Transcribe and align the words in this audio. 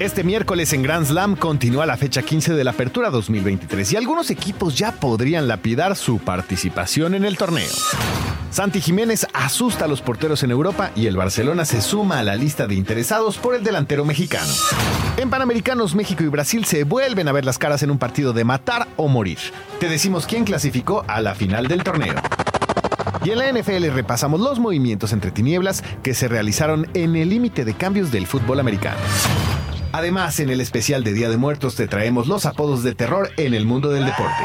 Este 0.00 0.24
miércoles 0.24 0.72
en 0.72 0.82
Grand 0.82 1.04
Slam 1.04 1.36
continúa 1.36 1.84
la 1.84 1.98
fecha 1.98 2.22
15 2.22 2.54
de 2.54 2.64
la 2.64 2.70
Apertura 2.70 3.10
2023 3.10 3.92
y 3.92 3.96
algunos 3.96 4.30
equipos 4.30 4.74
ya 4.74 4.92
podrían 4.92 5.46
lapidar 5.46 5.94
su 5.94 6.18
participación 6.18 7.14
en 7.14 7.26
el 7.26 7.36
torneo. 7.36 7.68
Santi 8.50 8.80
Jiménez 8.80 9.26
asusta 9.34 9.84
a 9.84 9.88
los 9.88 10.00
porteros 10.00 10.42
en 10.42 10.52
Europa 10.52 10.90
y 10.96 11.06
el 11.06 11.18
Barcelona 11.18 11.66
se 11.66 11.82
suma 11.82 12.18
a 12.18 12.22
la 12.22 12.34
lista 12.34 12.66
de 12.66 12.76
interesados 12.76 13.36
por 13.36 13.54
el 13.54 13.62
delantero 13.62 14.06
mexicano. 14.06 14.50
En 15.18 15.28
Panamericanos, 15.28 15.94
México 15.94 16.24
y 16.24 16.28
Brasil 16.28 16.64
se 16.64 16.84
vuelven 16.84 17.28
a 17.28 17.32
ver 17.32 17.44
las 17.44 17.58
caras 17.58 17.82
en 17.82 17.90
un 17.90 17.98
partido 17.98 18.32
de 18.32 18.44
matar 18.44 18.88
o 18.96 19.06
morir. 19.06 19.38
Te 19.80 19.90
decimos 19.90 20.24
quién 20.24 20.44
clasificó 20.44 21.04
a 21.08 21.20
la 21.20 21.34
final 21.34 21.68
del 21.68 21.84
torneo. 21.84 22.14
Y 23.22 23.32
en 23.32 23.38
la 23.38 23.52
NFL 23.52 23.90
repasamos 23.90 24.40
los 24.40 24.58
movimientos 24.60 25.12
entre 25.12 25.30
tinieblas 25.30 25.84
que 26.02 26.14
se 26.14 26.26
realizaron 26.26 26.88
en 26.94 27.16
el 27.16 27.28
límite 27.28 27.66
de 27.66 27.74
cambios 27.74 28.10
del 28.10 28.26
fútbol 28.26 28.60
americano. 28.60 28.96
Además, 29.92 30.38
en 30.40 30.50
el 30.50 30.60
especial 30.60 31.02
de 31.02 31.12
Día 31.12 31.28
de 31.28 31.36
Muertos 31.36 31.74
te 31.74 31.88
traemos 31.88 32.26
los 32.26 32.46
apodos 32.46 32.82
de 32.82 32.94
terror 32.94 33.30
en 33.36 33.54
el 33.54 33.66
mundo 33.66 33.90
del 33.90 34.06
deporte. 34.06 34.44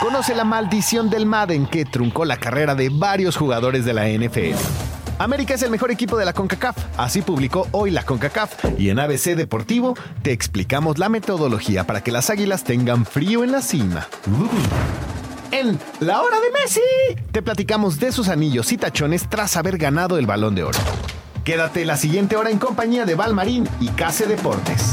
Conoce 0.00 0.34
la 0.34 0.44
maldición 0.44 1.10
del 1.10 1.26
Madden 1.26 1.66
que 1.66 1.84
truncó 1.84 2.24
la 2.24 2.36
carrera 2.36 2.74
de 2.74 2.88
varios 2.88 3.36
jugadores 3.36 3.84
de 3.84 3.94
la 3.94 4.08
NFL. 4.08 4.56
América 5.18 5.54
es 5.54 5.62
el 5.62 5.70
mejor 5.70 5.92
equipo 5.92 6.16
de 6.16 6.24
la 6.24 6.32
CONCACAF, 6.32 6.76
así 6.96 7.22
publicó 7.22 7.68
hoy 7.70 7.92
la 7.92 8.02
CONCACAF 8.02 8.64
y 8.76 8.90
en 8.90 8.98
ABC 8.98 9.36
Deportivo 9.36 9.94
te 10.22 10.32
explicamos 10.32 10.98
la 10.98 11.08
metodología 11.08 11.86
para 11.86 12.02
que 12.02 12.10
las 12.10 12.28
águilas 12.30 12.64
tengan 12.64 13.06
frío 13.06 13.44
en 13.44 13.52
la 13.52 13.62
cima. 13.62 14.08
Uh. 14.26 15.54
En 15.54 15.78
La 16.00 16.22
Hora 16.22 16.40
de 16.40 16.50
Messi 16.50 16.80
te 17.30 17.42
platicamos 17.42 18.00
de 18.00 18.10
sus 18.10 18.28
anillos 18.28 18.72
y 18.72 18.78
tachones 18.78 19.28
tras 19.28 19.56
haber 19.56 19.76
ganado 19.78 20.18
el 20.18 20.26
balón 20.26 20.54
de 20.54 20.64
oro. 20.64 20.78
Quédate 21.44 21.84
la 21.84 21.96
siguiente 21.96 22.36
hora 22.36 22.50
en 22.50 22.58
compañía 22.60 23.04
de 23.04 23.16
Valmarín 23.16 23.68
y 23.80 23.88
Case 23.88 24.26
Deportes. 24.26 24.92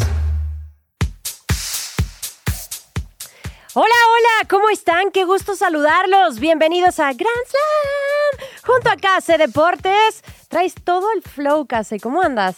Hola, 3.75 3.85
hola, 3.85 4.47
¿cómo 4.49 4.71
están? 4.71 5.11
Qué 5.11 5.25
gusto 5.25 5.55
saludarlos. 5.55 6.39
Bienvenidos 6.39 6.99
a 6.99 7.13
Grand 7.13 7.45
Slam. 7.45 8.49
Junto 8.63 8.89
a 8.89 8.95
Case 8.95 9.37
Deportes. 9.37 10.23
Traes 10.47 10.73
todo 10.83 11.11
el 11.15 11.21
flow, 11.21 11.67
Case. 11.67 11.99
¿Cómo 11.99 12.23
andas? 12.23 12.55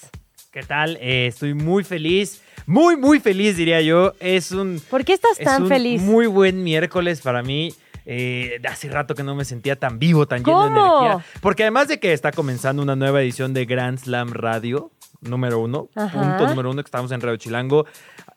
¿Qué 0.54 0.64
tal? 0.64 0.98
Eh, 1.02 1.28
estoy 1.28 1.54
muy 1.54 1.84
feliz. 1.84 2.42
Muy, 2.66 2.96
muy 2.96 3.20
feliz, 3.20 3.58
diría 3.58 3.82
yo. 3.82 4.14
Es 4.22 4.54
un. 4.54 4.82
¿Por 4.90 5.04
qué 5.04 5.12
estás 5.12 5.38
es 5.38 5.44
tan 5.44 5.64
un 5.64 5.68
feliz? 5.68 6.02
Muy 6.02 6.28
buen 6.28 6.64
miércoles 6.64 7.20
para 7.20 7.44
mí. 7.44 7.76
Eh, 8.06 8.60
hace 8.68 8.90
rato 8.90 9.16
que 9.16 9.24
no 9.24 9.36
me 9.36 9.46
sentía 9.46 9.76
tan 9.76 10.00
vivo, 10.00 10.28
tan 10.28 10.44
lleno 10.44 10.64
de 10.64 10.70
energía. 10.70 11.26
Porque 11.42 11.64
además 11.64 11.88
de 11.88 12.00
que 12.00 12.14
está 12.14 12.32
comenzando 12.32 12.82
una 12.82 12.96
nueva 12.96 13.22
edición 13.22 13.54
de 13.54 13.66
Grand 13.66 14.00
Slam 14.00 14.32
Radio, 14.34 14.92
número 15.22 15.60
uno, 15.60 15.90
Ajá. 15.96 16.20
punto 16.38 16.48
número 16.48 16.72
uno, 16.72 16.82
que 16.84 16.88
estamos 16.88 17.12
en 17.12 17.22
Radio 17.22 17.38
Chilango, 17.38 17.86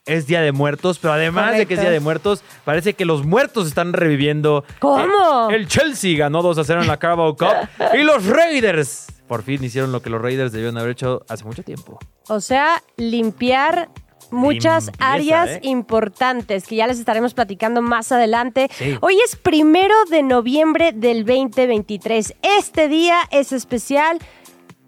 es 0.07 0.27
Día 0.27 0.43
de 0.43 0.53
Muertos, 0.53 0.99
pero 0.99 1.15
además 1.15 1.57
de 1.57 1.67
que 1.67 1.75
es. 1.75 1.81
Día 1.81 1.91
de 1.91 2.01
Muertos, 2.01 2.43
parece 2.65 2.95
que 2.95 3.05
los 3.07 3.25
muertos 3.25 3.67
están 3.67 3.95
reviviendo. 3.95 4.65
¿Cómo? 4.81 5.51
Eh, 5.51 5.55
el 5.57 5.67
Chelsea 5.67 6.17
ganó 6.19 6.43
2 6.43 6.59
a 6.59 6.65
0 6.65 6.83
en 6.83 6.89
la 6.89 6.99
Carabao 6.99 7.37
Cup 7.37 7.49
y 7.95 8.03
los 8.03 8.27
Raiders 8.27 9.07
por 9.27 9.43
fin 9.43 9.65
hicieron 9.65 9.91
lo 9.93 10.03
que 10.03 10.11
los 10.11 10.21
Raiders 10.21 10.53
debieron 10.53 10.77
haber 10.77 10.91
hecho 10.91 11.25
hace 11.29 11.45
mucho 11.45 11.63
tiempo. 11.63 11.99
O 12.29 12.41
sea, 12.41 12.83
limpiar 12.97 13.89
muchas 14.35 14.87
Limpieza, 14.87 15.13
áreas 15.13 15.51
¿eh? 15.51 15.61
importantes 15.63 16.67
que 16.67 16.77
ya 16.77 16.87
les 16.87 16.99
estaremos 16.99 17.35
platicando 17.35 17.81
más 17.83 18.13
adelante. 18.13 18.69
Sí. 18.73 18.97
Hoy 19.01 19.17
es 19.25 19.37
primero 19.37 19.95
de 20.11 20.23
noviembre 20.23 20.93
del 20.93 21.25
2023. 21.25 22.35
Este 22.59 22.89
día 22.89 23.19
es 23.31 23.53
especial, 23.53 24.19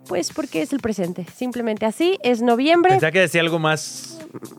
pues 0.09 0.33
porque 0.33 0.63
es 0.63 0.73
el 0.73 0.81
presente. 0.81 1.27
Simplemente 1.35 1.87
así, 1.87 2.19
es 2.23 2.43
noviembre. 2.43 2.91
Pensaba 2.93 3.11
que 3.13 3.21
decía 3.21 3.41
algo 3.41 3.59
más 3.59 4.13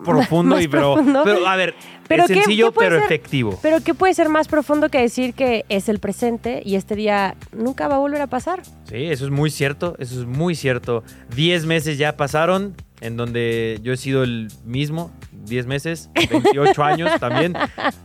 profundo, 0.04 0.56
Más 0.56 0.64
y 0.64 0.68
pero, 0.68 0.96
profundo. 0.96 1.22
pero 1.24 1.48
a 1.48 1.56
ver, 1.56 1.76
Pero 2.08 2.24
es 2.24 2.28
¿qué- 2.30 2.34
sencillo 2.36 2.72
qué 2.72 2.80
pero 2.80 2.96
ser? 2.96 3.06
efectivo. 3.06 3.60
Pero 3.62 3.82
¿qué 3.84 3.94
puede 3.94 4.14
ser 4.14 4.28
más 4.28 4.48
profundo 4.48 4.90
que 4.90 5.00
decir 5.00 5.34
que 5.34 5.66
es 5.70 5.88
el 5.88 6.00
presente 6.00 6.62
y 6.66 6.76
este 6.76 6.96
día 6.96 7.36
nunca 7.52 7.88
va 7.88 7.96
a 7.96 8.00
volver 8.00 8.22
a 8.22 8.28
pasar? 8.28 8.62
Sí, 8.90 9.06
eso 9.06 9.26
es 9.26 9.32
muy 9.32 9.50
cierto, 9.52 9.96
eso 10.00 10.20
es 10.22 10.26
muy 10.26 10.56
cierto. 10.56 11.04
Diez 11.36 11.66
meses 11.66 11.98
ya 11.98 12.18
pasaron 12.18 12.76
en 13.02 13.18
donde 13.18 13.80
yo 13.84 13.94
he 13.94 13.98
sido 13.98 14.24
el 14.24 14.50
mismo, 14.66 15.12
10 15.32 15.66
meses, 15.68 16.10
28 16.16 16.84
años 16.84 17.20
también. 17.20 17.56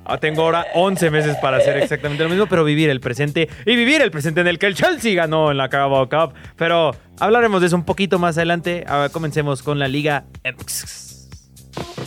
Ah, 0.05 0.19
Tengo 0.19 0.43
ahora 0.43 0.67
11 0.75 1.11
meses 1.11 1.37
para 1.37 1.57
hacer 1.57 1.77
exactamente 1.79 2.23
lo 2.23 2.31
mismo, 2.31 2.47
pero 2.47 2.65
vivir 2.65 2.91
el 2.91 3.01
presente 3.01 3.49
y 3.67 3.77
vivir 3.77 4.03
el 4.03 4.11
presente 4.11 4.41
en 4.41 4.49
el 4.49 4.59
que 4.59 4.67
el 4.67 4.75
Chelsea 4.75 5.15
ganó 5.15 5.51
en 5.51 5.57
la 5.57 5.69
Carabao 5.69 6.09
Cup. 6.09 6.35
Pero 6.57 6.93
hablaremos 7.19 7.61
de 7.61 7.69
eso 7.69 7.77
un 7.77 7.85
poquito 7.85 8.19
más 8.19 8.37
adelante. 8.37 8.85
Ahora 8.87 9.09
comencemos 9.09 9.63
con 9.63 9.79
la 9.79 9.89
Liga 9.89 10.25
MX. 10.45 11.29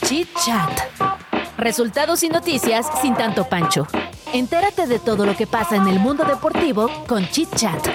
Chit 0.06 0.28
Chat. 0.46 0.72
Resultados 1.57 2.22
y 2.23 2.29
noticias 2.29 2.85
sin 3.02 3.16
tanto 3.16 3.47
pancho. 3.47 3.88
Entérate 4.34 4.88
de 4.88 5.00
todo 5.00 5.25
lo 5.25 5.35
que 5.35 5.47
pasa 5.47 5.78
en 5.78 5.88
el 5.88 6.00
mundo 6.00 6.25
deportivo 6.25 6.90
con 7.07 7.28
Chit 7.29 7.50
Chat. 7.56 7.88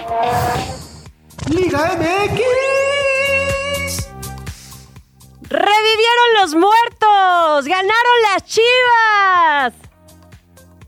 Liga 1.49 1.97
MX. 1.99 3.00
¡Revivieron 5.51 6.35
los 6.41 6.55
muertos! 6.55 7.65
¡Ganaron 7.67 8.23
las 8.33 8.45
chivas! 8.45 9.75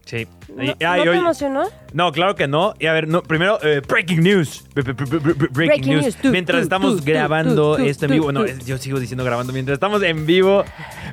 Sí. 0.05 0.29
¿No, 0.57 0.63
Y- 0.65 0.67
¿no 0.69 0.75
ay, 0.91 1.03
te 1.03 1.09
oye, 1.11 1.19
emocionó? 1.19 1.63
No, 1.95 2.11
claro 2.13 2.35
que 2.35 2.47
no. 2.49 2.75
Y 2.79 2.87
a 2.87 2.93
ver, 2.93 3.07
no, 3.07 3.23
primero, 3.23 3.59
eh, 3.63 3.81
breaking 3.87 4.23
news. 4.23 4.65
Bre- 4.75 4.83
bre- 4.83 4.97
bre- 4.97 5.21
bre- 5.21 5.35
Breaking, 5.35 5.49
Breaking 5.53 5.89
news. 5.95 6.03
news. 6.05 6.17
Tú, 6.17 6.29
mientras 6.31 6.59
tú, 6.61 6.63
estamos 6.63 6.97
tú, 6.97 7.03
grabando 7.05 7.77
esto 7.79 8.07
en 8.07 8.11
vivo. 8.13 8.33
No, 8.33 8.41
tú. 8.41 8.47
es- 8.47 8.65
yo 8.65 8.79
sigo 8.79 8.99
diciendo 8.99 9.25
grabando. 9.25 9.53
Mientras 9.53 9.75
estamos 9.77 10.03
en 10.03 10.25
vivo. 10.25 10.65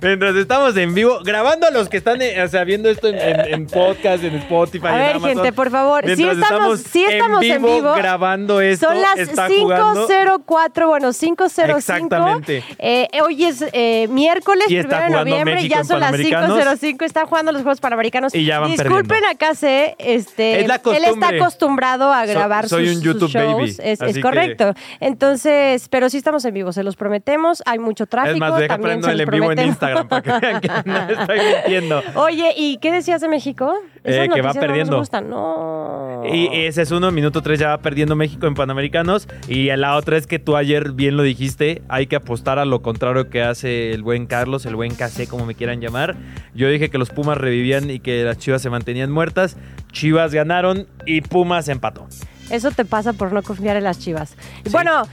Mientras 0.02 0.36
estamos 0.36 0.76
en 0.78 0.94
vivo. 0.94 1.20
Grabando 1.24 1.68
a 1.68 1.72
los 1.72 1.90
que 1.90 1.98
están 1.98 2.22
eh, 2.22 2.42
o 2.42 2.48
sea, 2.48 2.64
viendo 2.64 2.90
esto 2.90 3.08
en, 3.10 3.18
en- 3.18 3.54
en 3.54 3.66
podcast, 3.68 4.24
en 4.24 4.36
Spotify. 4.36 4.88
A 4.88 4.92
en 4.92 4.98
ver, 5.00 5.16
Amazon. 5.18 5.30
gente, 5.36 5.54
por 5.54 5.70
favor, 5.70 6.04
sí 6.06 6.16
Mientras 6.24 6.38
estamos- 6.52 6.80
sí 6.80 7.04
estamos 7.06 7.44
en 7.44 7.62
vivo. 7.62 7.94
grabando 7.96 8.62
esto. 8.62 8.88
Son 8.88 9.02
las 9.02 9.18
está 9.20 9.48
jugando. 9.50 10.08
5.04, 10.08 10.88
bueno, 10.88 11.12
5.05. 11.12 11.78
Exactamente. 11.78 12.64
Eh, 12.78 13.08
hoy 13.22 13.44
es 13.44 13.66
eh, 13.74 14.08
miércoles, 14.10 14.66
Y 14.70 14.78
está 14.78 14.90
primero 15.00 15.06
de 15.06 15.10
jugando 15.12 15.30
noviembre, 15.30 15.56
México 15.56 15.74
ya 15.76 15.80
en 15.82 15.86
son 15.86 16.00
las 16.00 16.12
Panamericanos. 16.12 16.80
5.05. 16.80 17.06
Están 17.06 17.26
jugando 17.26 17.52
los 17.52 17.62
Juegos 17.64 17.80
Panamericanos. 17.82 18.34
Y 18.34 18.46
ya 18.46 18.60
van 18.60 18.72
Disculpen 18.72 19.24
perdiendo. 19.30 19.46
acá, 19.46 19.56
sé, 19.56 19.96
este, 20.00 20.62
Es 20.62 20.68
la 20.68 20.76
él 20.76 21.04
está 21.06 21.30
acostumbrado 21.30 22.12
a 22.12 22.26
So- 22.26 22.32
grabar 22.34 22.68
soy 22.68 22.88
sus, 22.88 22.98
un 22.98 23.04
YouTube 23.04 23.20
sus 23.22 23.32
shows. 23.34 23.54
baby, 23.56 23.70
Es, 23.70 23.80
es 23.80 24.02
así 24.02 24.14
que- 24.16 24.22
correcto. 24.22 24.74
Entonces, 25.00 25.88
pero 25.90 26.10
sí 26.10 26.18
estamos 26.18 26.46
en 26.46 26.54
vivo, 26.54 26.72
se 26.72 26.84
los 26.84 26.96
prometemos. 26.96 27.62
Hay 27.66 27.80
mucho 27.80 28.06
tráfico. 28.06 28.34
Es 28.36 28.40
más, 28.40 28.56
deja 28.58 28.68
también 28.76 29.02
prendo 29.02 29.08
se 29.08 29.14
el 29.14 29.22
en 29.22 29.30
vivo 29.30 29.52
en. 29.52 29.68
Instagram 29.68 30.08
para 30.08 30.22
que 30.22 30.46
vean 30.48 30.62
que 30.62 30.68
no 30.86 30.98
estoy 31.22 31.40
mintiendo. 31.54 32.02
Oye, 32.16 32.54
¿y 32.56 32.78
qué 32.78 32.92
decías 32.92 33.22
de 33.22 33.28
México? 33.28 33.74
Esas 34.04 34.26
Eh, 34.28 34.30
que 34.34 34.42
va 34.42 34.54
perdiendo. 34.54 34.92
No 34.92 34.98
nos 34.98 35.02
gustan. 35.02 35.30
No. 35.30 36.24
Y 36.32 36.48
ese 36.66 36.82
es 36.82 36.92
uno, 36.92 37.12
minuto 37.12 37.42
3 37.42 37.60
ya 37.60 37.70
va 37.70 37.78
perdiendo 37.80 38.16
México 38.16 38.48
en 38.48 38.54
Panamericanos. 38.54 39.28
Y 39.48 39.68
la 39.76 39.96
otra 39.96 40.18
es 40.18 40.28
que 40.28 40.40
tú 40.40 40.56
ayer 40.56 40.92
bien 40.94 41.18
lo 41.18 41.24
dijiste, 41.24 41.82
hay 41.90 42.08
que 42.08 42.16
apostar 42.16 42.60
a 42.60 42.66
lo 42.66 42.82
contrario 42.82 43.30
que 43.30 43.42
hace 43.42 43.92
el 43.92 44.04
buen 44.04 44.26
Carlos, 44.26 44.66
el 44.66 44.76
buen 44.76 44.96
KC, 44.96 45.28
como 45.28 45.46
me 45.46 45.56
quieran 45.56 45.82
llamar. 45.82 46.16
Yo 46.54 46.70
dije 46.70 46.90
que 46.90 46.98
los 46.98 47.10
Pumas 47.10 47.38
revivían 47.38 47.90
y 47.90 48.00
que 48.00 48.24
las 48.24 48.38
Chivas 48.38 48.62
se 48.62 48.70
mantenían 48.70 49.12
muertas. 49.20 49.58
Chivas 49.92 50.34
ganaron 50.34 50.88
y 51.06 51.20
Pumas 51.20 51.68
empató. 51.68 52.08
Eso 52.50 52.72
te 52.72 52.86
pasa 52.86 53.12
por 53.12 53.34
no 53.34 53.44
confiar 53.44 53.76
en 53.76 53.84
las 53.84 54.00
chivas. 54.00 54.36
Bueno, 54.72 55.04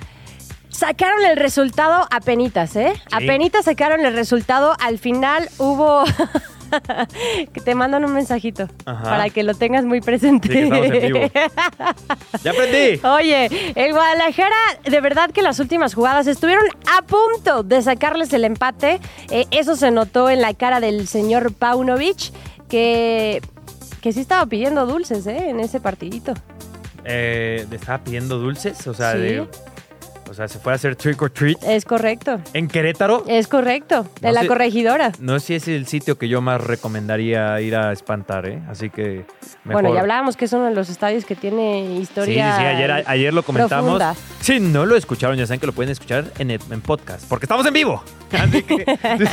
sacaron 0.69 1.25
el 1.25 1.37
resultado 1.37 2.07
a 2.09 2.21
penitas, 2.21 2.77
¿eh? 2.77 2.93
A 3.11 3.19
Sí. 3.19 3.27
penitas 3.27 3.65
sacaron 3.65 4.07
el 4.07 4.15
resultado. 4.15 4.77
Al 4.81 4.99
final 4.99 5.49
hubo. 5.59 6.05
que 7.53 7.61
te 7.61 7.75
mandan 7.75 8.05
un 8.05 8.13
mensajito 8.13 8.69
Ajá. 8.85 9.03
para 9.05 9.31
que 9.31 9.43
lo 9.43 9.55
tengas 9.55 9.85
muy 9.85 10.01
presente. 10.01 10.49
Sí, 10.49 10.55
que 10.55 10.63
estamos 10.65 10.87
en 10.87 11.13
vivo. 11.13 11.21
¡Ya 12.45 12.51
aprendí! 12.53 13.01
Oye, 13.07 13.73
el 13.77 13.93
Guadalajara, 13.93 14.57
de 14.85 15.01
verdad 15.01 15.31
que 15.31 15.43
las 15.43 15.59
últimas 15.61 15.95
jugadas 15.95 16.27
estuvieron 16.27 16.65
a 16.97 17.03
punto 17.03 17.63
de 17.65 17.83
sacarles 17.83 18.33
el 18.33 18.45
empate. 18.45 19.01
Eh, 19.31 19.47
eso 19.53 19.75
se 19.77 19.91
notó 19.91 20.29
en 20.31 20.43
la 20.43 20.55
cara 20.55 20.81
del 20.81 21.07
señor 21.09 21.55
Paunovic, 21.55 22.33
que, 22.69 23.41
que 24.07 24.13
sí 24.13 24.21
estaba 24.21 24.47
pidiendo 24.47 24.87
dulces 24.87 25.27
¿eh? 25.27 25.49
en 25.51 25.59
ese 25.59 25.81
partidito. 25.81 26.33
Eh, 27.05 27.67
¿le 27.69 27.75
estaba 27.75 28.05
pidiendo 28.05 28.39
dulces? 28.39 28.87
O 28.87 28.95
sea, 28.95 29.15
Sí. 29.15 29.19
de- 29.19 29.49
O 30.29 30.35
sea, 30.35 30.49
se 30.49 30.59
fue 30.59 30.73
a 30.73 30.75
hacer 30.77 30.97
trick 30.97 31.21
or 31.23 31.31
treat 31.31 31.57
Es 31.65 31.85
correcto. 31.85 32.41
en 32.53 32.69
Querétaro. 32.69 33.25
Es 33.29 33.47
correcto. 33.49 34.07
De 34.21 34.29
No 34.29 34.35
la 34.35 34.41
sé- 34.43 34.47
corregidora. 34.49 35.13
No 35.21 35.39
sé 35.39 35.47
si 35.47 35.55
es 35.55 35.69
el 35.69 35.87
sitio 35.87 36.19
que 36.19 36.29
yo 36.29 36.41
más 36.41 36.61
recomendaría 36.61 37.61
ir 37.61 37.77
a 37.77 37.93
espantar, 37.93 38.49
¿eh? 38.49 38.61
Así 38.69 38.91
que 38.91 39.25
mejor. 39.65 39.83
Bueno, 39.83 39.95
ya 39.95 40.01
hablábamos 40.01 40.37
que 40.37 40.47
es 40.47 40.53
uno 40.53 40.65
de 40.65 40.75
los 40.75 40.89
estadios 40.89 41.25
que 41.25 41.37
tiene 41.37 41.85
Sí, 41.89 41.95
sí, 41.97 42.03
historia. 42.03 42.57
sí, 42.59 42.65
ayer, 42.65 43.05
ayer 43.07 43.35
lo 43.35 43.43
comentamos. 43.43 43.99
profunda. 43.99 44.15
Si 44.41 44.61
no 44.61 44.87
lo 44.87 44.97
escucharon, 44.97 45.37
ya 45.37 45.47
saben 45.47 45.61
que 45.61 45.67
lo 45.67 45.73
pueden 45.73 45.91
escuchar 45.93 46.25
en, 46.39 46.51
el- 46.51 46.61
en 46.71 46.81
podcast, 46.81 47.27
porque 47.29 47.47
estamos 47.47 47.67
en 47.67 47.75
vivo. 47.75 48.03
Así 48.33 48.63
que 48.65 48.85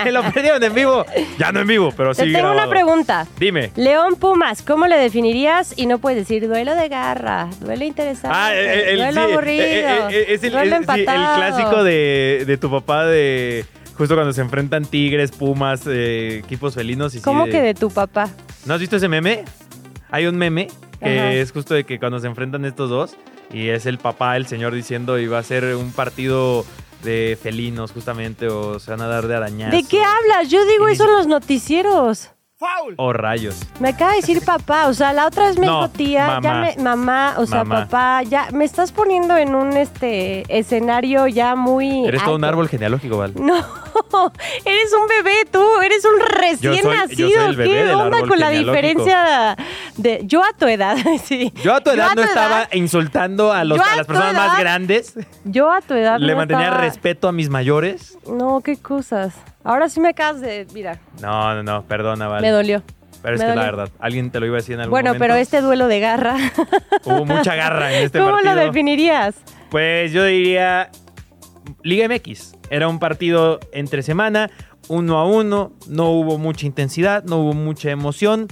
se 0.04 0.12
lo 0.12 0.22
perdieron 0.32 0.64
en 0.64 0.74
vivo, 0.74 1.04
ya 1.40 1.52
no 1.52 1.62
en 1.62 1.68
vivo, 1.68 1.92
pero 1.98 2.14
Te 2.14 2.26
sí 2.26 2.32
tengo 2.34 2.52
una 2.52 2.68
pregunta. 2.70 3.26
Dime. 3.40 3.72
León 3.76 4.16
Pumas, 4.18 4.62
¿cómo 4.62 4.86
le 4.88 4.98
definirías? 4.98 5.74
Y 5.78 5.88
no 5.88 5.98
puedes 5.98 6.20
decir 6.20 6.48
duelo 6.48 6.76
de 6.76 6.90
garra, 6.90 7.50
duelo 7.60 7.84
interesante, 7.86 8.30
Ah, 8.40 8.54
el, 8.54 8.68
el- 8.82 8.98
duelo 8.98 9.26
sí, 9.28 9.32
aburrido, 9.34 9.64
eh, 9.64 9.80
eh, 9.80 10.08
eh, 10.12 10.26
es 10.30 10.44
el, 10.44 10.52
duelo 10.52 10.76
sí, 10.86 11.00
el 11.02 11.06
clásico 11.06 11.84
de, 11.84 12.44
de 12.46 12.58
tu 12.58 12.70
papá 12.72 13.06
de 13.06 13.66
justo 13.98 14.16
cuando 14.16 14.34
se 14.34 14.42
enfrentan 14.42 14.86
tigres, 14.86 15.32
pumas, 15.32 15.86
eh, 15.88 16.40
equipos 16.44 16.76
felinos. 16.76 17.16
Y 17.16 17.22
¿Cómo 17.22 17.46
que 17.46 17.62
de 17.62 17.74
tu 17.74 17.90
papá? 17.90 18.30
¿No 18.66 18.74
has 18.74 18.80
visto 18.80 18.96
ese 18.96 19.08
meme? 19.08 19.46
Hay 20.10 20.26
un 20.26 20.36
meme 20.38 20.68
que 21.00 21.20
Ajá. 21.20 21.34
es 21.34 21.52
justo 21.52 21.74
de 21.74 21.84
que 21.84 22.00
cuando 22.00 22.20
se 22.20 22.28
enfrentan 22.28 22.66
estos 22.66 22.90
dos 22.90 23.16
y 23.52 23.70
es 23.70 23.86
el 23.86 23.98
papá, 23.98 24.38
el 24.38 24.48
señor 24.48 24.74
diciendo 24.74 25.16
va 25.32 25.40
a 25.40 25.44
ser 25.44 25.76
un 25.76 25.92
partido 25.92 26.66
de 27.04 27.38
felinos 27.42 27.92
justamente 27.92 28.48
o 28.48 28.80
se 28.80 28.92
van 28.92 29.02
a 29.02 29.08
dar 29.08 29.28
de 29.28 29.36
arañazos. 29.36 29.74
¿De 29.80 29.88
qué 29.88 30.02
hablas? 30.04 30.50
Yo 30.50 30.66
digo 30.66 30.90
Y 30.90 30.94
eso 30.94 31.06
en 31.06 31.12
los 31.12 31.28
noticieros. 31.28 32.32
O 32.98 33.14
rayos. 33.14 33.60
Me 33.80 33.90
acaba 33.90 34.12
de 34.12 34.18
decir 34.18 34.44
papá, 34.46 34.88
o 34.88 34.94
sea, 34.94 35.14
la 35.14 35.28
otra 35.28 35.48
vez 35.48 35.58
me 35.60 35.66
No, 35.66 35.82
dijo 35.82 35.90
tía, 35.90 36.28
ya 36.28 36.40
mamá. 36.42 36.62
me, 36.78 36.84
mamá, 36.84 37.34
o 37.38 37.46
sea, 37.46 37.64
Mamá. 37.64 37.86
papá, 37.86 38.24
ya 38.24 38.48
me 38.54 38.66
estás 38.66 38.92
poniendo 38.92 39.36
en 39.38 39.54
un 39.56 39.74
este 39.78 40.44
escenario 40.48 41.28
ya 41.28 41.56
muy 41.56 42.06
Eres 42.06 42.24
todo 42.24 42.36
un 42.36 42.44
alto. 42.44 42.54
árbol 42.54 42.70
genealógico, 42.70 43.18
Val. 43.18 43.34
No, 43.36 43.56
eres 44.66 44.94
un 44.94 45.08
bebé 45.08 45.36
tú, 45.52 45.64
eres 45.82 46.06
un 46.06 46.20
recién 46.20 46.74
Yo 46.74 46.82
soy- 46.82 46.94
yo 46.96 47.02
nacido. 47.02 47.30
soy 47.30 47.50
el 47.50 47.56
bebé 47.56 47.84
¿Qué 47.86 47.94
onda 47.94 48.20
con 48.28 48.40
la 48.40 48.50
diferencia 48.50 49.56
de 49.98 50.22
yo 50.26 50.44
a 50.44 50.54
tu 50.58 50.68
edad? 50.68 50.98
sí. 51.24 51.52
Yo 51.64 51.74
a 51.76 51.82
tu 51.82 51.90
edad 51.92 52.10
a 52.12 52.16
no 52.16 52.24
estaba 52.24 52.68
insultando 52.74 53.52
a, 53.52 53.64
los, 53.64 53.80
a 53.80 53.94
a 53.94 53.96
las 53.98 54.08
personas 54.08 54.34
más 54.34 54.60
grandes. 54.60 55.14
Yo 55.46 55.72
a 55.72 55.82
tu 55.82 55.94
edad 55.94 56.20
Le 56.20 56.32
no 56.34 56.38
mantenía 56.38 56.66
estaba- 56.66 56.82
respeto 56.84 57.28
a 57.28 57.32
mis 57.32 57.50
mayores. 57.50 58.18
No, 58.28 58.62
qué 58.62 58.78
cosas. 58.78 59.34
Ahora 59.64 59.90
sí 59.90 60.00
me 60.00 60.10
acabas 60.10 60.42
de, 60.42 60.68
mira, 60.74 61.00
No, 61.22 61.56
no, 61.56 61.64
no, 61.64 61.84
perdona, 61.84 62.28
Val. 62.28 62.42
me 62.42 62.50
dolió. 62.50 62.84
Pero 63.22 63.36
es 63.38 63.42
que 63.42 63.56
la 63.56 63.64
verdad, 63.64 63.90
alguien 64.00 64.32
te 64.32 64.40
lo 64.42 64.46
iba 64.46 64.58
a 64.58 64.60
decir 64.60 64.74
en 64.74 64.82
algún 64.82 64.92
Bueno, 64.92 65.12
momento. 65.12 65.24
pero 65.24 65.36
este 65.36 65.62
duelo 65.62 65.88
de 65.88 66.02
garra, 66.02 66.36
Hubo 67.06 67.24
mucha 67.26 67.56
garra 67.56 67.94
en 67.94 68.04
este 68.04 68.20
¿cómo 68.20 68.32
partido. 68.34 68.56
lo 68.56 68.62
definirías? 68.62 69.36
Pues 69.70 70.12
yo 70.12 70.26
diría 70.26 70.90
Liga 71.84 72.10
MX. 72.10 72.56
Era 72.74 72.88
un 72.88 72.98
partido 72.98 73.60
entre 73.72 74.02
semana, 74.02 74.50
uno 74.88 75.20
a 75.20 75.28
uno, 75.28 75.74
no 75.88 76.10
hubo 76.10 76.40
mucha 76.40 76.66
intensidad, 76.66 77.24
no 77.24 77.38
hubo 77.38 77.54
mucha 77.54 77.92
emoción. 77.92 78.48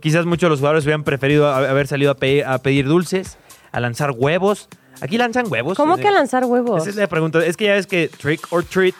Quizás 0.00 0.26
muchos 0.26 0.42
de 0.42 0.50
los 0.50 0.60
jugadores 0.60 0.84
hubieran 0.84 1.02
preferido 1.02 1.48
haber 1.52 1.88
salido 1.88 2.12
a 2.12 2.14
pedir, 2.14 2.44
a 2.44 2.58
pedir 2.58 2.86
dulces, 2.86 3.36
a 3.72 3.80
lanzar 3.80 4.12
huevos. 4.16 4.68
Aquí 5.00 5.18
lanzan 5.18 5.50
huevos. 5.50 5.76
¿Cómo 5.76 5.96
que 5.96 6.08
lanzar 6.08 6.44
huevos? 6.44 6.82
Esa 6.82 6.90
es 6.90 6.94
la 6.94 7.08
pregunta. 7.08 7.44
Es 7.44 7.56
que 7.56 7.64
ya 7.64 7.74
ves 7.74 7.88
que 7.88 8.06
trick 8.06 8.46
or 8.50 8.62
treat 8.62 8.94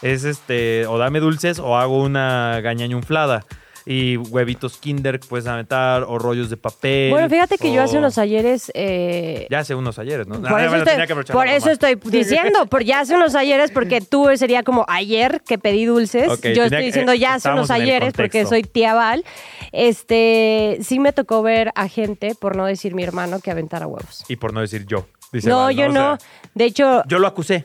es 0.00 0.24
este, 0.24 0.86
o 0.86 0.96
dame 0.96 1.20
dulces 1.20 1.58
o 1.58 1.76
hago 1.76 2.02
una 2.02 2.62
gañañunflada. 2.62 3.44
Y 3.86 4.16
huevitos 4.18 4.76
Kinder 4.76 5.18
puedes 5.20 5.46
aventar, 5.46 6.04
o 6.06 6.18
rollos 6.18 6.50
de 6.50 6.56
papel. 6.56 7.10
Bueno, 7.10 7.28
fíjate 7.30 7.56
que 7.58 7.72
yo 7.72 7.82
hace 7.82 7.96
unos 7.98 8.18
ayeres... 8.18 8.70
eh, 8.74 9.46
Ya 9.50 9.60
hace 9.60 9.74
unos 9.74 9.98
ayeres, 9.98 10.26
¿no? 10.26 10.40
Por, 10.40 10.52
Ah, 10.60 10.66
eso, 10.66 10.76
estoy, 10.76 11.06
que 11.06 11.14
por 11.32 11.46
eso 11.48 11.70
diciendo, 12.10 12.66
por 12.66 12.84
ya 12.84 13.00
hace 13.00 13.14
unos 13.14 13.34
ayeres, 13.34 13.70
porque 13.70 14.00
tú 14.00 14.28
sería 14.36 14.62
como 14.62 14.84
ayer 14.88 15.40
que 15.46 15.58
pedí 15.58 15.86
dulces. 15.86 16.26
Yo 16.26 16.64
estoy 16.64 16.68
que- 16.70 16.76
diciendo 16.82 17.14
ya 17.14 17.34
hace 17.34 17.48
unos 17.50 17.70
ayeres 17.70 18.12
porque 18.12 18.44
soy 18.46 18.62
tía 18.62 18.94
Val. 18.94 19.24
Este, 19.72 20.78
sí 20.82 20.98
me 20.98 21.12
tocó 21.12 21.42
ver 21.42 21.72
a 21.74 21.88
gente, 21.88 22.34
por 22.34 22.56
no 22.56 22.66
decir 22.66 22.94
mi 22.94 23.02
hermano, 23.02 23.40
que 23.40 23.50
aventara 23.50 23.86
huevos. 23.86 24.24
Y 24.28 24.36
por 24.36 24.52
no 24.52 24.60
decir 24.60 24.84
yo. 24.86 25.06
dice 25.32 25.48
no, 25.48 25.58
Val, 25.64 25.74
yo 25.76 25.86
O 25.86 25.88
no. 25.88 26.18
De 26.54 26.64
hecho, 26.66 27.02
yo 27.06 27.18
lo 27.18 27.26
acusé. 27.26 27.64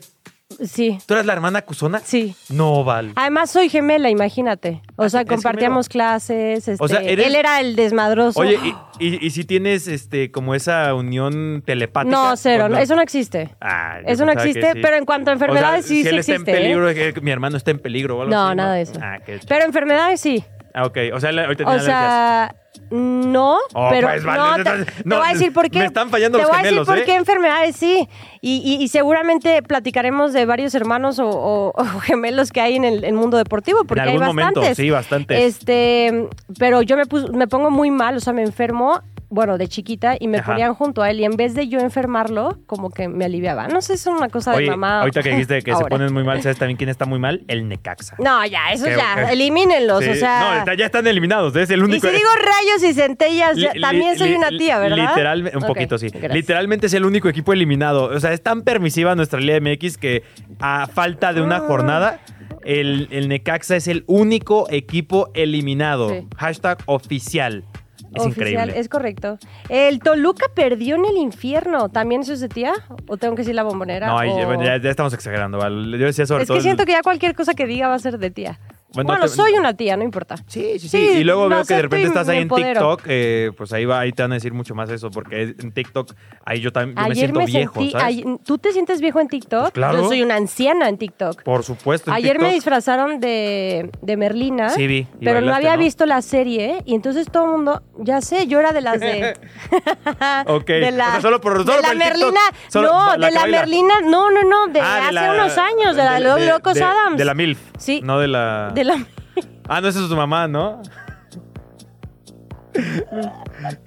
Sí, 0.64 0.98
¿Tú 1.06 1.14
eres 1.14 1.26
la 1.26 1.32
hermana 1.32 1.58
acusona? 1.60 1.98
sí. 2.00 2.34
No, 2.48 2.84
Val. 2.84 3.12
Además 3.16 3.50
soy 3.50 3.68
gemela, 3.68 4.08
imagínate. 4.10 4.80
O 4.96 5.04
Ah, 5.04 5.08
sea, 5.10 5.20
¿es 5.22 5.26
compartíamos 5.28 5.88
clases. 5.88 6.68
Este, 6.68 6.82
O 6.82 6.88
sea, 6.88 7.00
eres- 7.00 7.26
Él 7.26 7.34
era 7.34 7.60
el 7.60 7.76
desmadroso. 7.76 8.38
Oye, 8.40 8.58
y, 8.98 9.06
y, 9.06 9.26
y 9.26 9.30
si 9.30 9.44
tienes 9.44 9.86
este 9.88 10.30
como 10.30 10.54
esa 10.54 10.94
unión 10.94 11.62
telepática. 11.66 12.16
no, 12.16 12.36
cero, 12.36 12.66
¿o 12.66 12.68
no, 12.68 12.78
eso 12.78 12.94
no 12.96 13.02
existe. 13.02 13.50
Ah, 13.60 13.98
Eso 14.06 14.24
no 14.24 14.32
existe, 14.32 14.72
sí. 14.72 14.78
pero 14.80 14.96
en 14.96 15.04
cuanto 15.04 15.30
a 15.30 15.34
O 15.34 15.36
sea, 15.38 15.46
enfermedades 15.46 15.84
sí, 15.86 16.02
si 16.04 16.08
sí 16.10 16.16
existe. 16.16 16.34
en 16.34 16.42
¿eh? 16.42 16.92
peligro, 16.92 17.22
mi 17.22 17.30
hermano 17.30 17.56
está 17.56 17.70
en 17.72 17.78
peligro 17.78 18.18
o 18.18 18.22
algo 18.22 18.32
No, 18.34 18.48
así, 18.48 18.56
nada 18.56 18.74
de 18.74 18.82
eso. 18.82 18.92
Ah, 19.02 19.18
Pero 19.48 19.64
enfermedades 19.64 20.20
sí. 20.20 20.44
Ah, 20.74 20.84
ok. 20.84 20.98
O 21.14 21.20
sea, 21.20 21.30
ahorita 21.30 21.64
O 21.66 21.78
sea, 21.80 22.54
no, 22.90 23.58
Oh, 23.74 23.88
pero 23.90 24.08
pues, 24.08 24.24
vale, 24.24 24.62
no, 24.64 24.64
te, 24.64 25.14
voy 25.16 25.26
a 25.28 25.32
decir 25.32 25.52
por 25.52 25.68
qué. 25.70 25.78
me 25.80 25.84
están 25.86 26.10
fallando 26.10 26.38
te 26.38 26.42
los 26.42 26.50
voy 26.50 26.58
a 26.58 26.62
decir 26.62 26.70
gemelos, 26.70 26.86
por 26.88 26.98
¿eh? 26.98 27.04
qué 27.04 27.14
enfermedades 27.16 27.76
sí. 27.76 28.08
Y, 28.40 28.62
y- 28.64 28.82
y 28.82 28.88
seguramente 28.88 29.62
platicaremos 29.62 30.32
de 30.32 30.46
varios 30.46 30.74
hermanos 30.74 31.18
o, 31.18 31.28
o- 31.28 31.68
o 31.74 31.84
gemelos 32.00 32.52
que 32.52 32.60
hay 32.60 32.76
en 32.76 32.84
el, 32.84 33.04
el 33.04 33.14
mundo 33.14 33.36
deportivo, 33.38 33.84
porque 33.84 34.02
en 34.02 34.08
algún 34.10 34.22
hay 34.22 34.26
momento, 34.28 34.60
bastantes. 34.60 34.76
sí, 34.76 34.90
bastantes. 34.90 35.40
Este, 35.42 36.28
pero 36.58 36.82
yo 36.82 36.96
me, 36.96 37.06
pus- 37.06 37.30
me 37.32 37.48
pongo 37.48 37.70
muy 37.70 37.90
mal, 37.90 38.16
o 38.16 38.20
sea, 38.20 38.32
me 38.32 38.42
enfermo, 38.42 39.00
bueno, 39.28 39.58
de 39.58 39.66
chiquita, 39.68 40.16
y 40.20 40.28
me 40.28 40.38
Ajá. 40.38 40.52
ponían 40.52 40.74
junto 40.74 41.02
a 41.02 41.10
él, 41.10 41.20
y 41.20 41.24
en 41.24 41.32
vez 41.36 41.54
de 41.54 41.68
yo 41.68 41.80
enfermarlo, 41.80 42.58
como 42.66 42.90
que 42.90 43.08
me 43.08 43.24
aliviaba. 43.24 43.66
No 43.68 43.80
sé, 43.80 43.94
es 43.94 44.06
una 44.06 44.28
cosa 44.28 44.56
de 44.56 44.66
mamá. 44.70 45.00
ahorita 45.00 45.22
que 45.22 45.30
dijiste 45.30 45.62
que 45.62 45.74
se 45.74 45.84
ponen 45.86 46.12
muy 46.12 46.22
mal, 46.24 46.40
¿sabes 46.42 46.58
también 46.58 46.76
quién 46.76 46.88
está 46.90 47.06
muy 47.06 47.18
mal? 47.18 47.42
El 47.48 47.68
Necaxa. 47.68 48.16
No, 48.18 48.44
ya, 48.46 48.72
eso 48.72 48.84
Que- 48.84 48.96
ya, 48.96 49.26
que- 49.26 49.32
elimínenlos, 49.32 50.04
Sí, 50.04 50.10
o 50.10 50.14
sea... 50.14 50.64
No, 50.66 50.74
ya 50.74 50.86
están 50.86 51.06
eliminados. 51.06 51.54
Es 51.56 51.70
el 51.70 51.80
y 51.80 51.82
único. 51.82 52.06
si 52.06 52.12
digo 52.14 52.28
rayos 52.36 52.82
y 52.88 52.94
centellas, 52.94 53.56
Li- 53.56 53.80
también 53.80 54.12
li- 54.12 54.18
soy 54.18 54.28
li- 54.30 54.36
una 54.36 54.48
tía, 54.50 54.78
¿verdad? 54.78 54.96
Literalmente, 55.08 55.58
un 55.58 55.64
poquito 55.64 55.98
sí. 55.98 56.08
gracias. 56.08 56.32
Literalmente 56.32 56.86
es 56.86 56.94
el 56.94 57.04
único 57.04 57.28
equipo 57.28 57.52
eliminado. 57.52 58.04
O 58.04 58.20
sea, 58.20 58.32
es 58.32 58.42
tan 58.42 58.62
permisiva 58.62 59.14
nuestra 59.14 59.40
Liga 59.40 59.58
MX 59.60 59.96
que 59.98 60.22
a 60.60 60.86
falta 60.86 61.32
de 61.32 61.40
una 61.42 61.56
Ah. 61.56 61.60
jornada, 61.66 62.20
el, 62.64 63.08
el 63.10 63.28
Necaxa 63.28 63.76
es 63.76 63.88
el 63.88 64.04
único 64.06 64.66
equipo 64.70 65.30
eliminado. 65.34 66.10
Sí. 66.10 66.26
Hashtag 66.36 66.78
oficial. 66.86 67.64
Es 68.14 68.22
Oficial, 68.24 68.48
increíble. 68.48 68.78
es 68.80 68.88
correcto. 68.88 69.38
El 69.68 69.98
Toluca 69.98 70.46
perdió 70.54 70.96
en 70.96 71.04
el 71.04 71.16
infierno. 71.16 71.88
¿También 71.90 72.22
eso 72.22 72.32
es 72.32 72.40
de 72.40 72.48
tía? 72.48 72.72
¿O 73.08 73.16
tengo 73.16 73.34
que 73.34 73.42
decir 73.42 73.54
la 73.54 73.62
bombonera? 73.62 74.06
No, 74.06 74.16
O- 74.16 74.62
ya, 74.62 74.78
ya 74.80 74.90
estamos 74.90 75.12
exagerando. 75.12 75.58
¿vale? 75.58 75.98
Yo 75.98 76.06
decía 76.06 76.24
sobre 76.26 76.42
Es 76.44 76.48
todo. 76.48 76.56
que 76.56 76.58
el- 76.60 76.62
siento 76.64 76.84
que 76.86 76.92
ya 76.92 77.02
cualquier 77.02 77.34
cosa 77.34 77.54
que 77.54 77.66
diga 77.66 77.88
va 77.88 77.94
a 77.94 77.98
ser 77.98 78.18
de 78.18 78.30
tía. 78.30 78.58
Bueno, 78.96 79.08
Bueno, 79.08 79.22
te- 79.24 79.28
soy 79.28 79.52
una 79.52 79.74
tía, 79.74 79.96
no 79.96 80.02
importa. 80.02 80.36
Sí, 80.48 80.78
sí, 80.78 80.80
sí. 80.80 80.88
Sí, 80.88 80.98
y 81.18 81.24
luego 81.24 81.48
veo 81.48 81.64
que 81.64 81.74
de 81.74 81.82
repente 81.82 82.08
estás 82.08 82.28
ahí 82.28 82.38
en. 82.38 82.48
TikTok, 82.48 83.02
eh, 83.06 83.52
pues 83.56 83.72
ahí 83.72 83.84
va, 83.84 84.00
ahí 84.00 84.10
te 84.12 84.22
van 84.22 84.32
a 84.32 84.34
decir 84.36 84.52
mucho 84.52 84.74
más 84.74 84.90
eso, 84.90 85.10
porque 85.10 85.54
en 85.58 85.72
TikTok 85.72 86.12
ahí 86.44 86.60
yo 86.60 86.72
también 86.72 86.96
yo 86.96 87.08
me 87.08 87.14
siento 87.14 87.38
me 87.40 87.46
viejo, 87.46 87.74
sentí. 87.74 87.90
¿sabes? 87.92 88.06
ay- 88.06 88.24
¿Tú 88.44 88.58
te 88.58 88.72
sientes 88.72 89.00
viejo 89.00 89.20
en 89.20 89.28
TikTok? 89.28 89.60
Pues 89.62 89.72
claro. 89.72 90.02
Yo 90.02 90.08
soy 90.08 90.22
una 90.22 90.36
anciana 90.36 90.88
en 90.88 90.98
TikTok. 90.98 91.42
Por 91.42 91.62
supuesto. 91.62 92.10
en 92.10 92.16
Ayer 92.16 92.38
me 92.40 92.52
disfrazaron 92.52 93.20
de, 93.20 93.90
de 94.02 94.16
Merlina. 94.16 94.70
Sí, 94.70 94.86
vi. 94.86 95.06
Pero 95.20 95.40
no 95.40 95.54
había 95.54 95.76
visto 95.76 96.06
la 96.06 96.22
serie 96.22 96.82
y 96.84 96.94
entonces 96.94 97.30
todo 97.30 97.44
el 97.44 97.50
mundo, 97.52 97.82
ya 97.98 98.20
sé, 98.20 98.46
yo 98.46 98.58
era 98.60 98.72
de 98.72 98.80
las 98.80 99.00
de... 99.00 99.34
Ok. 100.46 100.66
De 100.86 100.90
la, 100.90 101.08
O 101.08 101.10
sea, 101.12 101.20
solo 101.22 101.40
por- 101.40 101.64
de 101.64 101.72
solo 101.72 101.80
la 101.82 101.88
por 101.88 101.96
el 101.96 102.02
TikTok. 102.02 102.18
Merlina, 102.20 102.40
Solo- 102.68 102.88
no, 102.92 103.16
la 103.16 103.26
de 103.28 103.32
la 103.32 103.40
baila. 103.40 103.58
Merlina, 103.60 103.94
no, 104.04 104.30
no, 104.30 104.42
no, 104.44 104.66
de 104.72 104.80
Ah, 104.80 104.98
hace 105.04 105.12
la- 105.12 105.32
unos 105.32 105.58
años, 105.58 105.96
de, 105.96 106.04
la 106.04 106.20
Lo- 106.20 106.38
Locos 106.38 106.74
de- 106.74 106.82
Adams. 106.84 107.16
De 107.18 107.24
la 107.24 107.34
MILF. 107.34 107.58
Sí. 107.78 108.00
No 108.02 108.18
de 108.20 108.28
la. 108.28 108.70
De 108.74 108.84
la- 108.86 109.06
Ah, 109.68 109.80
no, 109.80 109.88
esa 109.88 110.00
es 110.02 110.08
tu 110.08 110.16
mamá, 110.16 110.46
¿no? 110.48 110.80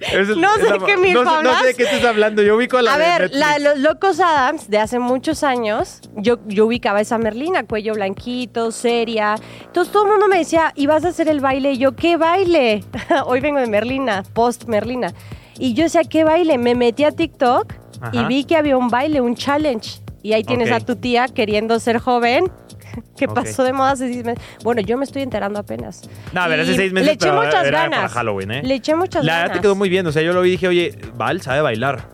Es- 0.00 0.36
No 0.36 0.52
sé 0.56 0.78
qué 0.84 0.96
MILF 0.96 1.24
no, 1.24 1.60
sé 1.60 1.66
de 1.68 1.74
qué 1.74 1.84
estás 1.84 2.04
hablando. 2.04 2.42
Yo 2.42 2.56
ubico 2.56 2.80
la 2.80 2.94
A 2.94 2.98
de 2.98 3.04
ver, 3.04 3.20
Netflix. 3.22 3.38
la 3.40 3.52
de 3.54 3.60
los 3.60 3.78
Locos 3.78 4.20
Adams 4.20 4.68
de 4.68 4.78
hace 4.78 4.98
muchos 4.98 5.44
años, 5.44 6.00
yo, 6.16 6.38
yo 6.46 6.66
ubicaba 6.66 7.00
esa 7.00 7.16
Merlina, 7.16 7.64
cuello 7.64 7.94
blanquito, 7.94 8.72
seria. 8.72 9.36
Entonces 9.64 9.92
todo 9.92 10.04
el 10.04 10.10
mundo 10.10 10.26
me 10.28 10.38
decía, 10.38 10.72
¿y 10.74 10.86
vas 10.86 11.04
a 11.04 11.08
hacer 11.08 11.28
el 11.28 11.40
baile? 11.40 11.72
Y 11.72 11.78
yo, 11.78 11.94
¿qué 11.94 12.16
baile? 12.16 12.82
Hoy 13.26 13.40
vengo 13.40 13.60
de 13.60 13.68
Merlina, 13.68 14.24
post 14.34 14.64
Merlina. 14.64 15.12
Y 15.58 15.74
yo 15.74 15.84
decía, 15.84 16.02
¿qué 16.04 16.24
baile? 16.24 16.58
Me 16.58 16.74
metí 16.74 17.04
a 17.04 17.12
TikTok 17.12 17.72
y 18.12 18.18
Ajá. 18.18 18.26
vi 18.28 18.44
que 18.44 18.56
había 18.56 18.76
un 18.76 18.88
baile, 18.88 19.20
un 19.20 19.36
challenge. 19.36 20.00
Y 20.22 20.32
ahí 20.32 20.42
tienes 20.42 20.70
a 20.72 20.80
tu 20.80 20.96
tía 20.96 21.28
queriendo 21.28 21.78
ser 21.80 21.98
joven. 21.98 22.50
que 23.16 23.28
pasó 23.28 23.62
de 23.64 23.72
moda 23.72 23.92
hace 23.92 24.12
seis 24.12 24.24
meses. 24.24 24.42
Bueno, 24.62 24.80
yo 24.82 24.96
me 24.98 25.04
estoy 25.04 25.22
enterando 25.22 25.58
apenas. 25.58 26.02
No, 26.32 26.40
a 26.42 26.48
ver, 26.48 26.60
hace 26.60 26.74
seis 26.74 26.92
meses 26.92 27.06
Le 27.06 27.12
eché 27.14 27.32
muchas 27.32 27.64
era 27.66 27.82
ganas. 27.82 27.98
para 28.00 28.08
Halloween, 28.08 28.50
¿eh? 28.52 28.62
Le 28.64 28.74
eché 28.74 28.94
muchas 28.94 29.24
La 29.24 29.32
ganas. 29.32 29.48
verdad 29.48 29.54
te 29.56 29.62
quedó 29.62 29.74
muy 29.76 29.88
bien. 29.88 30.06
O 30.06 30.12
sea, 30.12 30.22
yo 30.22 30.32
lo 30.32 30.42
vi 30.42 30.48
y 30.50 30.52
dije, 30.52 30.68
oye, 30.68 30.98
Val 31.14 31.40
sabe 31.42 31.60
bailar. 31.60 32.08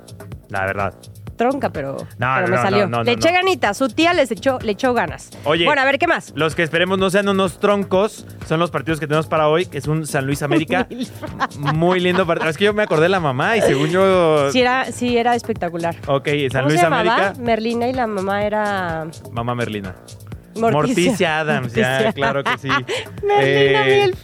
La 0.48 0.64
verdad. 0.64 0.94
tronca, 1.36 1.68
pero, 1.70 1.96
No, 2.18 2.32
pero 2.36 2.48
me 2.48 2.56
no, 2.56 2.62
salió. 2.62 2.86
no, 2.88 3.02
le 3.02 3.12
eché 3.12 3.30
ganitas, 3.30 3.76
su 3.76 3.88
tía 3.88 4.14
les 4.14 4.30
echó, 4.30 4.58
le 4.62 4.72
echó 4.72 4.94
ganas. 4.94 5.30
Oye. 5.44 5.66
Bueno, 5.66 5.82
a 5.82 5.84
ver, 5.84 5.98
¿qué 5.98 6.06
más? 6.06 6.32
Los 6.34 6.54
que 6.54 6.62
esperemos 6.62 6.98
no 6.98 7.10
sean 7.10 7.28
unos 7.28 7.58
troncos 7.60 8.24
son 8.46 8.58
los 8.58 8.70
partidos 8.70 9.00
que 9.00 9.06
tenemos 9.06 9.26
para 9.26 9.48
hoy, 9.48 9.66
que 9.66 9.76
es 9.76 9.86
un 9.86 10.06
San 10.06 10.24
Luis 10.24 10.42
América. 10.42 10.86
Muy 11.58 12.00
lindo 12.00 12.26
partido. 12.26 12.48
Es 12.48 12.56
que 12.56 12.64
yo 12.64 12.72
me 12.72 12.84
acordé 12.84 13.02
de 13.02 13.08
la 13.10 13.20
mamá 13.20 13.56
y 13.56 13.60
según 13.62 13.90
yo. 13.90 14.50
Sí 14.52 14.60
era, 14.62 14.90
sí, 14.92 15.18
era 15.18 15.34
espectacular. 15.34 15.96
Ok, 16.06 16.26
San 16.50 16.62
¿Cómo 16.62 16.68
Luis 16.68 16.80
se? 16.80 16.86
América. 16.86 17.32
Merlina 17.38 17.88
y 17.88 17.92
la 17.92 18.06
mamá 18.06 18.44
era 18.44 19.06
Mamá 19.32 19.54
Merlina. 19.54 19.94
Morticia, 20.56 21.02
Morticia 21.04 21.38
Adams, 21.40 21.72
ya, 21.74 22.12
claro 22.12 22.42
que 22.44 22.58
sí. 22.58 22.68
Eh, 23.38 24.10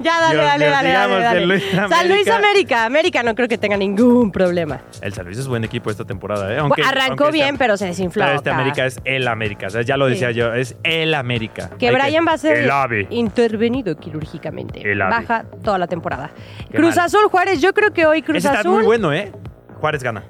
ya, 0.00 0.20
dale, 0.20 0.34
Dios 0.34 0.46
dale, 0.46 0.66
dale, 0.66 0.90
dale, 0.90 1.20
dale. 1.20 1.30
San 1.32 1.48
Luis 1.48 1.64
San 1.88 2.08
Luis 2.08 2.28
América. 2.28 2.84
América. 2.84 3.22
No 3.22 3.34
creo 3.34 3.48
que 3.48 3.58
tenga 3.58 3.76
ningún 3.76 4.30
problema. 4.32 4.80
El 5.02 5.12
San 5.12 5.26
Luis 5.26 5.38
es 5.38 5.46
buen 5.48 5.64
equipo 5.64 5.90
esta 5.90 6.04
temporada, 6.04 6.52
¿eh? 6.52 6.58
Aunque, 6.58 6.82
Arrancó 6.82 7.24
aunque 7.24 7.38
bien, 7.38 7.58
pero 7.58 7.76
se 7.76 7.86
desinfló. 7.86 8.24
Pero 8.24 8.36
este. 8.36 8.50
América 8.50 8.86
es 8.86 9.00
el 9.04 9.26
América. 9.28 9.66
O 9.66 9.70
sea, 9.70 9.82
ya 9.82 9.96
lo 9.96 10.06
decía 10.06 10.28
Sí. 10.28 10.34
yo, 10.34 10.52
es 10.54 10.76
el 10.84 11.14
América. 11.14 11.70
Que 11.78 11.88
Hay 11.88 11.94
Brian 11.94 12.26
va 12.26 12.32
a 12.32 12.38
ser 12.38 12.70
intervenido 13.10 13.96
quirúrgicamente. 13.96 14.80
El. 14.90 14.98
Baja 15.00 15.44
toda 15.62 15.78
la 15.78 15.86
temporada. 15.86 16.30
Qué 16.70 16.76
Cruz 16.76 16.96
mal. 16.96 17.06
Azul 17.06 17.28
Juárez, 17.30 17.60
yo 17.60 17.72
creo 17.74 17.92
que 17.92 18.06
hoy 18.06 18.22
Cruz 18.22 18.38
Ese 18.38 18.48
está 18.48 18.60
Azul. 18.60 18.72
muy 18.76 18.84
bueno, 18.84 19.12
¿eh? 19.12 19.32
Juárez 19.80 20.02
gana. 20.02 20.24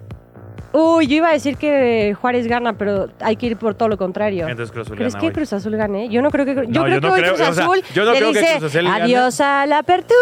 Uy, 0.80 1.06
yo 1.08 1.16
iba 1.16 1.28
a 1.28 1.32
decir 1.32 1.56
que 1.56 2.14
Juárez 2.20 2.46
gana, 2.46 2.74
pero 2.74 3.08
hay 3.20 3.36
que 3.36 3.46
ir 3.46 3.56
por 3.56 3.74
todo 3.74 3.88
lo 3.88 3.96
contrario. 3.96 4.46
Entonces 4.46 4.70
Cruz 4.72 4.86
Azul 4.86 4.96
¿Crees 4.96 5.14
gana 5.14 5.20
que 5.20 5.26
hoy. 5.28 5.32
Cruz 5.32 5.52
Azul 5.52 5.76
gane? 5.76 6.08
Yo 6.08 6.22
no 6.22 6.30
creo 6.30 6.44
que 6.44 6.54
yo 6.54 6.62
No, 6.62 6.82
creo 6.84 6.86
yo 6.86 7.00
que 7.00 7.06
no 7.06 7.12
hoy 7.14 7.20
creo, 7.20 7.34
Cruz 7.34 7.48
o 7.48 7.52
sea, 7.54 7.64
Azul 7.64 7.82
yo 7.94 8.04
no 8.04 8.12
le 8.12 8.18
creo 8.18 8.32
que 8.32 8.38
dice 8.40 8.58
Cruz 8.58 8.74
Azul 8.76 8.84
gane. 8.84 9.02
adiós 9.04 9.40
a 9.40 9.66
la 9.66 9.78
apertura. 9.78 10.16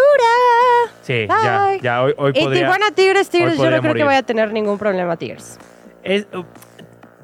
Sí, 1.03 1.27
ya, 1.29 1.67
Bye. 1.69 1.81
ya, 1.83 2.03
hoy, 2.03 2.15
hoy 2.17 2.33
y 2.35 2.43
podría... 2.43 2.63
Tijuana 2.63 2.91
Tigres, 2.95 3.29
Tigres, 3.29 3.53
yo 3.53 3.57
podría 3.59 3.77
no 3.77 3.83
creo 3.83 3.91
morir. 3.93 4.03
que 4.03 4.07
vaya 4.07 4.19
a 4.19 4.23
tener 4.23 4.53
ningún 4.53 4.79
problema 4.79 5.17
Tigres. 5.17 5.59
Es- 6.03 6.27
uh, 6.35 6.43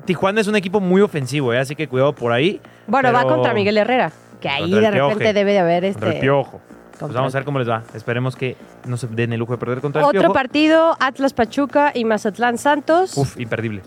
Tijuana 0.05 0.41
es 0.41 0.49
un 0.49 0.57
equipo 0.57 0.81
muy 0.81 1.01
ofensivo, 1.01 1.53
¿eh? 1.55 1.59
Así 1.59 1.75
que 1.77 1.89
cuidado 1.89 2.13
por 2.15 2.33
ahí. 2.33 2.61
Bueno, 2.87 3.13
va 3.13 3.23
pero- 3.23 3.35
contra 3.37 3.55
Miguel 3.55 3.79
Herrera, 3.79 4.13
que 4.41 4.49
ahí 4.49 4.63
Contra 4.71 4.79
el 4.79 4.85
de 4.95 5.01
repente 5.01 5.33
debe 5.33 5.53
de 5.53 5.59
haber 5.61 5.85
Contra 5.93 6.09
el 6.09 6.15
este 6.17 6.21
Piojo. 6.27 6.61
Pues 7.07 7.15
vamos 7.15 7.33
el- 7.33 7.37
a 7.37 7.41
ver 7.41 7.45
cómo 7.45 7.59
les 7.59 7.69
va. 7.69 7.83
Esperemos 7.95 8.37
que 8.37 8.57
no 8.87 8.97
se 8.97 9.07
den 9.09 9.33
el 9.33 9.39
lujo 9.39 9.53
de 9.53 9.59
perder 9.59 9.81
contra 9.81 10.01
el 10.03 10.07
otro 10.09 10.21
Piojo. 10.21 10.35
partido, 10.35 10.97
Atlas 11.01 11.33
Pachuca 11.33 11.93
y 11.95 12.05
Mazatlán 12.05 12.59
Santos. 12.59 13.17
Uf, 13.17 13.39
imperdible. 13.39 13.83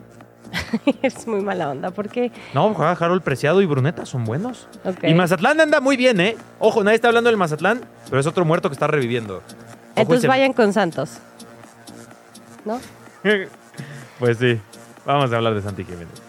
es 1.01 1.27
muy 1.27 1.41
mala 1.41 1.69
onda 1.69 1.91
porque 1.91 2.31
No, 2.53 2.73
juega 2.73 2.91
Harold 2.91 3.21
Preciado 3.23 3.61
y 3.61 3.65
Bruneta, 3.65 4.05
son 4.05 4.23
buenos. 4.23 4.67
Y 5.03 5.13
Mazatlán 5.13 5.59
anda 5.59 5.81
muy 5.81 5.97
bien, 5.97 6.21
¿eh? 6.21 6.37
Ojo, 6.59 6.83
nadie 6.83 6.95
está 6.95 7.09
hablando 7.09 7.29
del 7.29 7.37
Mazatlán, 7.37 7.81
pero 8.09 8.19
es 8.19 8.27
otro 8.27 8.45
muerto 8.45 8.69
que 8.69 8.73
está 8.73 8.87
reviviendo. 8.87 9.37
Ojo, 9.37 9.43
entonces 9.95 10.19
ese- 10.19 10.27
vayan 10.27 10.53
con 10.53 10.71
Santos. 10.71 11.17
¿No? 12.63 12.79
pues 14.19 14.37
sí, 14.37 14.59
vamos 15.05 15.31
a 15.31 15.35
hablar 15.35 15.53
de 15.55 15.61
Santi 15.61 15.83
Jiménez. 15.83 16.21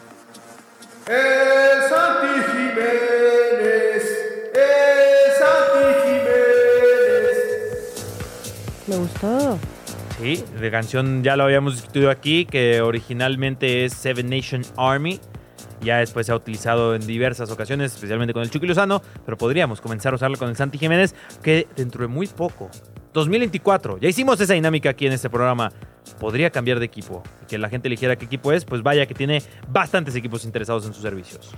El 1.07 1.83
Santi 1.89 2.43
Jiménez, 2.51 4.03
el 4.55 5.33
Santi 5.39 5.76
Me 8.87 8.97
gustó. 8.97 9.59
Sí, 10.21 10.43
de 10.61 10.71
canción 10.71 11.23
ya 11.23 11.37
lo 11.37 11.45
habíamos 11.45 11.75
discutido 11.75 12.11
aquí, 12.11 12.47
que 12.47 12.81
originalmente 12.81 13.85
es 13.85 13.93
Seven 13.93 14.31
Nation 14.31 14.63
Army. 14.77 15.21
Ya 15.83 15.99
después 15.99 16.27
se 16.27 16.33
ha 16.33 16.37
utilizado 16.37 16.95
en 16.95 17.07
diversas 17.07 17.51
ocasiones, 17.51 17.95
especialmente 17.95 18.33
con 18.33 18.43
el 18.43 18.51
Chucky 18.51 18.67
Lozano, 18.67 19.03
pero 19.25 19.37
podríamos 19.37 19.81
comenzar 19.81 20.13
a 20.15 20.17
usarlo 20.17 20.39
con 20.39 20.49
el 20.49 20.57
Santi 20.57 20.79
Jiménez, 20.79 21.15
que 21.43 21.67
dentro 21.77 22.01
de 22.03 22.09
muy 22.09 22.27
poco, 22.29 22.71
2024, 23.13 23.99
ya 23.99 24.09
hicimos 24.09 24.41
esa 24.41 24.55
dinámica 24.55 24.91
aquí 24.91 25.07
en 25.07 25.13
este 25.13 25.29
programa, 25.29 25.71
podría 26.19 26.51
cambiar 26.51 26.79
de 26.79 26.87
equipo. 26.87 27.23
Y 27.43 27.47
que 27.47 27.59
la 27.59 27.69
gente 27.69 27.89
eligiera 27.89 28.17
qué 28.17 28.25
equipo 28.25 28.53
es, 28.53 28.65
pues 28.65 28.83
vaya 28.83 29.05
que 29.07 29.15
tiene 29.15 29.43
bastantes 29.69 30.15
equipos 30.15 30.45
interesados 30.47 30.87
en 30.87 30.95
sus 30.95 31.03
servicios. 31.03 31.51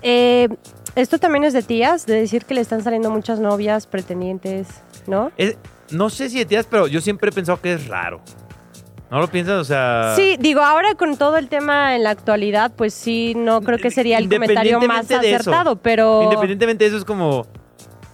Eh, 0.00 0.48
esto 0.94 1.18
también 1.18 1.44
es 1.44 1.52
de 1.52 1.62
tías, 1.62 2.06
de 2.06 2.14
decir 2.14 2.46
que 2.46 2.54
le 2.54 2.62
están 2.62 2.82
saliendo 2.82 3.10
muchas 3.10 3.38
novias, 3.38 3.86
pretendientes, 3.86 4.68
¿no? 5.06 5.30
Es- 5.36 5.56
no 5.90 6.10
sé 6.10 6.28
si 6.30 6.38
de 6.38 6.44
tías, 6.44 6.66
pero 6.68 6.86
yo 6.86 7.00
siempre 7.00 7.30
he 7.30 7.32
pensado 7.32 7.60
que 7.60 7.72
es 7.72 7.88
raro. 7.88 8.20
¿No 9.10 9.20
lo 9.20 9.28
piensas? 9.28 9.56
O 9.56 9.64
sea... 9.64 10.12
Sí, 10.16 10.36
digo, 10.38 10.60
ahora 10.60 10.94
con 10.94 11.16
todo 11.16 11.38
el 11.38 11.48
tema 11.48 11.96
en 11.96 12.04
la 12.04 12.10
actualidad, 12.10 12.72
pues 12.76 12.92
sí, 12.92 13.34
no 13.34 13.62
creo 13.62 13.78
que 13.78 13.90
sería 13.90 14.18
el 14.18 14.28
comentario 14.28 14.80
más 14.80 15.08
de 15.08 15.16
eso. 15.16 15.36
acertado, 15.36 15.76
pero... 15.76 16.22
Independientemente 16.24 16.84
de 16.84 16.88
eso, 16.88 16.98
es 16.98 17.04
como. 17.04 17.46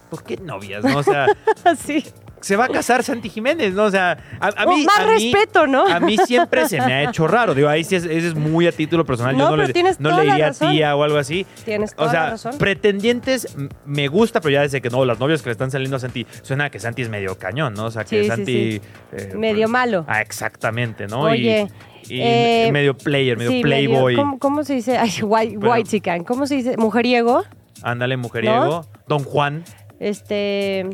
¿Por 0.09 0.23
qué 0.23 0.37
novias? 0.37 0.85
No? 0.85 0.97
O 0.99 1.03
sea, 1.03 1.27
sí. 1.85 2.05
Se 2.45 2.55
va 2.55 2.65
a 2.65 2.67
casar 2.69 3.01
Santi 3.03 3.27
Jiménez, 3.27 3.73
¿no? 3.73 3.85
O 3.85 3.89
sea, 3.89 4.19
a, 4.39 4.47
a 4.49 4.65
Oh, 4.67 4.75
mí. 4.75 4.85
más 4.85 4.99
a 4.99 5.05
mí- 5.07 5.31
respeto, 5.33 5.65
¿no? 5.65 5.87
A 5.87 5.99
mí 5.99 6.15
siempre 6.27 6.67
se 6.69 6.79
me 6.79 6.93
ha 6.93 7.09
hecho 7.09 7.27
raro. 7.27 7.55
Digo, 7.55 7.67
ahí 7.67 7.83
sí 7.83 7.95
es, 7.95 8.03
ese 8.05 8.27
es 8.27 8.35
muy 8.35 8.67
a 8.67 8.71
título 8.71 9.03
personal. 9.03 9.35
No, 9.35 9.45
Yo 9.49 9.57
no 9.57 9.63
le, 9.63 9.73
no 9.97 10.11
le 10.21 10.29
diría 10.29 10.51
tía 10.51 10.95
o 10.95 11.01
algo 11.03 11.17
así. 11.17 11.43
Tienes 11.65 11.95
toda 11.95 12.07
O 12.07 12.11
sea, 12.11 12.23
la 12.25 12.29
razón. 12.29 12.57
pretendientes 12.59 13.55
me 13.85 14.07
gusta, 14.09 14.41
pero 14.41 14.53
ya 14.53 14.61
desde 14.61 14.79
que 14.79 14.91
no, 14.91 15.03
las 15.05 15.19
novias 15.19 15.41
que 15.41 15.49
le 15.49 15.53
están 15.53 15.71
saliendo 15.71 15.97
a 15.97 15.99
Santi, 15.99 16.27
suena 16.43 16.65
a 16.65 16.69
que 16.69 16.79
Santi 16.79 17.01
es 17.01 17.09
medio 17.09 17.35
cañón, 17.39 17.73
¿no? 17.73 17.85
O 17.85 17.91
sea, 17.91 18.03
que 18.03 18.21
Sí, 18.21 18.27
Santi. 18.29 18.71
sí. 18.73 18.81
eh, 19.13 19.33
Medio 19.35 19.67
malo. 19.67 20.05
Ah, 20.07 20.21
exactamente, 20.21 21.07
¿no? 21.07 21.21
Oye, 21.21 21.67
y, 22.07 22.13
y 22.17 22.21
eh, 22.21 22.69
medio 22.71 22.95
player, 22.95 23.37
medio 23.37 23.49
Sí, 23.49 23.61
playboy. 23.63 24.15
¿cómo, 24.15 24.37
cómo 24.37 24.63
se 24.63 24.75
dice? 24.75 24.99
Ay, 24.99 25.09
white, 25.23 25.57
white 25.57 25.89
chican. 25.89 26.23
¿Cómo 26.23 26.45
se 26.45 26.57
dice? 26.57 26.77
Mujeriego. 26.77 27.43
Ándale, 27.81 28.17
mujeriego. 28.17 28.85
Don 29.07 29.23
Juan. 29.23 29.63
Este... 29.99 30.85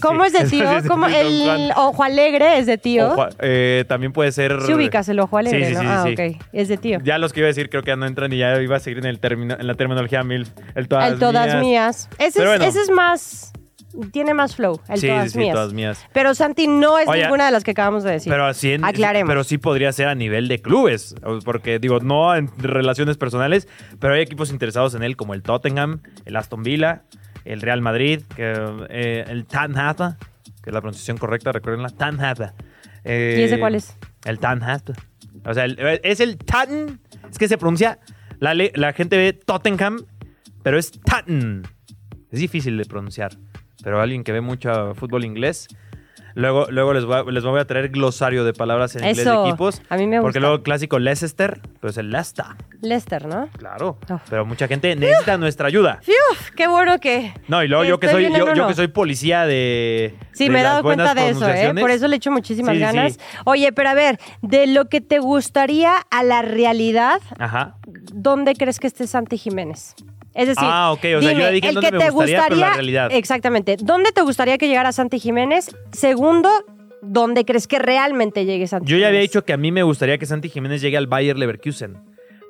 ¿Cómo 0.00 0.22
Sí, 0.24 0.26
es 0.28 0.32
de 0.32 0.38
sí, 0.48 0.58
tío? 0.60 0.70
sí, 0.74 0.80
sí, 0.82 0.88
¿Cómo 0.88 1.06
Don 1.06 1.14
el 1.14 1.44
Juan. 1.44 1.70
ojo 1.76 2.02
alegre 2.04 2.58
es 2.58 2.66
de 2.66 2.78
tío? 2.78 3.12
Ojo, 3.12 3.26
eh, 3.40 3.84
también 3.88 4.12
puede 4.12 4.32
ser. 4.32 4.60
Sí 4.62 4.72
ubicas 4.74 5.08
el 5.08 5.20
ojo 5.20 5.38
alegre, 5.38 5.66
Sí, 5.66 5.74
sí, 5.74 5.74
¿no? 5.74 5.80
sí, 5.80 5.86
ah, 5.88 6.04
sí. 6.06 6.12
ok. 6.36 6.42
Es 6.52 6.68
de 6.68 6.76
tío. 6.76 6.98
Ya 7.02 7.18
los 7.18 7.32
que 7.32 7.40
iba 7.40 7.46
a 7.46 7.48
decir 7.48 7.68
creo 7.70 7.82
que 7.82 7.88
ya 7.92 7.96
no 7.96 8.06
entran 8.06 8.32
y 8.32 8.38
ya 8.38 8.60
iba 8.60 8.76
a 8.76 8.80
seguir 8.80 8.98
en, 8.98 9.06
el 9.06 9.20
termino- 9.20 9.56
en 9.58 9.66
la 9.66 9.74
terminología 9.74 10.22
mil. 10.22 10.46
El 10.74 10.88
todas, 10.88 11.12
el 11.12 11.18
todas 11.18 11.46
mías. 11.46 11.60
mías. 11.62 12.08
Ese, 12.18 12.40
es, 12.40 12.46
bueno. 12.48 12.64
ese 12.64 12.80
es 12.82 12.90
más... 12.90 13.52
Tiene 14.12 14.34
más 14.34 14.54
flow, 14.54 14.78
el 14.90 15.00
sí, 15.00 15.06
todas 15.08 15.24
sí, 15.24 15.30
sí, 15.30 15.38
mías. 15.38 15.54
todas 15.54 15.72
mías. 15.72 16.04
Pero 16.12 16.34
Santi 16.34 16.66
no 16.66 16.98
es 16.98 17.08
Oye, 17.08 17.22
ninguna 17.22 17.46
de 17.46 17.50
las 17.52 17.64
que 17.64 17.70
acabamos 17.70 18.04
de 18.04 18.10
decir. 18.10 18.30
Pero 18.30 18.44
así 18.44 18.72
en- 18.72 18.84
Aclaremos. 18.84 19.26
pero 19.26 19.42
sí 19.42 19.56
podría 19.56 19.90
ser 19.92 20.08
a 20.08 20.14
nivel 20.14 20.48
de 20.48 20.60
clubes, 20.60 21.14
porque 21.46 21.78
digo, 21.78 22.00
no 22.00 22.36
en 22.36 22.50
relaciones 22.58 23.16
personales, 23.16 23.68
pero 23.98 24.12
hay 24.12 24.20
equipos 24.20 24.50
interesados 24.50 24.94
en 24.94 25.02
él 25.02 25.16
como 25.16 25.32
el 25.32 25.42
Tottenham, 25.42 26.02
el 26.26 26.36
Aston 26.36 26.62
Villa, 26.62 27.04
el 27.46 27.60
Real 27.62 27.80
Madrid, 27.80 28.22
que, 28.34 28.52
eh, 28.88 29.24
el 29.28 29.44
Tottenham, 29.46 30.16
que 30.62 30.70
es 30.70 30.74
la 30.74 30.80
pronunciación 30.80 31.16
correcta, 31.18 31.52
recuerdenla, 31.52 31.90
Tottenham. 31.90 32.50
Eh, 33.04 33.36
¿Y 33.38 33.42
ese 33.42 33.58
cuál 33.58 33.74
es? 33.76 33.96
El 34.24 34.38
Tottenham. 34.38 34.80
O 35.44 35.54
sea, 35.54 35.64
el- 35.64 35.78
es 36.02 36.20
el 36.20 36.36
Tottenham, 36.38 36.98
es 37.30 37.38
que 37.38 37.48
se 37.48 37.56
pronuncia, 37.58 37.98
la, 38.40 38.54
la 38.54 38.92
gente 38.92 39.16
ve 39.16 39.32
Tottenham, 39.32 40.00
pero 40.62 40.78
es 40.78 40.90
Tottenham. 40.92 41.62
Es 42.30 42.40
difícil 42.40 42.76
de 42.76 42.84
pronunciar, 42.84 43.32
pero 43.82 44.00
alguien 44.00 44.24
que 44.24 44.32
ve 44.32 44.40
mucho 44.40 44.94
fútbol 44.94 45.24
inglés, 45.24 45.68
luego, 46.36 46.66
luego 46.70 46.94
les, 46.94 47.04
voy 47.04 47.16
a, 47.16 47.22
les 47.24 47.42
voy 47.42 47.58
a 47.58 47.64
traer 47.66 47.88
glosario 47.88 48.44
de 48.44 48.52
palabras 48.52 48.94
en 48.94 49.02
inglés 49.02 49.18
Eso, 49.26 49.42
de 49.42 49.48
equipos. 49.48 49.82
a 49.88 49.96
mí 49.96 50.06
me 50.06 50.18
Porque 50.20 50.38
gusta. 50.38 50.40
luego 50.40 50.54
el 50.56 50.62
clásico 50.62 50.98
Leicester, 51.00 51.60
pues 51.80 51.96
el 51.98 52.10
Leicester, 52.10 52.44
Leicester, 52.80 53.26
¿no? 53.26 53.48
claro. 53.58 53.98
Uf. 54.08 54.20
Pero 54.30 54.46
mucha 54.46 54.68
gente 54.68 54.94
necesita 54.94 55.36
nuestra 55.38 55.66
ayuda. 55.66 55.98
¡Fiu! 56.02 56.14
¡Qué 56.54 56.68
bueno 56.68 57.00
que... 57.00 57.32
No, 57.48 57.64
y 57.64 57.68
luego 57.68 57.84
yo 57.84 57.98
que 57.98 58.08
soy, 58.08 58.30
yo, 58.32 58.66
que 58.68 58.74
soy 58.74 58.88
policía 58.88 59.46
de. 59.46 60.14
Sí, 60.32 60.44
de 60.44 60.50
me 60.50 60.60
he 60.60 60.62
dado 60.62 60.82
cuenta 60.82 61.14
de 61.14 61.30
eso, 61.30 61.48
¿eh? 61.48 61.74
Por 61.78 61.90
eso 61.90 62.06
le 62.06 62.16
echo 62.16 62.30
muchísimas 62.30 62.74
sí, 62.74 62.80
ganas. 62.80 63.14
sí. 63.14 63.20
Oye, 63.44 63.72
pero 63.72 63.88
a 63.88 63.94
ver, 63.94 64.18
de 64.42 64.66
lo 64.66 64.88
que 64.88 65.00
te 65.00 65.18
gustaría 65.18 65.96
a 66.10 66.22
la 66.22 66.42
realidad, 66.42 67.20
Ajá. 67.38 67.76
¿dónde 68.12 68.54
crees 68.54 68.78
que 68.78 68.86
esté 68.86 69.06
Santi 69.06 69.38
Jiménez? 69.38 69.94
Es 70.36 70.48
decir, 70.48 70.64
Ah, 70.70 70.92
ok, 70.92 70.98
o 71.18 71.22
sea, 71.22 71.32
yo 71.32 71.38
ya 71.38 71.50
dije 71.50 71.68
el 71.68 71.74
dónde 71.74 71.90
que 71.90 71.96
me 71.96 72.04
te 72.04 72.10
gustaría, 72.10 72.42
pero 72.44 72.56
la 72.56 72.66
gustaría, 72.66 72.74
realidad. 72.74 73.08
exactamente, 73.12 73.76
¿dónde 73.80 74.12
te 74.12 74.20
gustaría 74.20 74.58
que 74.58 74.68
llegara 74.68 74.92
Santi 74.92 75.18
Jiménez? 75.18 75.74
Segundo, 75.92 76.50
¿dónde 77.02 77.44
crees 77.44 77.66
que 77.66 77.78
realmente 77.78 78.44
llegue 78.44 78.66
Santi 78.66 78.90
Yo 78.90 78.98
ya 78.98 79.08
había 79.08 79.20
dicho 79.20 79.44
que 79.44 79.52
a 79.52 79.56
mí 79.56 79.72
me 79.72 79.82
gustaría 79.82 80.18
que 80.18 80.26
Santi 80.26 80.48
Jiménez 80.50 80.80
llegue 80.82 80.96
al 80.96 81.06
Bayer 81.06 81.36
Leverkusen. 81.38 81.96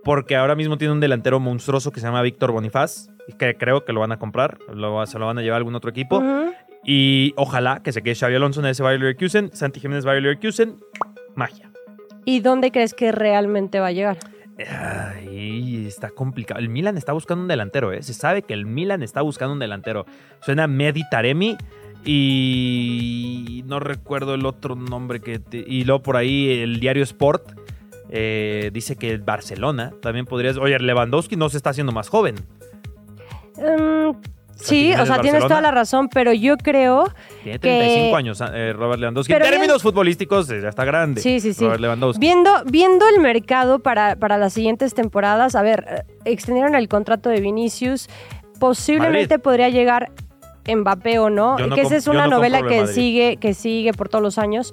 Porque 0.05 0.37
ahora 0.37 0.55
mismo 0.55 0.79
tiene 0.79 0.93
un 0.93 1.01
delantero 1.01 1.41
monstruoso 1.41 1.91
que 1.91 1.99
se 1.99 2.07
llama 2.07 2.23
Víctor 2.23 2.53
Bonifaz. 2.53 3.09
y 3.27 3.33
Que 3.33 3.57
creo 3.57 3.85
que 3.85 3.93
lo 3.93 3.99
van 4.01 4.13
a 4.13 4.19
comprar. 4.21 4.59
lo- 4.73 5.05
se 5.07 5.19
lo 5.19 5.27
van 5.27 5.39
a 5.39 5.43
llevar 5.43 5.55
a 5.55 5.59
algún 5.59 5.75
otro 5.75 5.91
equipo. 5.91 6.23
Y 6.85 7.33
ojalá 7.37 7.81
que 7.83 7.91
se 7.93 8.03
quede 8.03 8.15
Xavi 8.15 8.37
Alonso 8.37 8.61
en 8.61 8.67
ese 8.67 8.85
Bayer 8.85 9.01
Leverkusen. 9.01 9.51
Santi 9.53 9.81
Jiménez 9.81 10.05
Bayer 10.05 10.23
Leverkusen. 10.23 10.77
Magia. 11.35 11.71
¿Y 12.25 12.39
dónde 12.39 12.71
crees 12.71 12.95
que 12.95 13.11
realmente 13.11 13.81
va 13.81 13.89
a 13.89 13.93
llegar? 13.93 14.19
Está 14.59 16.11
complicado. 16.11 16.61
El 16.61 16.69
Milan 16.69 16.97
está 16.97 17.13
buscando 17.13 17.43
un 17.43 17.49
delantero, 17.49 17.93
¿eh? 17.93 18.03
Se 18.03 18.15
sabe 18.15 18.43
que 18.43 18.55
el 18.55 18.67
Milan 18.67 19.03
está 19.03 19.23
buscando 19.23 19.53
un 19.53 19.59
delantero. 19.59 20.07
Suena 20.41 20.67
Mehdi 20.67 21.03
Taremi 21.11 21.57
y 22.05 23.63
no 23.67 23.81
recuerdo 23.81 24.35
el 24.35 24.47
otro 24.47 24.75
nombre 24.77 25.21
que... 25.21 25.39
te- 25.39 25.65
Y 25.67 25.85
luego 25.85 26.03
por 26.03 26.17
ahí 26.17 26.49
el 26.61 26.81
diario 26.81 27.03
Sport 27.03 27.53
eh, 28.09 28.71
dice 28.73 28.97
que 28.97 29.17
Barcelona 29.19 29.93
también 30.01 30.25
podría... 30.27 30.53
Oye, 30.61 30.79
Lewandowski 30.79 31.37
no 31.37 31.49
se 31.49 31.57
está 31.59 31.71
haciendo 31.71 31.93
más 31.93 32.09
joven. 32.09 32.37
Mm, 33.57 34.17
Sí, 34.57 34.93
o 34.95 35.05
sea, 35.07 35.21
tienes 35.21 35.43
toda 35.43 35.61
la 35.61 35.71
razón, 35.71 36.09
pero 36.09 36.33
yo 36.33 36.57
creo 36.57 37.05
Tiene 37.43 37.59
que- 37.59 37.69
35 37.69 38.17
años 38.17 38.43
eh, 38.53 38.73
Robert 38.73 38.99
Lewandowski. 39.01 39.33
Pero 39.33 39.45
en 39.45 39.51
bien- 39.51 39.61
términos 39.61 39.83
futbolísticos 39.83 40.51
eh, 40.51 40.61
ya 40.63 40.69
está 40.71 40.85
grande. 40.85 41.21
Sí, 41.21 41.41
sí, 41.41 41.53
sí. 41.53 41.63
Robert 41.65 41.81
Lewandowski. 41.81 42.21
Viendo, 42.21 42.51
viendo 42.65 43.07
el 43.15 43.21
mercado 43.21 43.81
para, 43.81 44.17
para 44.17 44.39
las 44.39 44.53
siguientes 44.55 44.95
temporadas, 44.95 45.55
a 45.55 45.63
ver, 45.63 45.85
eh, 45.89 46.03
extendieron 46.25 46.75
el 46.75 46.89
contrato 46.89 47.29
de 47.29 47.41
Vinicius, 47.41 48.09
posiblemente 48.59 49.35
Madrid. 49.35 49.43
podría 49.45 49.69
llegar 49.69 50.11
Mbappé 50.67 51.19
o 51.21 51.31
no, 51.31 51.57
que 51.75 51.83
esa 51.83 51.97
es 51.97 52.07
una 52.09 52.25
no 52.27 52.37
novela 52.37 52.63
que 52.63 52.81
Madrid. 52.81 52.95
sigue, 52.95 53.37
que 53.37 53.55
sigue 53.55 53.93
por 53.93 54.09
todos 54.09 54.23
los 54.23 54.39
años. 54.39 54.73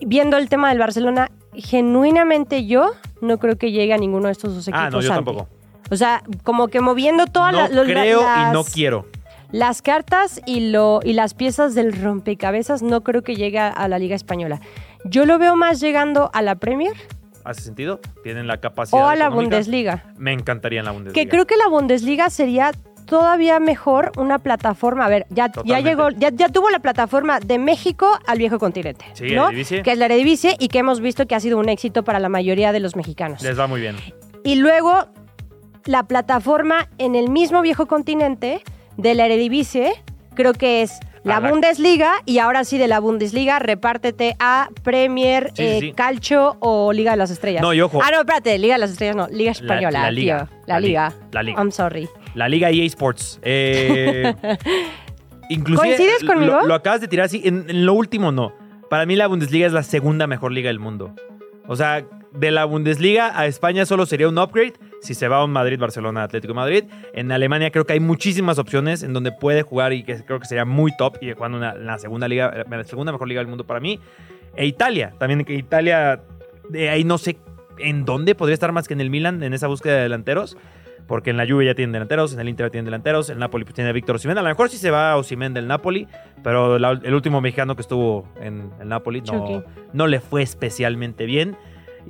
Viendo 0.00 0.36
el 0.36 0.48
tema 0.48 0.68
del 0.68 0.78
Barcelona, 0.78 1.30
genuinamente 1.54 2.66
yo 2.66 2.92
no 3.20 3.38
creo 3.38 3.56
que 3.56 3.72
llegue 3.72 3.92
a 3.94 3.96
ninguno 3.96 4.26
de 4.26 4.32
estos 4.32 4.54
dos 4.54 4.68
equipos. 4.68 4.80
Ah, 4.86 4.90
no, 4.90 5.00
yo 5.00 5.08
Santi. 5.08 5.24
tampoco. 5.24 5.48
O 5.90 5.96
sea, 5.96 6.22
como 6.44 6.68
que 6.68 6.80
moviendo 6.80 7.26
todas 7.26 7.52
No 7.52 7.58
la- 7.62 7.68
los- 7.68 7.86
la- 7.86 7.92
creo 7.92 8.22
las, 8.22 8.50
y 8.50 8.52
no 8.52 8.64
quiero. 8.64 9.06
las 9.52 9.82
cartas 9.82 10.40
y, 10.46 10.70
lo, 10.70 11.00
y 11.02 11.12
las 11.14 11.34
piezas 11.34 11.74
del 11.74 11.92
rompecabezas, 12.00 12.82
no 12.82 13.02
creo 13.02 13.22
que 13.22 13.36
llegue 13.36 13.58
a, 13.58 13.68
a 13.68 13.88
la 13.88 13.98
Liga 13.98 14.14
Española. 14.16 14.60
Yo 15.04 15.24
lo 15.26 15.38
veo 15.38 15.56
más 15.56 15.80
llegando 15.80 16.30
a 16.32 16.42
la 16.42 16.56
Premier 16.56 16.94
¿Hace 17.44 17.62
sentido? 17.62 18.00
Tienen 18.22 18.46
la 18.46 18.58
capacidad. 18.60 19.00
o 19.00 19.06
a 19.08 19.16
la 19.16 19.26
económica. 19.26 19.56
Bundesliga. 19.56 20.04
Me 20.18 20.32
encantaría 20.34 20.80
en 20.80 20.84
la 20.84 20.90
Bundesliga. 20.90 21.14
Que 21.24 21.30
creo 21.30 21.46
que 21.46 21.56
la 21.56 21.68
Bundesliga 21.68 22.28
sería 22.28 22.72
todavía 23.06 23.58
mejor 23.58 24.12
una 24.18 24.38
plataforma. 24.38 25.06
A 25.06 25.08
ver, 25.08 25.24
ya, 25.30 25.50
ya 25.64 25.80
llegó, 25.80 26.10
ya, 26.10 26.28
ya 26.30 26.50
tuvo 26.50 26.68
la 26.68 26.80
plataforma 26.80 27.40
de 27.40 27.58
México 27.58 28.18
al 28.26 28.36
viejo 28.36 28.58
continente. 28.58 29.06
Sí, 29.14 29.30
¿no? 29.34 29.44
Eredivisie. 29.46 29.82
Que 29.82 29.92
es 29.92 29.98
la 29.98 30.06
Eredivisie 30.06 30.56
y 30.58 30.68
que 30.68 30.80
hemos 30.80 31.00
visto 31.00 31.26
que 31.26 31.34
ha 31.36 31.40
sido 31.40 31.56
un 31.58 31.70
éxito 31.70 32.02
para 32.02 32.18
la 32.18 32.28
mayoría 32.28 32.70
de 32.72 32.80
los 32.80 32.96
mexicanos. 32.96 33.40
Les 33.40 33.58
va 33.58 33.66
muy 33.66 33.80
bien. 33.80 33.96
Y 34.44 34.56
luego 34.56 35.06
la 35.84 36.04
plataforma 36.04 36.88
en 36.98 37.14
el 37.14 37.28
mismo 37.30 37.62
viejo 37.62 37.86
continente 37.86 38.62
de 38.96 39.14
la 39.14 39.26
Eredivisie, 39.26 39.92
creo 40.34 40.52
que 40.52 40.82
es 40.82 40.92
la 41.24 41.40
Bundesliga 41.40 42.12
y 42.24 42.38
ahora 42.38 42.64
sí 42.64 42.78
de 42.78 42.88
la 42.88 43.00
Bundesliga 43.00 43.58
repártete 43.58 44.34
a 44.38 44.68
Premier, 44.82 45.50
Sí, 45.54 45.62
eh, 45.62 45.76
sí. 45.80 45.92
Calcio 45.92 46.56
o 46.60 46.92
Liga 46.92 47.10
de 47.10 47.16
las 47.18 47.30
Estrellas. 47.30 47.60
No, 47.60 47.74
y 47.74 47.80
ojo. 47.82 48.00
Ah, 48.02 48.08
no, 48.12 48.20
espérate, 48.20 48.56
Liga 48.58 48.74
de 48.76 48.78
las 48.80 48.90
Estrellas 48.92 49.16
no, 49.16 49.28
Liga 49.28 49.50
Española, 49.50 50.02
la 50.02 50.10
Liga. 50.10 50.46
tío. 50.46 50.56
La, 50.66 50.74
La 50.74 50.80
li- 50.80 50.86
Liga. 50.88 51.12
la 51.32 51.42
Liga. 51.42 51.58
I'm 51.60 51.70
sorry. 51.72 52.08
La 52.34 52.48
Liga 52.48 52.70
EA 52.70 52.84
Sports. 52.86 53.40
Eh, 53.42 54.32
inclusive, 55.48 55.96
¿Coincides 55.96 56.22
lo- 56.22 56.32
conmigo? 56.32 56.60
Lo, 56.66 56.74
acabas 56.74 57.00
de 57.00 57.08
tirar 57.08 57.26
así. 57.26 57.42
En, 57.44 57.66
en 57.68 57.84
lo 57.86 57.94
último, 57.94 58.32
no. 58.32 58.52
Para 58.90 59.04
mí 59.06 59.16
la 59.16 59.26
Bundesliga 59.26 59.66
es 59.66 59.72
la 59.72 59.82
segunda 59.82 60.26
mejor 60.26 60.52
liga 60.52 60.68
del 60.68 60.78
mundo. 60.78 61.14
O 61.66 61.76
sea, 61.76 62.04
de 62.32 62.50
la 62.50 62.64
Bundesliga 62.64 63.38
a 63.38 63.46
España 63.46 63.86
solo 63.86 64.04
sería 64.06 64.28
un 64.28 64.38
upgrade 64.38 64.74
si 65.00 65.14
se 65.14 65.28
va 65.28 65.38
a 65.38 65.44
un 65.44 65.50
Madrid, 65.52 65.78
Barcelona, 65.78 66.22
Atlético 66.24 66.52
de 66.52 66.56
Madrid. 66.56 66.84
En 67.14 67.30
Alemania 67.32 67.70
creo 67.70 67.84
que 67.86 67.92
hay 67.94 68.00
muchísimas 68.00 68.58
opciones 68.58 69.02
en 69.02 69.12
donde 69.12 69.32
puede 69.32 69.62
jugar 69.62 69.92
y 69.92 70.02
que 70.02 70.22
creo 70.24 70.38
que 70.40 70.46
sería 70.46 70.64
muy 70.64 70.94
top 70.96 71.16
y 71.20 71.32
jugando 71.32 71.58
en 71.64 71.86
la 71.86 71.98
segunda 71.98 72.28
liga, 72.28 72.64
la 72.68 72.84
segunda 72.84 73.12
mejor 73.12 73.28
liga 73.28 73.40
del 73.40 73.48
mundo 73.48 73.64
para 73.64 73.80
mí. 73.80 73.98
E 74.56 74.66
Italia, 74.66 75.12
también 75.18 75.44
que 75.44 75.54
Italia, 75.54 76.20
de 76.68 76.88
ahí 76.90 77.04
no 77.04 77.16
sé 77.18 77.38
en 77.78 78.04
dónde 78.04 78.34
podría 78.34 78.54
estar 78.54 78.72
más 78.72 78.88
que 78.88 78.94
en 78.94 79.00
el 79.00 79.08
Milan 79.10 79.42
en 79.42 79.54
esa 79.54 79.66
búsqueda 79.68 79.94
de 79.96 80.02
delanteros. 80.02 80.56
Porque 81.06 81.30
en 81.30 81.38
la 81.38 81.46
Juve 81.48 81.64
ya 81.64 81.74
tienen 81.74 81.92
delanteros, 81.92 82.34
en 82.34 82.40
el 82.40 82.50
Inter 82.50 82.66
ya 82.66 82.70
tienen 82.70 82.84
delanteros, 82.84 83.30
el 83.30 83.38
Napoli 83.38 83.64
pues, 83.64 83.74
tiene 83.74 83.88
a 83.88 83.94
Víctor 83.94 84.16
Osimhen. 84.16 84.36
A 84.36 84.42
lo 84.42 84.48
mejor 84.48 84.68
sí 84.68 84.76
se 84.76 84.90
va 84.90 85.12
a 85.12 85.16
Osimhen 85.16 85.54
del 85.54 85.66
Napoli, 85.66 86.06
pero 86.44 86.78
la- 86.78 87.00
el 87.02 87.14
último 87.14 87.40
mexicano 87.40 87.74
que 87.76 87.80
estuvo 87.80 88.28
en 88.42 88.70
el 88.78 88.88
Napoli 88.90 89.22
no 89.94 90.06
le 90.06 90.20
fue 90.20 90.42
especialmente 90.42 91.24
bien. 91.24 91.56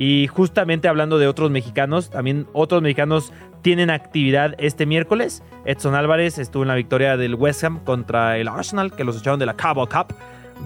Y 0.00 0.28
justamente 0.28 0.86
hablando 0.86 1.18
de 1.18 1.26
otros 1.26 1.50
mexicanos, 1.50 2.08
también 2.08 2.46
otros 2.52 2.80
mexicanos 2.82 3.32
tienen 3.62 3.90
actividad 3.90 4.54
este 4.58 4.86
miércoles. 4.86 5.42
Edson 5.64 5.96
Álvarez 5.96 6.38
estuvo 6.38 6.62
en 6.62 6.68
la 6.68 6.76
victoria 6.76 7.16
del 7.16 7.34
West 7.34 7.64
Ham 7.64 7.80
contra 7.84 8.38
el 8.38 8.46
Arsenal, 8.46 8.92
que 8.92 9.02
los 9.02 9.18
echaron 9.18 9.40
de 9.40 9.46
la 9.46 9.54
Cabo 9.54 9.88
Cup, 9.88 10.14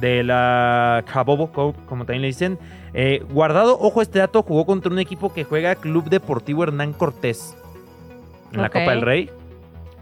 de 0.00 0.22
la 0.22 1.02
Cabo 1.10 1.50
Cup, 1.50 1.74
como 1.86 2.04
también 2.04 2.20
le 2.20 2.28
dicen. 2.28 2.58
Eh, 2.92 3.24
guardado, 3.30 3.78
ojo 3.80 4.02
este 4.02 4.18
dato, 4.18 4.42
jugó 4.42 4.66
contra 4.66 4.92
un 4.92 4.98
equipo 4.98 5.32
que 5.32 5.44
juega 5.44 5.76
Club 5.76 6.10
Deportivo 6.10 6.64
Hernán 6.64 6.92
Cortés 6.92 7.56
en 8.52 8.60
la. 8.60 8.68
Copa 8.68 8.90
del 8.90 9.00
Rey. 9.00 9.30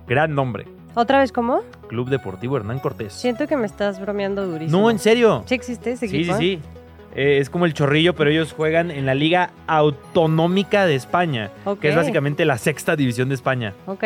Gran 0.08 0.34
nombre, 0.34 0.66
¿Otra 0.96 1.20
vez 1.20 1.30
cómo? 1.30 1.60
Club 1.86 2.08
Deportivo 2.08 2.56
Hernán 2.56 2.80
Cortés. 2.80 3.12
Siento 3.12 3.46
que 3.46 3.56
me 3.56 3.66
estás 3.66 4.00
bromeando 4.00 4.44
durísimo. 4.48 4.80
No, 4.80 4.90
en 4.90 4.98
serio. 4.98 5.44
¿Sí 5.46 5.54
existe 5.54 5.92
ese 5.92 6.08
Sí, 6.08 6.16
equipo? 6.16 6.36
sí, 6.36 6.60
sí. 6.60 6.79
Eh, 7.14 7.38
es 7.38 7.50
como 7.50 7.66
el 7.66 7.74
chorrillo, 7.74 8.14
pero 8.14 8.30
ellos 8.30 8.52
juegan 8.52 8.90
en 8.90 9.06
la 9.06 9.14
Liga 9.14 9.50
Autonómica 9.66 10.86
de 10.86 10.94
España, 10.94 11.50
que 11.80 11.88
es 11.88 11.96
básicamente 11.96 12.44
la 12.44 12.58
sexta 12.58 12.96
división 12.96 13.28
de 13.28 13.34
España. 13.34 13.74
Ok. 13.86 14.04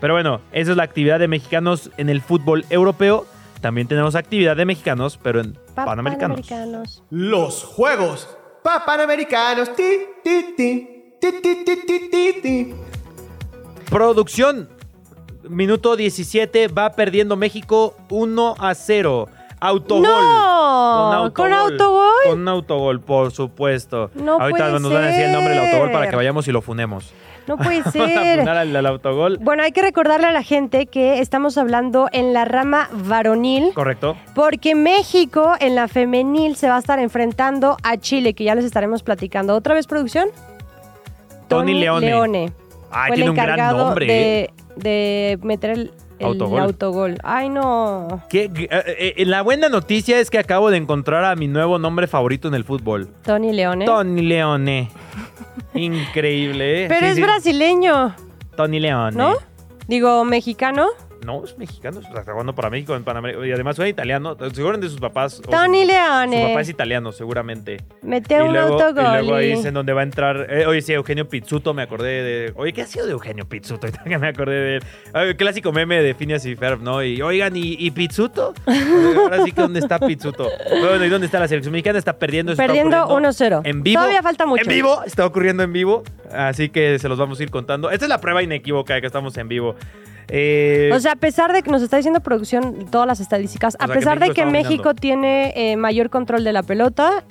Pero 0.00 0.14
bueno, 0.14 0.40
esa 0.52 0.72
es 0.72 0.76
la 0.76 0.82
actividad 0.82 1.18
de 1.18 1.28
mexicanos 1.28 1.90
en 1.96 2.10
el 2.10 2.20
fútbol 2.20 2.66
europeo. 2.68 3.26
También 3.62 3.88
tenemos 3.88 4.14
actividad 4.14 4.56
de 4.56 4.66
mexicanos, 4.66 5.18
pero 5.22 5.40
en 5.40 5.58
panamericanos. 5.74 7.02
Los 7.10 7.64
Juegos 7.64 8.36
Panamericanos. 8.62 9.74
Ti, 9.74 9.82
ti, 10.22 10.54
ti, 10.56 10.96
Producción. 13.90 14.68
Minuto 15.48 15.94
17 15.94 16.68
va 16.68 16.90
perdiendo 16.90 17.36
México 17.36 17.96
1 18.10 18.56
a 18.58 18.74
0. 18.74 19.28
Autogol. 19.66 20.02
¡No! 20.02 21.30
¿Con 21.34 21.52
autogol? 21.52 22.10
Con 22.28 22.48
autogol, 22.48 23.00
por 23.00 23.30
supuesto. 23.32 24.10
No 24.14 24.32
Ahorita 24.40 24.68
puede 24.68 24.80
nos 24.80 24.92
van 24.92 25.02
a 25.04 25.06
decir 25.06 25.24
el 25.24 25.32
nombre 25.32 25.54
del 25.54 25.64
autogol 25.66 25.90
para 25.90 26.04
ser. 26.04 26.10
que 26.10 26.16
vayamos 26.16 26.46
y 26.48 26.52
lo 26.52 26.62
funemos. 26.62 27.12
No 27.46 27.56
puede 27.56 27.80
Van 27.84 27.88
a 27.88 27.92
ser. 27.92 28.38
funar 28.40 28.56
al, 28.56 28.74
al 28.74 28.86
autogol. 28.86 29.38
Bueno, 29.40 29.62
hay 29.62 29.70
que 29.72 29.80
recordarle 29.82 30.26
a 30.26 30.32
la 30.32 30.42
gente 30.42 30.86
que 30.86 31.20
estamos 31.20 31.56
hablando 31.58 32.08
en 32.12 32.32
la 32.32 32.44
rama 32.44 32.88
varonil, 32.92 33.72
Correcto. 33.74 34.16
porque 34.34 34.74
México 34.74 35.54
en 35.60 35.74
la 35.76 35.86
femenil 35.88 36.56
se 36.56 36.68
va 36.68 36.76
a 36.76 36.78
estar 36.80 36.98
enfrentando 36.98 37.76
a 37.84 37.96
Chile, 37.98 38.34
que 38.34 38.44
ya 38.44 38.54
les 38.56 38.64
estaremos 38.64 39.02
platicando. 39.02 39.54
¿Otra 39.54 39.74
vez 39.74 39.86
producción? 39.86 40.28
Tony 41.48 41.74
Leone. 41.74 42.06
Leone. 42.06 42.52
Ah, 42.90 43.06
tiene 43.14 43.30
un 43.30 43.36
gran 43.36 43.76
nombre. 43.76 44.06
¿eh? 44.06 44.50
de, 44.76 45.36
de 45.36 45.38
meter 45.42 45.70
el, 45.70 45.92
el 46.18 46.26
Autogol. 46.26 46.60
autogol. 46.60 47.18
Ay, 47.22 47.48
no. 47.48 48.22
¿Qué- 48.30 48.50
qué- 48.52 48.68
eh, 48.70 49.14
eh, 49.18 49.24
la 49.26 49.42
buena 49.42 49.68
noticia 49.68 50.18
es 50.18 50.30
que 50.30 50.38
acabo 50.38 50.70
de 50.70 50.78
encontrar 50.78 51.24
a 51.24 51.36
mi 51.36 51.46
nuevo 51.48 51.78
nombre 51.78 52.06
favorito 52.06 52.48
en 52.48 52.54
el 52.54 52.64
fútbol. 52.64 53.08
Tony 53.22 53.52
Leone. 53.52 53.84
Tony 53.84 54.22
Leone. 54.22 54.90
Increíble, 55.74 56.84
¿eh? 56.84 56.88
Pero 56.88 57.00
Sí, 57.00 57.06
es 57.06 57.14
sí. 57.16 57.22
brasileño, 57.22 58.14
Tony 58.56 58.80
Leone. 58.80 59.16
¿no? 59.16 59.34
Digo, 59.88 60.24
mexicano. 60.24 60.86
No, 61.26 61.44
es 61.44 61.58
mexicano. 61.58 61.98
Está 62.00 62.22
jugando 62.32 62.54
para 62.54 62.70
México 62.70 62.94
en 62.94 63.02
Panamérica. 63.02 63.44
Y 63.44 63.50
además 63.50 63.74
suena 63.74 63.88
italiano. 63.88 64.36
Seguramente 64.54 64.88
sus 64.88 65.00
papás. 65.00 65.42
Tony 65.50 65.84
Leone. 65.84 66.40
Su 66.42 66.48
papá 66.48 66.60
es 66.60 66.68
italiano, 66.68 67.10
seguramente. 67.10 67.78
Mete 68.02 68.36
y, 68.36 68.40
un 68.42 68.52
luego, 68.52 68.78
y 68.78 68.82
autogol. 68.82 69.04
luego 69.12 69.34
ahí 69.34 69.50
es 69.50 69.64
en 69.64 69.74
donde 69.74 69.92
va 69.92 70.02
a 70.02 70.04
entrar. 70.04 70.46
eh, 70.48 70.66
oye, 70.66 70.80
sí, 70.82 70.92
Eugenio 70.92 71.28
Pizzuto, 71.28 71.74
me 71.74 71.82
acordé 71.82 72.22
de. 72.22 72.52
Oye, 72.54 72.72
¿qué 72.72 72.82
ha 72.82 72.86
sido 72.86 73.06
de 73.06 73.12
Eugenio 73.12 73.48
Pizzuto? 73.48 73.88
Que 74.06 74.18
me 74.18 74.28
acordé 74.28 74.54
de 74.54 74.76
él. 74.76 74.82
El 75.14 75.36
clásico 75.36 75.72
meme 75.72 76.00
de 76.00 76.14
Phineas 76.14 76.46
y 76.46 76.54
Ferb, 76.54 76.80
¿no? 76.80 77.02
Y 77.02 77.20
oigan, 77.22 77.56
¿y, 77.56 77.76
y 77.78 77.90
Pizzuto? 77.90 78.54
Ahora 78.66 79.42
sí 79.44 79.50
que 79.50 79.60
¿dónde 79.60 79.80
está 79.80 79.98
Pizzuto? 79.98 80.48
Bueno, 80.80 81.04
¿y 81.04 81.08
dónde 81.08 81.26
está 81.26 81.40
la 81.40 81.48
selección 81.48 81.72
mexicana? 81.72 81.98
Está 81.98 82.16
perdiendo. 82.18 82.54
Perdiendo 82.54 83.04
ocurriendo 83.04 83.30
1-0. 83.30 83.62
En 83.64 83.82
vivo. 83.82 84.00
Todavía 84.00 84.22
falta 84.22 84.46
mucho. 84.46 84.62
En 84.62 84.68
vivo, 84.68 85.02
está 85.04 85.26
ocurriendo 85.26 85.64
en 85.64 85.72
vivo. 85.72 86.04
Así 86.32 86.68
que 86.68 86.98
se 86.98 87.08
los 87.08 87.18
vamos 87.18 87.40
a 87.40 87.42
ir 87.42 87.50
contando. 87.50 87.90
Esta 87.90 88.04
es 88.04 88.08
la 88.08 88.20
prueba 88.20 88.42
inequívoca 88.42 88.94
de 88.94 89.00
que 89.00 89.06
estamos 89.08 89.36
en 89.36 89.48
vivo. 89.48 89.74
Eh, 90.28 90.90
O 90.92 90.98
sea, 90.98 91.12
a 91.12 91.16
pesar 91.16 91.52
de 91.52 91.62
que 91.62 91.70
nos 91.70 91.82
está 91.82 91.96
diciendo 91.96 92.20
producción 92.20 92.86
todas 92.90 93.06
las 93.06 93.20
estadísticas, 93.20 93.76
a 93.78 93.86
que 93.86 93.92
pesar 93.94 94.18
de 94.18 94.30
que 94.30 94.44
México 94.44 94.92
dominando. 94.94 95.00
tiene 95.00 95.52
eh, 95.54 95.76
mayor 95.76 96.10
control 96.10 96.42
de 96.44 96.52
la 96.52 96.62
pelota, 96.62 97.24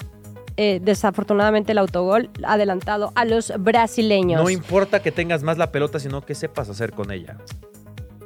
eh, 0.57 0.79
desafortunadamente 0.81 1.73
el 1.73 1.77
autogol 1.77 2.29
ha 2.43 2.53
adelantado 2.53 3.11
a 3.15 3.25
los 3.25 3.51
brasileños. 3.59 4.41
no 4.41 4.49
importa 4.49 5.01
que 5.01 5.11
tengas 5.11 5.43
más 5.43 5.57
la 5.57 5.71
pelota, 5.71 5.99
sino 5.99 6.21
que 6.25 6.35
sepas 6.35 6.69
hacer 6.69 6.93
con 6.93 7.11
ella. 7.11 7.37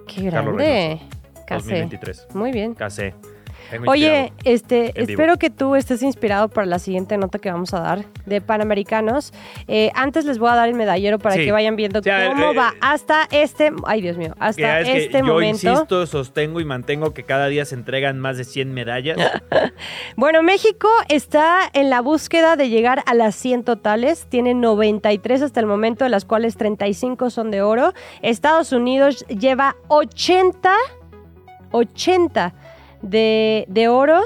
Qué 0.07 0.23
grande. 0.23 0.99
Casé. 1.47 1.69
2023. 1.81 2.27
Muy 2.35 2.51
bien. 2.51 2.75
Casé. 2.75 3.15
Oye, 3.87 4.33
este, 4.43 4.99
espero 5.01 5.37
que 5.37 5.49
tú 5.49 5.75
estés 5.75 6.01
inspirado 6.01 6.49
para 6.49 6.65
la 6.65 6.79
siguiente 6.79 7.17
nota 7.17 7.39
que 7.39 7.51
vamos 7.51 7.73
a 7.73 7.79
dar 7.81 8.05
de 8.25 8.41
Panamericanos. 8.41 9.33
Eh, 9.67 9.91
antes 9.95 10.25
les 10.25 10.39
voy 10.39 10.49
a 10.49 10.55
dar 10.55 10.69
el 10.69 10.75
medallero 10.75 11.19
para 11.19 11.35
Sí. 11.35 11.45
que 11.45 11.51
vayan 11.51 11.75
viendo 11.75 12.01
cómo 12.01 12.51
eh, 12.51 12.55
va 12.55 12.69
eh, 12.75 12.77
hasta 12.81 13.27
este, 13.31 13.71
ay 13.85 14.01
Dios 14.01 14.17
mío, 14.17 14.35
hasta 14.39 14.83
que 14.83 15.05
este 15.05 15.19
yo 15.19 15.25
momento. 15.25 15.69
insisto, 15.69 16.05
sostengo 16.07 16.59
y 16.59 16.65
mantengo 16.65 17.13
que 17.13 17.23
cada 17.23 17.47
día 17.47 17.65
se 17.65 17.75
entregan 17.75 18.19
más 18.19 18.37
de 18.37 18.43
100 18.43 18.73
medallas. 18.73 19.17
Bueno, 20.15 20.43
México 20.43 20.89
está 21.07 21.61
en 21.73 21.89
la 21.89 22.01
búsqueda 22.01 22.55
de 22.55 22.69
llegar 22.69 23.03
a 23.05 23.13
las 23.13 23.35
100 23.35 23.63
totales. 23.63 24.25
Tiene 24.29 24.53
93 24.53 25.41
hasta 25.41 25.59
el 25.59 25.65
momento, 25.65 26.03
de 26.03 26.09
las 26.09 26.25
cuales 26.25 26.57
35 26.57 27.29
son 27.29 27.51
de 27.51 27.61
oro. 27.61 27.93
Estados 28.21 28.71
Unidos 28.73 29.25
lleva 29.27 29.75
80, 29.87 30.73
80 31.71 32.53
de, 33.01 33.65
de 33.67 33.87
oro. 33.87 34.21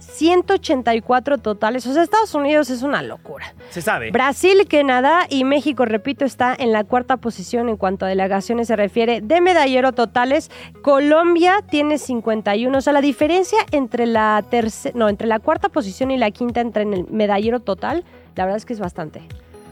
184 0.00 1.38
totales. 1.38 1.86
O 1.86 1.92
sea, 1.92 2.02
Estados 2.02 2.34
Unidos 2.34 2.70
es 2.70 2.82
una 2.82 3.02
locura. 3.02 3.54
Se 3.70 3.82
sabe. 3.82 4.10
Brasil, 4.10 4.66
Canadá 4.68 5.26
y 5.28 5.44
México, 5.44 5.84
repito, 5.84 6.24
está 6.24 6.54
en 6.58 6.72
la 6.72 6.84
cuarta 6.84 7.18
posición 7.18 7.68
en 7.68 7.76
cuanto 7.76 8.06
a 8.06 8.08
delegaciones 8.08 8.68
se 8.68 8.76
refiere 8.76 9.20
de 9.20 9.40
medallero 9.40 9.92
totales. 9.92 10.50
Colombia 10.82 11.62
tiene 11.68 11.98
51. 11.98 12.76
O 12.76 12.80
sea, 12.80 12.92
la 12.92 13.00
diferencia 13.00 13.58
entre 13.70 14.06
la 14.06 14.44
tercera, 14.50 14.96
no, 14.98 15.08
entre 15.08 15.28
la 15.28 15.38
cuarta 15.38 15.68
posición 15.68 16.10
y 16.10 16.16
la 16.16 16.30
quinta 16.30 16.60
entre 16.60 16.82
en 16.82 16.94
el 16.94 17.06
medallero 17.08 17.60
total, 17.60 18.04
la 18.36 18.44
verdad 18.44 18.56
es 18.56 18.64
que 18.64 18.72
es 18.72 18.80
bastante. 18.80 19.22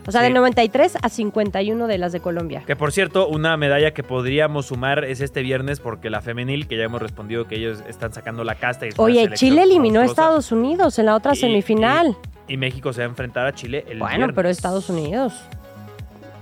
O 0.08 0.10
sea, 0.10 0.22
Sí. 0.22 0.28
de 0.28 0.34
93 0.34 0.96
a 1.02 1.08
51 1.10 1.86
de 1.86 1.98
las 1.98 2.12
de 2.12 2.20
Colombia. 2.20 2.62
Que 2.66 2.74
por 2.76 2.92
cierto, 2.92 3.28
una 3.28 3.56
medalla 3.58 3.92
que 3.92 4.02
podríamos 4.02 4.66
sumar 4.66 5.04
es 5.04 5.20
este 5.20 5.42
viernes 5.42 5.80
porque 5.80 6.08
la 6.08 6.22
femenil, 6.22 6.66
que 6.66 6.78
ya 6.78 6.84
hemos 6.84 7.02
respondido 7.02 7.46
que 7.46 7.56
ellos 7.56 7.84
están 7.86 8.12
sacando 8.14 8.42
la 8.42 8.54
casta. 8.54 8.86
y 8.86 8.90
Oye, 8.96 9.30
Chile 9.34 9.64
eliminó 9.64 10.00
a. 10.00 10.04
Estados 10.06 10.50
Unidos 10.50 10.98
en 10.98 11.06
la 11.06 11.14
otra 11.14 11.34
Y- 11.34 11.36
semifinal. 11.36 12.16
Y, 12.48 12.54
y 12.54 12.56
México 12.56 12.92
se 12.94 13.02
va 13.02 13.06
a 13.06 13.10
enfrentar 13.10 13.46
a 13.46 13.54
Chile 13.54 13.84
el 13.88 13.98
bueno, 13.98 14.16
viernes. 14.16 14.34
pero 14.34 14.48
Estados 14.48 14.88
Unidos. 14.88 15.34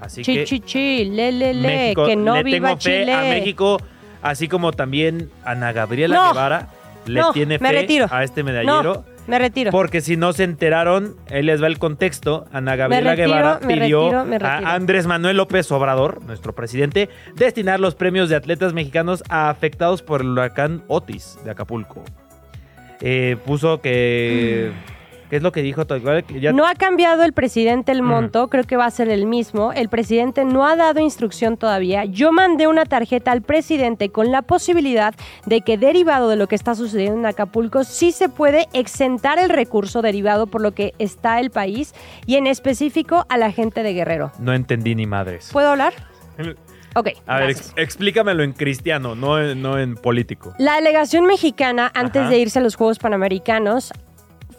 Así 0.00 0.22
Chi, 0.22 0.35
que 0.35 0.44
chi, 0.44 0.61
chi, 0.61 1.05
le, 1.07 1.33
le, 1.33 1.52
le, 1.55 1.66
México, 1.68 2.07
que 2.07 2.14
no 2.16 2.37
le 2.37 2.42
viva 2.44 2.68
tengo 2.68 2.81
fe 2.81 3.00
Chile. 3.00 3.12
a 3.12 3.20
México, 3.22 3.79
así 4.22 4.46
como 4.46 4.70
también 4.72 5.31
Ana 5.44 5.72
Gabriela 5.72 6.14
No. 6.16 6.29
Guevara 6.33 6.68
le 7.07 7.20
No, 7.20 7.33
tiene 7.33 7.59
fe 7.59 8.05
a 8.11 8.22
este 8.22 8.42
medallero. 8.44 9.05
Me 9.27 9.39
retiro. 9.39 9.71
Porque 9.71 10.01
si 10.01 10.17
no 10.17 10.33
se 10.33 10.45
enteraron, 10.45 11.17
ahí 11.31 11.43
les 11.43 11.62
va 11.62 11.67
el 11.67 11.79
contexto. 11.79 12.47
Ana 12.53 12.77
Gabriela 12.77 13.11
retiro, 13.11 13.29
Guevara 13.29 13.61
me 13.62 13.75
pidió 13.75 14.03
retiro, 14.05 14.25
me 14.25 14.39
retiro. 14.39 14.67
a 14.69 14.75
Andrés 14.75 15.07
Manuel 15.07 15.37
López 15.37 15.71
Obrador, 15.73 16.23
nuestro 16.25 16.55
presidente, 16.55 17.09
destinar 17.35 17.81
los 17.81 17.95
premios 17.95 18.29
de 18.29 18.37
atletas 18.37 18.73
mexicanos 18.73 19.23
a 19.29 19.51
afectados 19.51 20.03
por 20.03 20.21
el 20.21 20.29
huracán 20.29 20.83
Otis 20.89 21.39
de 21.45 21.51
Acapulco. 21.51 22.03
Eh, 23.01 23.37
puso 23.45 23.81
que... 23.81 24.73
¿Qué 25.31 25.37
es 25.37 25.43
lo 25.43 25.51
que 25.53 25.62
dijo? 25.62 25.85
Que 25.87 26.41
ya- 26.41 26.53
No 26.53 26.67
ha 26.67 26.75
cambiado 26.75 27.23
el 27.25 27.33
presidente 27.33 27.91
el 27.93 28.01
Ujú. 28.01 28.09
monto, 28.11 28.49
creo 28.49 28.65
que 28.65 28.77
va 28.77 28.87
a 28.87 28.91
ser 28.91 29.09
el 29.09 29.27
mismo. 29.27 29.73
El 29.73 29.89
presidente 29.89 30.45
no 30.45 30.65
ha 30.67 30.77
dado 30.77 31.01
instrucción 31.01 31.57
todavía. 31.57 32.05
Yo 32.05 32.31
mandé 32.33 32.67
una 32.69 32.85
tarjeta 32.85 33.33
al 33.33 33.43
presidente 33.43 34.11
con 34.11 34.31
la 34.31 34.43
posibilidad 34.43 35.15
de 35.45 35.62
que 35.62 35.79
derivado 35.79 36.29
de 36.29 36.37
lo 36.37 36.47
que 36.47 36.55
está 36.55 36.75
sucediendo 36.77 37.19
en 37.19 37.27
Acapulco, 37.27 37.83
sí 37.85 38.12
se 38.12 38.29
puede 38.29 38.69
exentar 38.73 39.39
el 39.39 39.49
recurso 39.51 40.01
derivado 40.03 40.47
por 40.47 40.61
lo 40.61 40.73
que 40.73 40.95
está 40.99 41.41
el 41.41 41.51
país 41.51 41.95
y 42.27 42.37
en 42.37 42.47
específico 42.47 43.27
a 43.29 43.37
la 43.37 43.51
gente 43.51 43.83
de 43.83 43.95
Guerrero. 43.95 44.31
No 44.39 44.53
entendí 44.53 44.95
ni 44.95 45.07
madres. 45.07 45.51
¿Puedo 45.53 45.71
hablar? 45.71 45.93
Ok. 46.99 47.09
A 47.27 47.41
ver, 47.41 47.51
ex- 47.51 47.75
explícamelo 47.77 48.43
en 48.43 48.55
cristiano, 48.55 49.15
no 49.15 49.39
en, 49.39 49.61
no 49.61 49.79
en 49.79 49.97
político. 49.97 50.55
La 50.59 50.77
delegación 50.77 51.27
mexicana, 51.27 51.93
antes 51.95 52.23
Ajá. 52.23 52.31
de 52.31 52.39
irse 52.39 52.59
a 52.59 52.62
los 52.62 52.75
Juegos 52.75 52.99
Panamericanos, 52.99 53.93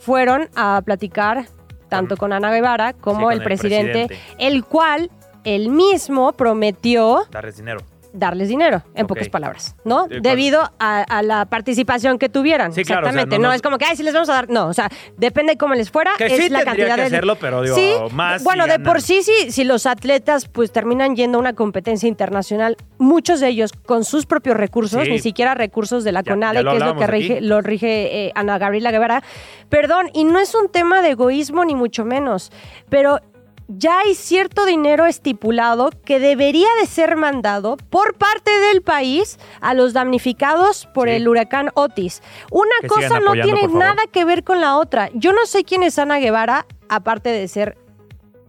fueron 0.08 0.48
a 0.56 0.82
platicar 0.86 1.48
tanto 1.90 2.16
con 2.16 2.32
Ana 2.32 2.50
Guevara 2.50 2.94
como 2.94 3.28
Sí, 3.28 3.36
el, 3.36 3.42
el 3.42 3.44
presidente, 3.44 4.08
el 4.38 4.64
cual 4.64 5.12
él 5.44 5.68
mismo 5.68 6.32
prometió 6.32 7.26
Darles 7.30 7.58
dinero. 7.58 7.82
Darles 8.18 8.50
dinero, 8.50 8.84
en 8.96 9.08
pocas 9.08 9.30
palabras, 9.30 9.76
¿no? 9.86 10.06
Eh, 10.10 10.20
Debido 10.22 10.62
a, 10.80 11.02
a 11.04 11.22
la 11.24 11.46
participación 11.46 12.18
que 12.20 12.30
tuvieran. 12.30 12.74
Sí, 12.74 12.84
claro, 12.84 13.02
o 13.08 13.12
sea, 13.12 13.12
Exactamente. 13.22 13.40
no 13.48 13.54
es 13.54 13.62
como 13.62 13.78
que, 13.78 13.86
ay, 13.86 13.96
si 13.96 14.04
les 14.04 14.14
vamos 14.14 14.30
a 14.30 14.34
dar. 14.34 14.50
No, 14.50 14.68
o 14.68 14.74
sea, 14.74 14.90
depende 15.18 15.54
de 15.54 15.58
cómo 15.58 15.74
les 15.76 15.92
fuera. 15.92 16.12
Que 16.18 16.26
es 16.26 16.34
sí 16.38 16.50
la 16.50 16.64
cantidad 16.64 16.96
que 16.96 17.02
de. 17.02 17.08
hacerlo, 17.08 17.36
pero 17.40 17.62
digo, 17.62 17.76
sí, 17.76 17.94
más 18.14 18.44
Bueno, 18.44 18.68
de 18.68 18.80
por 18.80 19.02
sí, 19.02 19.22
sí, 19.24 19.52
si 19.52 19.64
los 19.64 19.86
atletas 19.86 20.48
pues 20.48 20.72
terminan 20.72 21.16
yendo 21.16 21.38
a 21.38 21.42
una 21.42 21.54
competencia 21.54 22.08
internacional, 22.10 22.76
muchos 22.98 23.40
de 23.40 23.50
ellos 23.50 23.72
con 23.74 24.04
sus 24.04 24.26
propios 24.26 24.58
recursos, 24.58 25.04
Sí. 25.06 25.12
ni 25.12 25.20
siquiera 25.20 25.54
recursos 25.56 26.04
de 26.04 26.12
la 26.12 26.22
Ya- 26.24 26.32
CONADE, 26.34 26.64
ya 26.64 26.70
que 26.72 26.78
es 26.78 26.84
lo 26.84 26.96
que 26.96 27.08
rige, 27.08 27.42
lo 27.42 27.62
rige 27.62 28.26
eh, 28.28 28.32
Ana 28.36 28.58
Gabriela 28.58 28.92
Guevara. 28.92 29.24
Perdón, 29.70 30.10
y 30.14 30.24
no 30.24 30.40
es 30.40 30.56
un 30.56 30.70
tema 30.70 31.02
de 31.02 31.12
egoísmo 31.12 31.64
ni 31.66 31.76
mucho 31.76 32.06
menos, 32.06 32.52
pero 32.90 33.20
ya 33.68 34.00
hay 34.00 34.16
cierto 34.16 34.66
dinero 34.66 35.06
estipulado 35.06 35.90
que 36.06 36.20
debería 36.20 36.68
de 36.80 36.88
ser 36.88 37.16
mandado 37.16 37.78
por 37.78 38.16
parte 38.16 38.52
del 38.52 38.82
país 38.82 39.40
a 39.62 39.74
los 39.74 39.94
damnificados 39.94 40.88
por 40.94 41.08
Sí. 41.10 41.16
el 41.16 41.28
huracán 41.28 41.70
Otis. 41.74 42.22
Una 42.52 42.72
Que 42.82 42.88
cosa 42.88 43.20
no 43.20 43.34
tiene 43.34 43.68
nada 43.68 44.04
que 44.12 44.26
ver 44.26 44.44
con 44.44 44.62
la 44.62 44.78
otra. 44.78 45.10
Yo 45.14 45.34
no 45.34 45.46
sé 45.46 45.64
quién 45.64 45.84
es 45.84 46.00
Ana 46.00 46.20
Guevara, 46.20 46.66
aparte 46.90 47.30
de 47.30 47.48
ser 47.48 47.78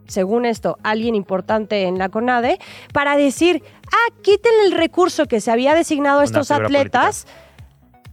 según 0.06 0.46
esto, 0.46 0.78
alguien 0.82 1.14
importante 1.14 1.82
en 1.82 1.98
la 1.98 2.08
CONADE, 2.08 2.58
para 2.94 3.18
decir, 3.18 3.62
ah, 3.92 4.14
quítenle 4.22 4.64
el 4.64 4.72
recurso 4.72 5.26
que 5.26 5.42
se 5.42 5.50
había 5.50 5.74
designado 5.74 6.20
a 6.20 6.24
estos 6.24 6.50
atletas 6.50 7.26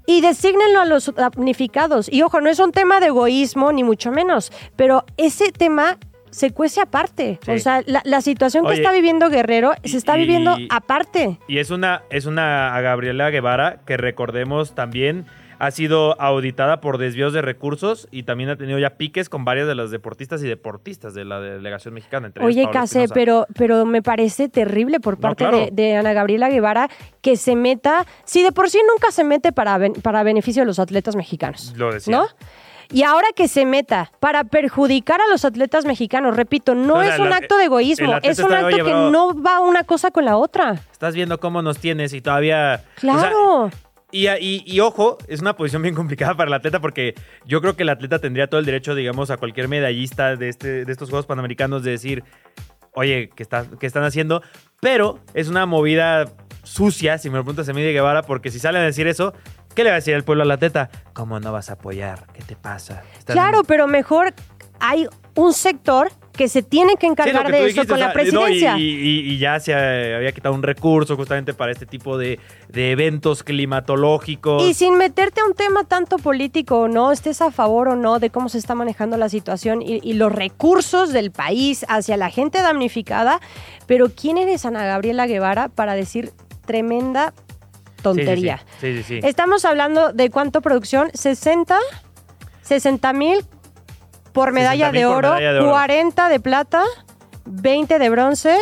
y 0.05 0.19
desígnenlo 0.19 0.81
a 0.81 0.85
los 0.85 1.13
damnificados. 1.15 2.11
Y 2.11 2.21
ojo, 2.21 2.41
no 2.41 2.49
es 2.49 2.59
un 2.59 2.73
tema 2.73 2.99
de 2.99 3.07
egoísmo, 3.07 3.71
ni 3.71 3.85
mucho 3.85 4.11
menos, 4.11 4.51
pero 4.75 5.05
ese 5.15 5.53
tema 5.53 5.97
se 6.35 6.51
cuece 6.51 6.81
aparte. 6.81 7.39
Sí. 7.45 7.51
O 7.51 7.59
sea, 7.59 7.81
la, 7.85 8.01
la 8.03 8.21
situación 8.21 8.65
que 8.65 8.73
está 8.73 8.91
viviendo 8.91 9.29
Guerrero 9.29 9.71
se 9.83 9.97
está 9.97 10.17
y- 10.17 10.21
viviendo 10.21 10.55
aparte. 10.69 11.39
Y 11.47 11.59
es 11.59 11.69
una, 11.71 12.01
es 12.09 12.25
una 12.25 12.75
a 12.75 12.81
Gabriela 12.81 13.29
Guevara 13.29 13.79
que 13.85 13.97
recordemos 13.97 14.75
también 14.75 15.25
ha 15.57 15.71
sido 15.71 16.19
auditada 16.19 16.81
por 16.81 16.97
desvíos 16.97 17.31
de 17.31 17.41
recursos 17.41 18.09
y 18.11 18.23
también 18.23 18.49
ha 18.49 18.57
tenido 18.57 18.77
ya 18.77 18.97
piques 18.97 19.29
con 19.29 19.45
varias 19.45 19.67
de 19.67 19.75
las 19.75 19.89
deportistas 19.89 20.43
y 20.43 20.47
deportistas 20.47 21.13
de 21.13 21.23
la 21.23 21.39
delegación 21.39 21.93
mexicana. 21.93 22.27
Entre 22.27 22.43
Oye, 22.43 22.67
Case, 22.73 23.05
pero, 23.13 23.47
pero 23.57 23.85
me 23.85 24.01
parece 24.01 24.49
terrible 24.49 24.99
por 24.99 25.13
No, 25.13 25.21
parte 25.21 25.45
claro. 25.45 25.57
de, 25.59 25.69
de 25.71 25.95
Ana 25.95 26.11
Gabriela 26.11 26.49
Guevara 26.49 26.89
que 27.21 27.37
se 27.37 27.55
meta, 27.55 28.05
si 28.25 28.43
de 28.43 28.51
por 28.51 28.69
sí 28.69 28.81
nunca 28.91 29.11
se 29.13 29.23
mete 29.23 29.53
para, 29.53 29.77
ben- 29.77 29.93
para 29.93 30.23
beneficio 30.23 30.63
de 30.63 30.67
los 30.67 30.79
atletas 30.79 31.15
mexicanos. 31.15 31.73
Lo 31.77 31.93
decía. 31.93 32.17
¿No? 32.17 32.25
Y 32.91 33.03
ahora 33.03 33.27
que 33.35 33.47
se 33.47 33.65
meta 33.65 34.11
para 34.19 34.43
perjudicar 34.45 35.19
a 35.21 35.27
los 35.27 35.45
atletas 35.45 35.85
mexicanos, 35.85 36.35
repito, 36.35 36.75
no 36.75 37.01
es 37.01 37.17
un 37.19 37.31
acto 37.33 37.57
de 37.57 37.65
egoísmo, 37.65 38.15
es 38.23 38.39
un 38.39 38.53
acto 38.53 38.67
"Oye, 38.67 38.75
que 38.77 38.83
bro". 38.83 39.09
no 39.11 39.41
va 39.41 39.59
una 39.59 39.83
cosa 39.83 40.11
con 40.11 40.25
la 40.25 40.37
otra. 40.37 40.79
Estás 40.91 41.15
viendo 41.15 41.39
cómo 41.39 41.61
nos 41.61 41.77
tienes 41.79 42.13
y 42.13 42.21
todavía... 42.21 42.83
o 42.97 42.99
sea, 43.01 43.19
Claro. 43.19 43.71
Y, 44.11 44.27
y- 44.29 44.63
y 44.65 44.79
ojo, 44.79 45.17
es 45.27 45.41
una 45.41 45.57
posición 45.57 45.81
bien 45.81 45.93
complicada 45.95 46.35
para 46.35 46.47
el 46.47 46.53
atleta 46.53 46.79
porque 46.79 47.15
yo 47.45 47.59
creo 47.59 47.75
que 47.75 47.83
el 47.83 47.89
atleta 47.89 48.19
tendría 48.19 48.47
todo 48.47 48.59
el 48.59 48.65
derecho, 48.65 48.95
digamos, 48.95 49.29
a 49.29 49.37
cualquier 49.37 49.67
medallista 49.67 50.35
de, 50.37 50.47
este, 50.47 50.85
de 50.85 50.91
estos 50.91 51.09
Juegos 51.09 51.25
Panamericanos 51.25 51.83
de 51.83 51.91
decir, 51.91 52.23
oye, 52.93 53.29
¿qué, 53.35 53.43
está- 53.43 53.65
qué 53.79 53.85
están 53.85 54.03
haciendo? 54.03 54.41
Pero 54.79 55.19
es 55.33 55.49
una 55.49 55.65
movida 55.65 56.25
sucia, 56.63 57.17
si 57.17 57.29
me 57.29 57.37
lo 57.37 57.43
preguntas 57.43 57.67
a 57.67 57.73
mí 57.73 57.81
de 57.81 57.91
Guevara, 57.91 58.21
porque 58.21 58.51
si 58.51 58.59
salen 58.59 58.83
a 58.83 58.85
decir 58.85 59.05
eso, 59.07 59.33
¿qué 59.75 59.83
le 59.83 59.89
va 59.91 59.95
a 59.95 59.99
decir 59.99 60.13
el 60.15 60.23
pueblo 60.23 60.43
al 60.43 60.51
atleta? 60.51 60.89
¿Cómo 61.13 61.39
no 61.39 61.51
vas 61.51 61.69
a 61.69 61.73
apoyar? 61.73 62.25
¿Qué 62.33 62.41
te 62.41 62.55
pasa? 62.55 63.03
Estás 63.17 63.33
Claro, 63.35 63.59
en- 63.59 63.65
pero 63.65 63.87
mejor 63.87 64.33
hay 64.79 65.07
un 65.35 65.53
sector 65.53 66.11
que 66.33 66.49
se 66.49 66.61
tiene 66.61 66.95
que 66.95 67.07
Sí, 67.07 67.11
encargar 67.11 67.45
que 67.45 67.51
de 67.53 67.57
eso 67.59 67.67
dijiste, 67.67 67.87
con 67.87 67.95
o 67.95 67.99
la 67.99 68.07
no, 68.07 68.13
presidencia. 68.13 68.77
y, 68.77 68.81
y- 68.83 69.19
y 69.31 69.37
ya 69.37 69.57
se 69.61 69.71
eh, 69.71 70.15
había 70.17 70.33
quitado 70.33 70.53
un 70.53 70.63
recurso 70.63 71.15
justamente 71.15 71.53
para 71.53 71.71
este 71.71 71.85
tipo 71.85 72.17
de, 72.17 72.39
de 72.67 72.91
eventos 72.91 73.41
climatológicos. 73.43 74.61
Y 74.63 74.73
sin 74.73 74.97
meterte 74.97 75.39
a 75.39 75.45
un 75.45 75.53
tema 75.53 75.85
tanto 75.85 76.17
político 76.17 76.81
o 76.81 76.87
no, 76.89 77.13
estés 77.13 77.41
a 77.41 77.51
favor 77.51 77.87
o 77.87 77.95
no 77.95 78.19
de 78.19 78.31
cómo 78.31 78.49
se 78.49 78.57
está 78.57 78.75
manejando 78.75 79.15
la 79.15 79.29
situación 79.29 79.81
y, 79.81 80.01
y 80.03 80.13
los 80.15 80.29
recursos 80.31 81.13
del 81.13 81.31
país 81.31 81.85
hacia 81.87 82.17
la 82.17 82.29
gente 82.29 82.61
damnificada, 82.61 83.39
pero 83.87 84.09
¿quién 84.09 84.37
eres 84.37 84.65
Ana 84.65 84.85
Gabriela 84.85 85.27
Guevara 85.27 85.69
para 85.69 85.93
decir 85.95 86.31
tremenda 86.65 87.33
tontería? 88.11 88.57
Sí, 88.81 88.97
sí, 88.97 89.03
sí. 89.03 89.19
Estamos 89.23 89.65
hablando 89.65 90.13
de 90.13 90.29
cuánto 90.29 90.61
producción, 90.61 91.09
60, 91.13 91.77
60 92.61 93.13
mil 93.13 93.45
por 94.33 94.51
medalla, 94.51 94.87
60,000 94.91 95.01
de 95.01 95.07
por 95.07 95.15
oro, 95.17 95.29
medalla 95.35 95.53
de 95.53 95.59
oro. 95.59 95.69
40 95.71 96.29
de 96.29 96.39
plata, 96.39 96.83
20 97.45 97.99
de 97.99 98.09
bronce, 98.09 98.57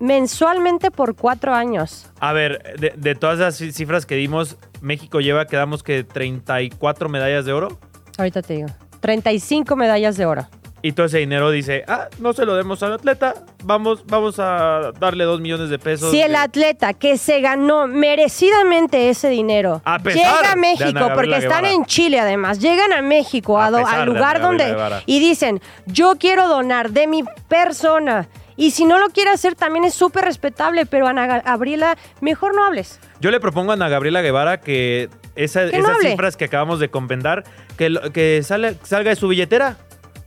mensualmente 0.00 0.90
por 0.90 1.16
cuatro 1.16 1.54
años. 1.54 2.06
A 2.20 2.32
ver, 2.32 2.62
de, 2.78 2.92
de 2.96 3.14
todas 3.14 3.38
las 3.38 3.60
ci- 3.60 3.72
cifras 3.72 4.06
que 4.06 4.14
dimos, 4.14 4.56
México 4.80 5.20
lleva, 5.20 5.46
quedamos 5.46 5.82
que 5.82 6.04
34 6.04 7.08
medallas 7.08 7.44
de 7.44 7.52
oro. 7.52 7.78
Ahorita 8.16 8.42
te 8.42 8.54
digo. 8.54 8.68
35 9.00 9.76
medallas 9.76 10.16
de 10.16 10.26
oro. 10.26 10.46
Y 10.80 10.92
todo 10.92 11.06
ese 11.06 11.18
dinero 11.18 11.50
dice, 11.50 11.84
ah, 11.88 12.06
no 12.20 12.32
se 12.32 12.44
lo 12.46 12.54
demos 12.54 12.82
al 12.84 12.92
atleta, 12.92 13.34
vamos, 13.64 14.04
vamos 14.06 14.38
a 14.38 14.92
darle 15.00 15.24
dos 15.24 15.40
millones 15.40 15.70
de 15.70 15.78
pesos. 15.80 16.12
Si 16.12 16.20
el 16.20 16.36
atleta 16.36 16.94
que 16.94 17.18
se 17.18 17.40
ganó 17.40 17.88
merecidamente 17.88 19.10
ese 19.10 19.28
dinero 19.28 19.82
A 19.84 19.98
llega 19.98 20.52
a 20.52 20.56
México, 20.56 21.10
porque 21.14 21.36
están 21.38 21.64
en 21.64 21.84
Chile 21.84 22.20
además, 22.20 22.60
llegan 22.60 22.92
a 22.92 23.02
México, 23.02 23.58
A 23.58 23.66
a 23.66 23.70
do- 23.72 23.86
al 23.86 24.06
lugar 24.06 24.40
donde 24.40 24.76
y 25.06 25.18
dicen, 25.18 25.60
yo 25.86 26.14
quiero 26.18 26.46
donar 26.48 26.90
de 26.90 27.06
mi 27.08 27.24
persona. 27.48 28.28
Y 28.56 28.72
si 28.72 28.84
no 28.84 28.98
lo 28.98 29.08
quiere 29.10 29.30
hacer 29.30 29.54
también 29.54 29.84
es 29.84 29.94
súper 29.94 30.24
respetable, 30.24 30.84
pero 30.86 31.06
Ana 31.06 31.26
Ga- 31.26 31.44
Gabriela, 31.44 31.96
mejor 32.20 32.54
no 32.54 32.64
hables. 32.66 32.98
Yo 33.20 33.30
le 33.30 33.38
propongo 33.40 33.70
a 33.70 33.74
Ana 33.74 33.88
Gabriela 33.88 34.20
Guevara 34.20 34.60
que 34.60 35.08
esa- 35.36 35.66
Que 35.70 35.78
no 35.78 35.84
esas 35.84 35.96
hable. 35.96 36.10
cifras 36.10 36.36
que 36.36 36.44
acabamos 36.46 36.80
de 36.80 36.88
comentar, 36.90 37.44
que, 37.76 37.92
que 38.12 38.42
sale- 38.44 38.76
salga 38.82 39.10
de 39.10 39.16
su 39.16 39.28
billetera. 39.28 39.76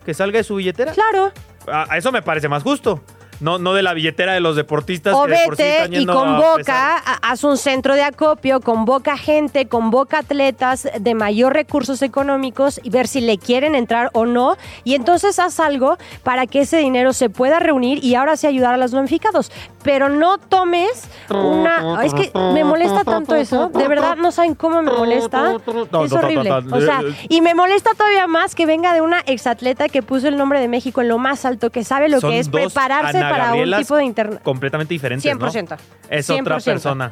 Que 0.06 0.14
salga 0.14 0.38
de 0.40 0.44
su 0.44 0.56
billetera. 0.56 0.94
Claro. 0.94 1.32
A, 1.68 1.94
a 1.94 1.98
eso 1.98 2.12
me 2.12 2.22
parece 2.22 2.48
más 2.50 2.64
justo. 2.64 3.02
No, 3.42 3.58
no 3.58 3.74
de 3.74 3.82
la 3.84 3.94
billetera 3.94 4.34
de 4.34 4.40
los 4.40 4.56
deportistas. 4.56 5.14
O 5.14 5.26
que 5.26 5.36
sí 5.36 5.50
vete 5.50 5.78
están 5.78 5.94
y 5.94 5.98
yendo 5.98 6.14
convoca, 6.14 6.98
a- 6.98 7.32
haz 7.32 7.44
un 7.44 7.58
centro 7.58 7.96
de 7.96 8.04
acopio, 8.04 8.62
convoca 8.62 9.18
gente, 9.18 9.68
convoca 9.68 10.20
atletas 10.20 10.88
de 11.00 11.16
mayor 11.16 11.54
recursos 11.54 12.02
económicos 12.02 12.80
y 12.84 12.90
ver 12.90 13.08
si 13.08 13.20
le 13.22 13.38
quieren 13.38 13.76
entrar 13.76 14.10
o 14.14 14.26
no. 14.26 14.56
Y 14.84 14.96
entonces 14.96 15.40
haz 15.40 15.60
algo 15.60 15.98
para 16.24 16.48
que 16.48 16.62
ese 16.62 16.78
dinero 16.78 17.14
se 17.14 17.30
pueda 17.30 17.60
reunir 17.60 18.04
y 18.04 18.16
ahora 18.16 18.38
sí 18.38 18.48
ayudar 18.48 18.74
a 18.74 18.78
los 18.78 18.92
damnificados. 18.92 19.52
Pero 19.84 20.10
no 20.10 20.38
tomes 20.38 21.10
una... 21.30 22.04
Es 22.04 22.14
que 22.14 22.32
me 22.54 22.64
molesta 22.64 23.04
tanto 23.04 23.36
eso. 23.36 23.70
De 23.70 23.88
verdad, 23.88 24.16
no 24.18 24.32
saben 24.32 24.54
cómo 24.56 24.82
me 24.84 24.92
molesta. 24.92 25.56
Es 26.06 26.12
horrible. 26.14 26.52
O 26.72 26.82
sea, 26.82 27.02
y 27.30 27.42
me 27.42 27.56
molesta 27.56 27.92
todavía 27.98 28.28
más 28.28 28.54
que 28.54 28.66
venga 28.68 28.94
de 28.94 29.02
una 29.02 29.22
exatleta 29.26 29.90
que 29.90 30.04
puso 30.04 30.28
el 30.28 30.38
nombre 30.38 30.60
de 30.60 30.68
México 30.68 31.02
en 31.02 31.08
lo 31.08 31.18
más 31.18 31.46
alto, 31.46 31.72
que 31.72 31.84
sabe 31.84 32.10
lo 32.10 32.20
Son 32.22 32.30
que 32.30 32.40
es 32.40 32.50
prepararse 32.50 33.18
Para 33.32 33.44
un 33.46 33.50
Gabrielas 33.52 33.80
tipo 33.82 33.96
de 33.96 34.04
internet. 34.06 34.42
Completamente 34.44 34.94
diferentes, 34.94 35.32
100%. 35.32 35.70
¿no? 35.70 35.78
Es 36.10 36.30
otra 36.30 36.58
100%. 36.58 36.64
persona. 36.64 37.12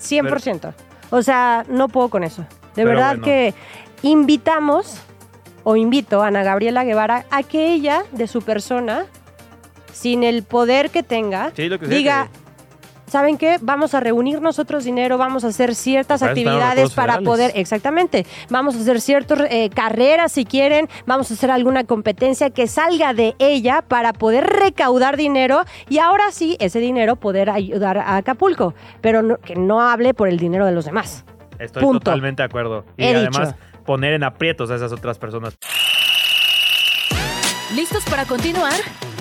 100%. 0.00 0.72
O 1.10 1.22
sea, 1.22 1.64
no 1.68 1.88
puedo 1.88 2.08
con 2.08 2.24
eso. 2.24 2.42
De 2.42 2.48
Pero 2.84 2.88
verdad 2.90 3.08
bueno. 3.10 3.24
que 3.24 3.54
invitamos 4.02 5.00
o 5.64 5.76
invito 5.76 6.22
a 6.22 6.28
Ana 6.28 6.42
Gabriela 6.42 6.84
Guevara 6.84 7.26
a 7.30 7.42
que 7.42 7.72
ella, 7.72 8.04
de 8.12 8.26
su 8.26 8.42
persona, 8.42 9.04
sin 9.92 10.24
el 10.24 10.42
poder 10.42 10.90
que 10.90 11.02
tenga, 11.02 11.52
Sí, 11.54 11.68
sea 11.68 11.78
diga, 11.78 12.28
¿saben 13.10 13.36
qué? 13.36 13.58
Vamos 13.60 13.92
a 13.94 14.00
reunir 14.00 14.40
nosotros 14.40 14.84
dinero, 14.84 15.18
vamos 15.18 15.44
a 15.44 15.48
hacer 15.48 15.74
ciertas 15.74 16.20
Para 16.20 16.32
actividades 16.32 16.94
para 16.94 17.14
federales. 17.14 17.26
poder, 17.28 17.52
exactamente, 17.56 18.24
vamos 18.48 18.76
a 18.76 18.78
hacer 18.80 19.00
ciertas 19.00 19.40
eh, 19.50 19.68
carreras 19.68 20.32
si 20.32 20.44
quieren, 20.44 20.88
vamos 21.06 21.30
a 21.30 21.34
hacer 21.34 21.50
alguna 21.50 21.84
competencia 21.84 22.50
que 22.50 22.66
salga 22.66 23.12
de 23.12 23.34
ella 23.38 23.82
para 23.86 24.12
poder 24.12 24.46
recaudar 24.46 25.16
dinero 25.16 25.64
y 25.88 25.98
ahora 25.98 26.30
sí, 26.30 26.56
ese 26.60 26.78
dinero 26.78 27.16
poder 27.16 27.50
ayudar 27.50 27.98
a 27.98 28.16
Acapulco, 28.16 28.74
pero 29.00 29.22
no- 29.22 29.36
que 29.38 29.56
no 29.56 29.80
hable 29.80 30.14
por 30.14 30.28
el 30.28 30.38
dinero 30.38 30.64
de 30.64 30.72
los 30.72 30.84
demás. 30.84 31.24
Estoy 31.58 31.82
Punto. 31.82 31.98
totalmente 32.00 32.42
de 32.42 32.46
acuerdo. 32.46 32.84
Y 32.96 33.04
He 33.04 33.14
además, 33.16 33.54
dicho. 33.54 33.82
poner 33.84 34.14
en 34.14 34.24
aprietos 34.24 34.70
a 34.70 34.76
esas 34.76 34.92
otras 34.92 35.18
personas. 35.18 35.56
¿Listos 37.74 38.04
para 38.04 38.24
continuar? 38.24 38.72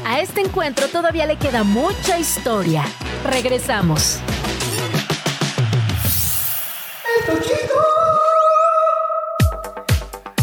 A 0.06 0.20
este 0.22 0.42
encuentro 0.42 0.88
todavía 0.88 1.26
le 1.26 1.38
queda 1.38 1.64
mucha 1.64 2.18
historia. 2.18 2.84
Regresamos. 3.24 4.20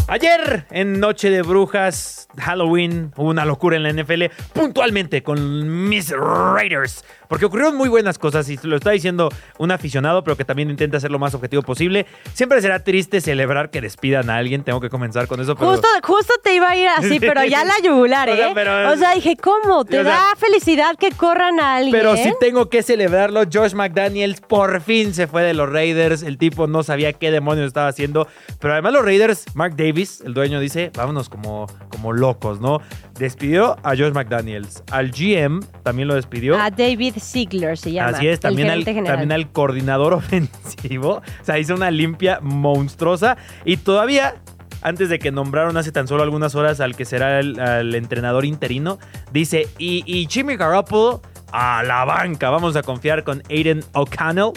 Ayer, 0.07 0.65
en 0.69 0.99
Noche 0.99 1.29
de 1.29 1.41
Brujas, 1.41 2.26
Halloween, 2.39 3.11
hubo 3.15 3.29
una 3.29 3.45
locura 3.45 3.77
en 3.77 3.83
la 3.83 3.91
NFL, 3.91 4.25
puntualmente 4.53 5.23
con 5.23 5.87
Miss 5.89 6.11
Raiders. 6.11 7.03
Porque 7.27 7.45
ocurrieron 7.45 7.75
muy 7.75 7.89
buenas 7.89 8.17
cosas 8.17 8.47
y 8.49 8.57
lo 8.63 8.77
está 8.77 8.91
diciendo 8.91 9.29
un 9.57 9.71
aficionado, 9.71 10.23
pero 10.23 10.37
que 10.37 10.45
también 10.45 10.69
intenta 10.69 10.97
ser 10.99 11.11
lo 11.11 11.19
más 11.19 11.33
objetivo 11.33 11.61
posible. 11.61 12.05
Siempre 12.33 12.61
será 12.61 12.83
triste 12.83 13.19
celebrar 13.19 13.69
que 13.69 13.81
despidan 13.81 14.29
a 14.29 14.37
alguien, 14.37 14.63
tengo 14.63 14.79
que 14.79 14.89
comenzar 14.89 15.27
con 15.27 15.41
eso, 15.41 15.55
pero... 15.55 15.71
Justo, 15.71 15.87
justo 16.03 16.33
te 16.41 16.53
iba 16.55 16.69
a 16.69 16.77
ir 16.77 16.87
así, 16.87 17.19
pero 17.19 17.43
ya 17.43 17.65
la 17.65 17.73
yugular, 17.83 18.29
O 18.29 18.33
¿eh? 18.33 18.37
sea, 18.37 18.53
pero- 18.53 18.91
o 18.91 18.95
sea, 18.95 19.13
dije, 19.15 19.35
¿cómo? 19.35 19.83
¿Te 19.83 19.99
o 19.99 20.03
sea, 20.03 20.13
da 20.13 20.35
felicidad 20.37 20.95
que 20.97 21.11
corran 21.11 21.59
a 21.59 21.75
alguien? 21.75 21.91
Pero 21.91 22.15
si 22.15 22.31
tengo 22.39 22.69
que 22.69 22.81
celebrarlo, 22.81 23.43
Josh 23.51 23.73
McDaniels 23.73 24.39
por 24.39 24.79
fin 24.81 25.13
se 25.13 25.27
fue 25.27 25.43
de 25.43 25.53
los 25.53 25.69
Raiders. 25.69 26.23
El 26.23 26.37
tipo 26.37 26.67
no 26.67 26.81
sabía 26.83 27.11
qué 27.13 27.29
demonios 27.31 27.67
estaba 27.67 27.87
haciendo. 27.89 28.27
Pero 28.59 28.73
además 28.73 28.93
los 28.93 29.03
Raiders, 29.03 29.45
Mark 29.53 29.75
Davis, 29.75 30.21
el 30.21 30.33
dueño, 30.33 30.59
dice, 30.61 30.91
vámonos 30.95 31.27
como, 31.27 31.67
como 31.89 32.13
locos, 32.13 32.26
¿no? 32.59 32.81
Despidió 33.17 33.77
a 33.83 33.89
Josh 33.89 34.13
McDaniels. 34.13 34.83
Al 34.91 35.11
GM 35.11 35.61
también 35.83 36.07
lo 36.07 36.15
despidió. 36.15 36.59
A 36.59 36.69
David 36.69 37.15
Ziegler 37.19 37.77
se 37.77 37.91
llama. 37.91 38.17
Así 38.17 38.27
es, 38.27 38.39
también 38.39 38.67
el 38.67 38.79
al, 38.79 38.85
general. 38.85 39.05
también 39.05 39.31
al 39.31 39.51
coordinador 39.51 40.13
ofensivo. 40.13 41.21
O 41.41 41.43
sea, 41.45 41.59
hizo 41.59 41.75
una 41.75 41.91
limpia 41.91 42.39
monstruosa. 42.41 43.37
Y 43.65 43.77
todavía, 43.77 44.35
antes 44.81 45.09
de 45.09 45.19
que 45.19 45.31
nombraron 45.31 45.77
hace 45.77 45.91
tan 45.91 46.07
solo 46.07 46.23
algunas 46.23 46.55
horas 46.55 46.79
al 46.79 46.95
que 46.95 47.05
será 47.05 47.39
el, 47.39 47.59
al 47.59 47.95
entrenador 47.95 48.45
interino, 48.45 48.99
dice, 49.31 49.67
y, 49.77 50.03
y 50.05 50.27
Jimmy 50.29 50.55
Garoppolo 50.55 51.21
a 51.51 51.83
la 51.83 52.05
banca. 52.05 52.49
Vamos 52.49 52.75
a 52.75 52.83
confiar 52.83 53.23
con 53.23 53.41
Aiden 53.49 53.83
O'Connell, 53.93 54.51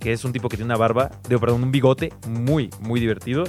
que 0.00 0.12
es 0.12 0.24
un 0.24 0.32
tipo 0.32 0.48
que 0.48 0.56
tiene 0.56 0.66
una 0.66 0.78
barba, 0.78 1.10
digo, 1.28 1.40
perdón, 1.40 1.62
un 1.62 1.72
bigote 1.72 2.12
muy, 2.26 2.70
muy 2.80 3.00
divertido. 3.00 3.44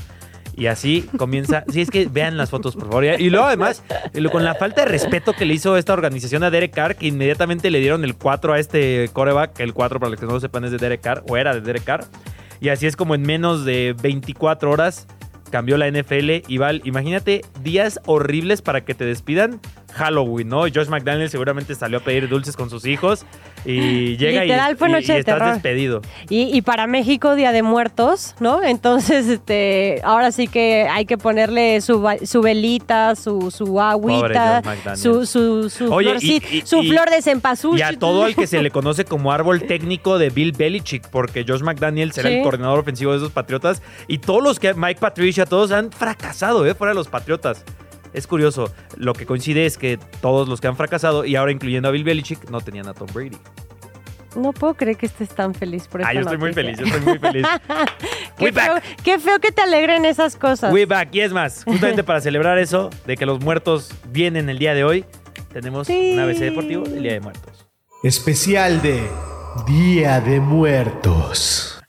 Y 0.57 0.67
así 0.67 1.07
comienza. 1.17 1.65
Si 1.67 1.81
es 1.81 1.89
que 1.89 2.07
vean 2.07 2.37
las 2.37 2.49
fotos, 2.49 2.75
por 2.75 2.87
favor. 2.87 3.03
Y 3.19 3.29
luego, 3.29 3.45
además, 3.45 3.83
con 4.31 4.45
la 4.45 4.55
falta 4.55 4.85
de 4.85 4.87
respeto 4.87 5.33
que 5.33 5.45
le 5.45 5.53
hizo 5.53 5.75
esta 5.75 5.93
organización 5.93 6.43
a 6.43 6.49
Derek 6.49 6.73
Carr, 6.73 6.95
que 6.95 7.07
inmediatamente 7.07 7.69
le 7.69 7.79
dieron 7.79 8.03
el 8.05 8.15
4 8.15 8.53
a 8.53 8.59
este 8.59 9.09
coreback. 9.11 9.59
El 9.59 9.73
4, 9.73 9.99
para 9.99 10.09
los 10.11 10.19
que 10.19 10.25
no 10.25 10.33
lo 10.33 10.39
sepan, 10.39 10.63
es 10.63 10.71
de 10.71 10.77
Derek 10.77 11.01
Carr, 11.01 11.23
o 11.27 11.35
era 11.35 11.53
de 11.53 11.61
Derek 11.61 11.83
Carr. 11.83 12.05
Y 12.61 12.69
así 12.69 12.87
es 12.87 12.95
como 12.95 13.15
en 13.15 13.23
menos 13.23 13.65
de 13.65 13.95
24 14.01 14.71
horas 14.71 15.07
cambió 15.51 15.77
la 15.77 15.89
NFL. 15.89 16.43
Y 16.47 16.57
Val, 16.57 16.81
imagínate 16.85 17.41
días 17.61 17.99
horribles 18.05 18.61
para 18.61 18.85
que 18.85 18.95
te 18.95 19.05
despidan. 19.05 19.59
Halloween, 19.95 20.49
¿no? 20.49 20.61
Josh 20.61 20.87
McDaniel 20.89 21.29
seguramente 21.29 21.73
salió 21.75 21.99
a 21.99 22.01
pedir 22.01 22.27
dulces 22.29 22.55
con 22.55 22.69
sus 22.69 22.85
hijos 22.85 23.25
y 23.65 24.17
llega 24.17 24.45
y- 24.71 24.75
fue 24.75 24.89
y, 24.89 24.91
noche 24.91 25.11
y 25.11 25.13
de 25.13 25.19
estás 25.19 25.53
despedido. 25.53 26.01
Y, 26.29 26.55
y 26.55 26.61
para 26.61 26.85
México, 26.87 27.33
Día 27.35 27.51
de 27.51 27.63
Muertos, 27.63 28.35
¿no? 28.39 28.61
Entonces, 28.61 29.27
este, 29.27 30.01
ahora 30.03 30.31
sí 30.31 30.47
que 30.47 30.87
hay 30.91 31.05
que 31.05 31.17
ponerle 31.17 31.81
su, 31.81 32.05
su 32.25 32.41
velita, 32.41 33.15
su, 33.15 33.49
su 33.51 33.79
agüita, 33.81 34.61
su, 34.95 35.25
su, 35.25 35.69
su, 35.69 35.91
Oye, 35.93 36.19
flor 36.65 37.09
de 37.09 37.21
cempasúchil. 37.21 37.79
Y 37.79 37.81
a 37.81 37.97
todo 37.97 38.23
al 38.25 38.35
que 38.35 38.47
se 38.47 38.61
le 38.61 38.71
conoce 38.71 39.05
como 39.05 39.31
árbol 39.31 39.63
técnico 39.63 40.17
de 40.17 40.29
Bill 40.29 40.51
Belichick, 40.51 41.07
porque 41.09 41.45
Josh 41.47 41.61
McDaniel 41.61 42.11
será 42.11 42.29
Sí. 42.29 42.35
el 42.35 42.43
coordinador 42.43 42.79
ofensivo 42.79 43.11
de 43.11 43.17
esos 43.17 43.31
Patriotas. 43.31 43.81
Y 44.07 44.17
todos 44.17 44.43
los 44.43 44.59
que, 44.59 44.73
Mike 44.73 44.99
Patricia, 44.99 45.45
todos 45.45 45.71
han 45.71 45.91
fracasado, 45.91 46.65
¿eh? 46.65 46.73
Fuera 46.75 46.91
de 46.91 46.95
los 46.95 47.07
Patriotas. 47.07 47.63
Es 48.15 48.27
curioso, 48.27 48.73
lo 48.97 49.13
que 49.13 49.25
coincide 49.25 49.65
es 49.65 49.77
que 49.77 49.97
todos 50.21 50.47
los 50.47 50.61
que 50.61 50.67
han 50.67 50.75
fracasado, 50.77 51.25
y 51.25 51.35
ahora 51.35 51.51
incluyendo 51.51 51.87
a 51.89 51.91
Bill 51.91 52.03
Belichick, 52.03 52.49
no 52.49 52.61
tenían 52.61 52.87
a 52.87 52.93
Tom 52.93 53.07
Brady. 53.13 53.37
No 54.35 54.51
puedo 54.51 54.73
creer 54.73 54.97
que 54.97 55.05
estés 55.05 55.29
tan 55.29 55.53
feliz 55.53 55.87
por 55.87 56.01
Ah, 56.01 56.05
esta 56.11 56.13
yo 56.13 56.19
estoy 56.21 56.37
muy 56.37 56.53
feliz, 56.53 56.77
yo 56.77 56.85
estoy 56.85 57.01
muy 57.01 57.19
feliz. 57.19 57.45
Qué 58.37 58.45
We 58.45 58.51
feo, 58.51 58.73
back. 58.73 58.83
qué 59.01 59.17
feo 59.19 59.39
que 59.39 59.51
te 59.53 59.61
alegren 59.61 60.03
esas 60.03 60.35
cosas. 60.35 60.73
We 60.73 60.85
back. 60.85 61.07
Y 61.13 61.21
es 61.21 61.31
más, 61.31 61.63
justamente 61.65 62.03
para 62.03 62.19
celebrar 62.19 62.57
eso, 62.57 62.89
de 63.05 63.15
que 63.15 63.25
los 63.25 63.39
muertos 63.39 63.91
vienen 64.11 64.49
el 64.49 64.59
día 64.59 64.73
de 64.73 64.83
hoy, 64.83 65.05
tenemos 65.53 65.87
Sí. 65.87 66.11
un 66.13 66.19
ABC 66.19 66.39
Deportivo 66.39 66.83
del 66.83 67.01
Día 67.01 67.13
de 67.13 67.21
Muertos. 67.21 67.65
Especial 68.03 68.81
de 68.81 69.07
Día 69.67 70.19
de 70.19 70.41
Muertos. 70.41 71.81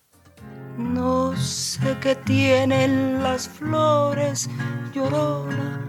No 0.78 1.34
sé 1.36 1.96
qué 2.00 2.14
tienen 2.14 3.22
las 3.24 3.48
flores, 3.48 4.48
llorona. 4.94 5.80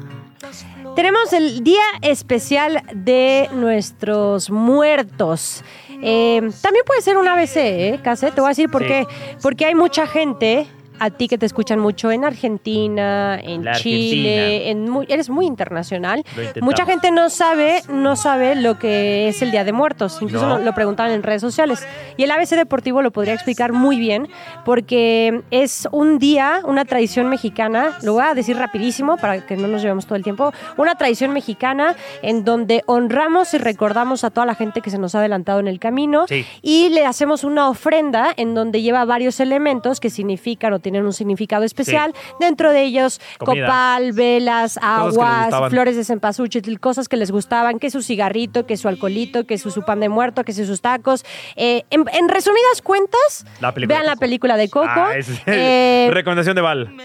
Tenemos 0.97 1.31
el 1.31 1.63
día 1.63 1.83
especial 2.01 2.81
de 2.91 3.51
nuestros 3.53 4.49
muertos. 4.49 5.63
Eh, 6.01 6.41
también 6.63 6.83
puede 6.87 7.03
ser 7.03 7.17
un 7.17 7.27
ABC, 7.27 7.55
¿eh, 7.57 7.99
Case? 8.03 8.31
Te 8.31 8.41
voy 8.41 8.47
a 8.47 8.49
decir 8.49 8.67
por 8.67 8.81
Sí. 8.81 8.87
qué. 8.87 9.07
Porque 9.43 9.65
hay 9.67 9.75
mucha 9.75 10.07
gente, 10.07 10.65
a 10.99 11.09
ti 11.09 11.27
que 11.27 11.37
te 11.37 11.45
escuchan 11.45 11.79
mucho 11.79 12.11
en 12.11 12.23
Argentina, 12.25 13.39
en 13.41 13.63
La 13.63 13.73
Chile, 13.75 14.69
en 14.69 14.89
muy- 14.89 15.05
eres 15.09 15.29
muy 15.29 15.45
internacional. 15.45 16.23
Mucha 16.61 16.85
gente 16.85 17.11
no 17.11 17.29
sabe, 17.29 17.81
no 17.89 18.15
sabe 18.15 18.55
lo 18.55 18.77
que 18.79 19.27
es 19.27 19.41
el 19.41 19.51
Día 19.51 19.63
de 19.63 19.71
Muertos. 19.71 20.17
Incluso 20.21 20.47
No. 20.47 20.57
lo, 20.57 20.63
lo 20.65 20.73
preguntaban 20.73 21.11
en 21.11 21.23
redes 21.23 21.41
sociales. 21.41 21.85
Y 22.17 22.23
el 22.23 22.31
ABC 22.31 22.55
Deportivo 22.55 23.01
lo 23.01 23.11
podría 23.11 23.33
explicar 23.33 23.73
muy 23.73 23.97
bien 23.99 24.27
porque 24.65 25.41
es 25.51 25.87
un 25.91 26.19
día, 26.19 26.61
una 26.65 26.85
tradición 26.85 27.29
mexicana, 27.29 27.97
lo 28.03 28.13
voy 28.13 28.23
a 28.23 28.33
decir 28.33 28.57
rapidísimo 28.57 29.17
para 29.17 29.45
que 29.45 29.55
no 29.57 29.67
nos 29.67 29.81
llevemos 29.81 30.05
todo 30.05 30.15
el 30.15 30.23
tiempo, 30.23 30.51
una 30.77 30.95
tradición 30.95 31.31
mexicana 31.31 31.95
en 32.21 32.43
donde 32.43 32.83
honramos 32.85 33.53
y 33.53 33.57
recordamos 33.57 34.23
a 34.23 34.29
toda 34.29 34.45
la 34.45 34.55
gente 34.55 34.81
que 34.81 34.89
se 34.89 34.97
nos 34.97 35.15
ha 35.15 35.19
adelantado 35.19 35.59
en 35.59 35.67
el 35.67 35.79
camino 35.79 36.25
Sí. 36.27 36.45
y 36.61 36.89
le 36.89 37.05
hacemos 37.05 37.43
una 37.43 37.69
ofrenda 37.69 38.33
en 38.35 38.53
donde 38.55 38.81
lleva 38.81 39.05
varios 39.05 39.39
elementos 39.39 39.99
que 39.99 40.09
significan 40.09 40.73
o 40.73 40.79
tienen 40.87 41.05
un 41.05 41.11
significado 41.13 41.63
especial. 41.65 42.13
Dentro 42.39 42.71
de 42.71 42.83
ellos, 42.83 43.19
Comida. 43.37 43.65
copal, 43.67 44.13
velas, 44.13 44.79
aguas, 44.81 45.69
flores 45.69 45.95
de 45.97 46.03
cempasúchil, 46.05 46.79
cosas 46.79 47.09
que 47.09 47.17
les 47.17 47.29
gustaban, 47.31 47.77
que 47.79 47.89
su 47.89 48.01
cigarrito, 48.01 48.65
que 48.65 48.77
su 48.77 48.87
alcoholito, 48.87 49.45
que 49.45 49.57
su, 49.57 49.69
su 49.71 49.83
pan 49.83 49.99
de 49.99 50.07
muerto, 50.09 50.43
que 50.45 50.53
sus 50.53 50.79
tacos. 50.81 51.25
Eh, 51.55 51.83
en, 51.89 52.05
en 52.13 52.29
resumidas 52.29 52.81
cuentas, 52.81 53.45
La 53.59 53.71
vean 53.71 54.05
la 54.05 54.15
película 54.15 54.55
de 54.55 54.69
Coco. 54.69 54.87
Ah, 54.87 55.17
es- 55.17 55.27
Eh, 55.45 56.09
Recomendación 56.11 56.55
de 56.55 56.61
Val. 56.61 56.95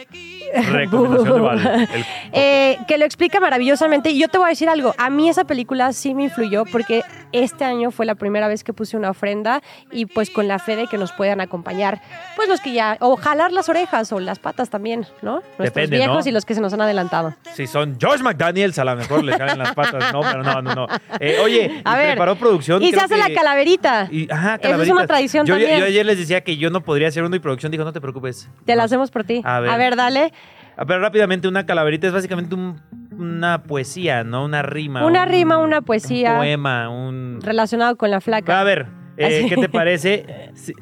Recomendación 0.55 1.35
de 1.35 1.41
Val. 1.41 1.89
El- 1.95 2.05
Eh, 2.35 2.79
que 2.89 2.99
lo 2.99 3.05
explica 3.05 3.41
maravillosamente. 3.41 4.11
Y 4.11 4.19
yo 4.19 4.29
te 4.29 4.39
voy 4.39 4.47
a 4.47 4.51
decir 4.51 4.69
algo, 4.69 4.95
a 4.99 5.11
mí 5.11 5.29
esa 5.29 5.45
película 5.45 5.93
sí 5.93 6.15
me 6.15 6.25
influyó 6.25 6.65
porque 6.65 7.03
este 7.33 7.65
año 7.65 7.91
fue 7.91 8.07
la 8.07 8.15
primera 8.15 8.49
vez 8.49 8.63
que 8.65 8.73
puse 8.73 8.97
una 8.97 9.11
ofrenda 9.11 9.63
y 9.91 10.07
pues 10.07 10.31
con 10.31 10.49
la 10.49 10.59
fe 10.59 10.77
de 10.77 10.87
que 10.87 10.99
nos 10.99 11.13
puedan 11.13 11.41
acompañar, 11.41 12.01
pues 12.37 12.49
los 12.49 12.61
que 12.61 12.73
ya, 12.73 12.97
o 13.01 13.17
jalar 13.17 13.53
las 13.53 13.69
orejas 13.69 14.13
o 14.13 14.21
las 14.21 14.39
patas 14.39 14.71
también, 14.71 15.07
¿no? 15.23 15.35
Nuestros 15.59 15.65
Depende, 15.65 15.97
viejos 15.97 16.25
¿no? 16.25 16.29
y 16.29 16.33
los 16.33 16.45
que 16.45 16.55
se 16.55 16.61
nos 16.61 16.73
han 16.73 16.81
adelantado. 16.83 17.35
Si 17.55 17.67
son 17.67 17.97
Josh 18.01 18.21
McDaniels, 18.21 18.79
a 18.79 18.85
lo 18.85 18.97
mejor 18.97 19.25
le 19.25 19.37
caen 19.37 19.59
las 19.59 19.75
patas. 19.75 20.13
No, 20.13 20.21
pero 20.21 20.43
no, 20.43 20.63
no, 20.63 20.75
no. 20.75 20.87
Eh, 21.21 21.39
oye, 21.43 21.83
A 21.85 21.97
ver, 21.97 22.11
preparó 22.13 22.37
producción. 22.37 22.83
Y 22.83 22.91
se 22.91 23.01
hace 23.01 23.15
que- 23.15 23.21
la 23.21 23.33
calaverita. 23.35 24.09
y- 24.11 24.31
ajá, 24.31 24.57
Esa 24.61 24.83
es 24.83 24.89
una 24.91 25.07
tradición 25.07 25.47
yo, 25.47 25.55
también. 25.55 25.79
Yo 25.79 25.85
ayer 25.87 26.05
les 26.07 26.19
decía 26.19 26.43
que 26.43 26.57
yo 26.57 26.71
no 26.71 26.83
podría 26.83 27.09
hacer 27.09 27.23
uno 27.25 27.35
y 27.37 27.39
producción 27.39 27.73
dijo, 27.73 27.85
no 27.85 27.93
te 27.93 28.01
preocupes. 28.01 28.49
Te 28.65 28.75
la 28.77 28.83
No. 28.83 28.87
hacemos 28.87 29.11
por 29.11 29.25
ti. 29.25 29.41
A 29.45 29.61
ver. 29.61 29.97
dale. 29.97 30.33
Ah, 30.77 30.85
Pero 30.87 31.01
rápidamente, 31.01 31.49
una 31.49 31.67
calaverita 31.67 32.07
es 32.07 32.13
básicamente 32.13 32.55
un- 32.55 32.81
una 33.23 33.63
poesía, 33.63 34.25
¿no? 34.25 34.45
Una 34.45 34.63
rima. 34.63 35.05
Una 35.07 35.23
un- 35.25 35.29
rima, 35.29 35.57
una 35.59 35.81
poesía. 35.83 36.33
Un 36.33 36.37
poema, 36.39 36.89
un... 36.89 37.39
Relacionado 37.43 37.97
con 37.97 38.11
la 38.11 38.21
flaca. 38.21 38.61
A 38.61 38.65
ver, 38.65 38.87
eh. 39.17 39.47
¿qué 39.49 39.57
te 39.57 39.69
parece 39.71 40.51
si, 40.55 40.73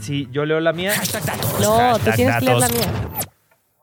si 0.00 0.28
yo 0.30 0.44
leo 0.44 0.60
la 0.60 0.72
mía? 0.72 0.92
No, 1.60 1.98
tú 1.98 2.10
tienes 2.16 2.36
que 2.36 2.44
leer 2.44 2.58
la 2.58 2.68
mía. 2.68 2.86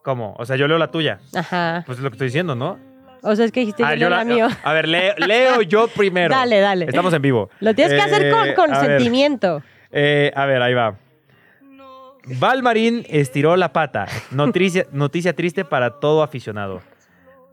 ¿Cómo? 0.03 0.35
O 0.39 0.45
sea, 0.45 0.55
yo 0.55 0.67
leo 0.67 0.77
la 0.77 0.89
tuya. 0.89 1.19
Ajá. 1.35 1.83
Pues 1.85 1.97
es 1.97 2.03
lo 2.03 2.09
que 2.09 2.15
estoy 2.15 2.27
diciendo, 2.27 2.55
¿no? 2.55 2.79
O 3.23 3.35
sea, 3.35 3.45
es 3.45 3.51
que 3.51 3.59
dijiste 3.61 3.83
Ah, 3.83 3.93
yo 3.95 4.09
leo 4.09 4.17
la 4.17 4.23
mía. 4.23 4.47
A 4.63 4.73
ver, 4.73 4.87
leo, 4.87 5.13
leo 5.17 5.61
yo 5.63 5.87
primero. 5.95 6.33
Dale, 6.33 6.59
dale. 6.61 6.85
Estamos 6.85 7.13
en 7.13 7.21
vivo. 7.21 7.49
Lo 7.59 7.73
tienes 7.73 7.93
que 7.93 8.01
hacer 8.01 8.31
con, 8.31 8.47
Eh, 8.47 8.53
con 8.53 8.73
a 8.73 8.79
ver, 8.79 8.89
sentimiento. 8.99 9.61
eh, 9.91 10.31
a 10.35 10.45
ver, 10.45 10.61
ahí 10.61 10.73
va. 10.73 10.95
Valmarín 12.39 13.05
estiró 13.09 13.55
la 13.55 13.71
pata. 13.71 14.05
Noticia, 14.31 14.85
noticia 14.91 15.33
triste 15.33 15.63
para 15.65 15.99
todo 15.99 16.23
aficionado. 16.23 16.81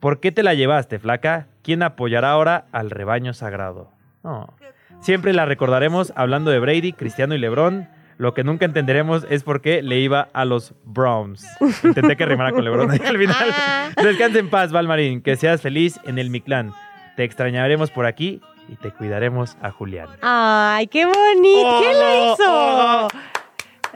¿Por 0.04 0.20
qué 0.20 0.32
te 0.32 0.42
la 0.42 0.52
llevaste, 0.52 0.98
flaca? 0.98 1.46
¿Quién 1.62 1.82
apoyará 1.82 2.32
ahora 2.32 2.66
al 2.72 2.90
rebaño 2.90 3.32
sagrado? 3.32 3.90
No. 4.22 4.52
Siempre 5.00 5.32
la 5.32 5.46
recordaremos 5.46 6.12
hablando 6.14 6.50
de 6.50 6.58
Brady, 6.58 6.92
Cristiano 6.92 7.34
y 7.34 7.38
LeBron. 7.38 7.88
Lo 8.18 8.34
que 8.34 8.44
nunca 8.44 8.66
entenderemos 8.66 9.26
es 9.30 9.44
por 9.44 9.62
qué 9.62 9.80
le 9.82 10.00
iba 10.00 10.28
a 10.34 10.44
los 10.44 10.74
Browns. 10.84 11.46
Intenté 11.82 12.16
que 12.18 12.26
rimara 12.26 12.52
con 12.52 12.64
LeBron 12.64 12.90
ahí 12.90 13.00
al 13.02 13.16
final. 13.16 13.54
Descansa 14.02 14.38
en 14.40 14.50
paz, 14.50 14.72
Valmarín. 14.72 15.22
Que 15.22 15.36
seas 15.36 15.62
feliz 15.62 15.98
en 16.04 16.18
el 16.18 16.28
Mictlán. 16.28 16.74
Te 17.16 17.24
extrañaremos 17.24 17.90
por 17.90 18.04
aquí 18.04 18.42
y 18.68 18.76
te 18.76 18.90
cuidaremos 18.90 19.56
a 19.62 19.70
Julián. 19.70 20.08
Ay, 20.20 20.86
qué 20.88 21.06
bonito. 21.06 21.80
¿Quién 21.80 21.98
lo 21.98 22.06
Oh, 22.06 22.34
hizo? 22.34 22.44
oh. 22.46 23.08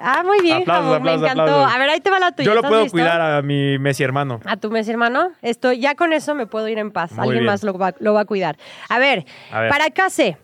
Ah, 0.01 0.23
muy 0.25 0.41
bien, 0.41 0.63
Aplausos, 0.63 1.01
me 1.01 1.15
encantó. 1.15 1.43
aplausos. 1.43 1.75
A 1.75 1.79
ver, 1.79 1.91
ahí 1.91 2.01
te 2.01 2.11
va 2.11 2.19
la 2.19 2.33
tuya. 2.33 2.47
Yo 2.47 2.53
lo 2.55 2.61
¿Estás 2.61 2.69
puedo 2.71 2.83
listo? 2.83 2.95
cuidar 2.95 3.21
a 3.21 3.43
mi 3.43 3.79
Messi 3.79 4.03
hermano. 4.05 4.41
A 4.45 4.57
tu 4.57 4.71
mes, 4.71 4.89
hermano. 4.89 5.33
Esto, 5.43 5.73
ya 5.73 5.95
con 5.95 6.13
eso 6.13 6.35
me 6.35 6.47
puedo 6.47 6.69
ir 6.69 6.79
en 6.79 6.91
paz. 6.91 7.13
Muy 7.13 7.21
Alguien 7.25 7.41
bien. 7.43 7.47
más 7.53 7.63
lo 7.63 7.77
va, 7.79 7.95
lo 7.99 8.15
va 8.15 8.21
a 8.21 8.25
cuidar. 8.25 8.57
A 8.89 8.99
ver, 8.99 9.25
A 9.53 9.61
ver. 9.61 9.71
para 9.71 9.91
Case. 9.91 10.37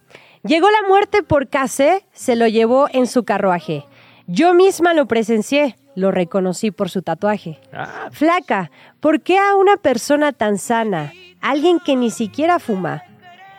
Llegó 0.43 0.69
la 0.71 0.87
muerte 0.88 1.23
por 1.23 1.49
Case, 1.49 2.05
se 2.12 2.37
lo 2.37 2.47
llevó 2.47 2.88
en 2.93 3.07
su 3.07 3.25
carruaje. 3.25 3.87
Yo 4.27 4.53
misma 4.55 4.93
lo 4.95 5.07
presencié, 5.07 5.77
lo 5.95 6.11
reconocí 6.11 6.71
por 6.71 6.90
su 6.90 7.03
tatuaje. 7.03 7.61
Ah, 7.73 8.09
Flaca, 8.11 8.71
¿por 9.01 9.21
qué 9.23 9.38
a 9.38 9.55
una 9.55 9.77
persona 9.77 10.33
tan 10.33 10.59
sana, 10.59 11.12
alguien 11.40 11.79
que 11.81 11.97
ni 11.97 12.11
siquiera 12.11 12.59
fuma, 12.59 13.03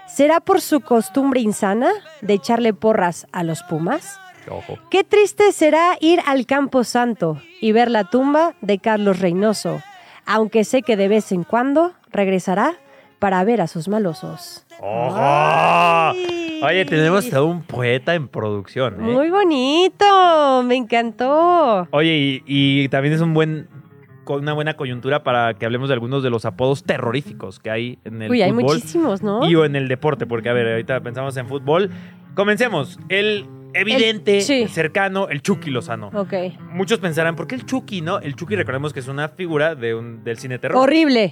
será 0.07 0.39
por 0.39 0.61
su 0.61 0.81
costumbre 0.81 1.39
insana 1.39 1.89
de 2.21 2.33
echarle 2.35 2.73
porras 2.73 3.25
a 3.31 3.43
los 3.43 3.63
pumas? 3.63 4.19
Ojo. 4.51 4.77
Qué 4.89 5.03
triste 5.03 5.51
será 5.51 5.97
ir 5.99 6.19
al 6.25 6.45
Campo 6.45 6.83
Santo 6.83 7.41
y 7.61 7.71
ver 7.71 7.89
la 7.89 8.05
tumba 8.05 8.53
de 8.61 8.79
Carlos 8.79 9.19
Reynoso, 9.19 9.81
aunque 10.25 10.63
sé 10.63 10.81
que 10.81 10.97
de 10.97 11.07
vez 11.07 11.31
en 11.31 11.43
cuando 11.43 11.93
regresará 12.11 12.75
para 13.19 13.43
ver 13.43 13.61
a 13.61 13.67
sus 13.67 13.87
malosos. 13.87 14.65
¡Ojo! 14.79 16.17
Oye, 16.63 16.85
tenemos 16.85 17.31
a 17.33 17.43
un 17.43 17.61
poeta 17.63 18.15
en 18.15 18.27
producción. 18.27 18.95
¿eh? 18.95 18.97
Muy 19.03 19.29
bonito, 19.29 20.63
me 20.63 20.75
encantó. 20.75 21.87
Oye, 21.91 22.15
y, 22.17 22.43
y 22.45 22.89
también 22.89 23.13
es 23.13 23.21
un 23.21 23.33
buen 23.33 23.67
con 24.25 24.41
una 24.41 24.53
buena 24.53 24.73
coyuntura 24.73 25.23
para 25.23 25.53
que 25.53 25.65
hablemos 25.65 25.87
de 25.87 25.93
algunos 25.93 26.23
de 26.23 26.29
los 26.29 26.45
apodos 26.45 26.83
terroríficos 26.83 27.59
que 27.59 27.69
hay 27.69 27.99
en 28.03 28.23
el 28.23 28.31
Uy, 28.31 28.41
hay 28.41 28.51
muchísimos, 28.51 29.21
¿no? 29.21 29.47
y 29.47 29.55
o 29.55 29.63
en 29.63 29.75
el 29.75 29.87
deporte, 29.87 30.25
porque 30.25 30.49
a 30.49 30.53
ver, 30.53 30.67
ahorita 30.67 30.99
pensamos 31.01 31.37
en 31.37 31.47
fútbol. 31.47 31.91
Comencemos. 32.33 32.99
El 33.07 33.45
evidente, 33.75 34.37
El- 34.37 34.43
sí. 34.43 34.67
cercano, 34.67 35.29
el 35.29 35.41
Chucky 35.41 35.69
Lozano. 35.69 36.07
Ok. 36.13 36.33
Muchos 36.71 36.99
pensarán, 36.99 37.35
¿por 37.35 37.47
qué 37.47 37.55
el 37.55 37.65
Chucky, 37.65 38.01
no? 38.01 38.19
El 38.19 38.35
Chucky, 38.35 38.55
recordemos 38.55 38.93
que 38.93 38.99
es 39.01 39.07
una 39.07 39.29
figura 39.29 39.75
de 39.75 39.93
un, 39.95 40.23
del 40.23 40.37
cine 40.37 40.57
terror. 40.59 40.77
Horrible. 40.81 41.31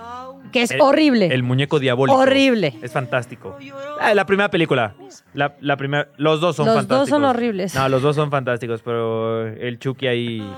Que 0.51 0.62
es 0.63 0.71
El- 0.71 0.82
horrible. 0.82 1.27
El 1.34 1.41
muñeco 1.43 1.79
diabólico. 1.79 2.17
Horrible. 2.17 2.75
Es 2.82 2.91
fantástico. 2.91 3.58
Ah, 3.99 4.13
la 4.13 4.25
primera 4.25 4.49
película. 4.49 4.93
La, 5.34 5.56
la 5.62 5.77
primera, 5.77 6.10
los 6.17 6.39
dos 6.41 6.56
son 6.56 6.65
Los 6.67 6.75
fantásticos. 6.75 7.10
dos 7.10 7.10
son 7.10 7.23
horribles. 7.25 7.73
No, 7.73 7.89
los 7.89 8.01
dos 8.01 8.15
son 8.15 8.29
fantásticos, 8.29 8.82
pero 8.84 9.47
el 9.47 9.79
Chucky 9.79 10.08
ahí. 10.08 10.53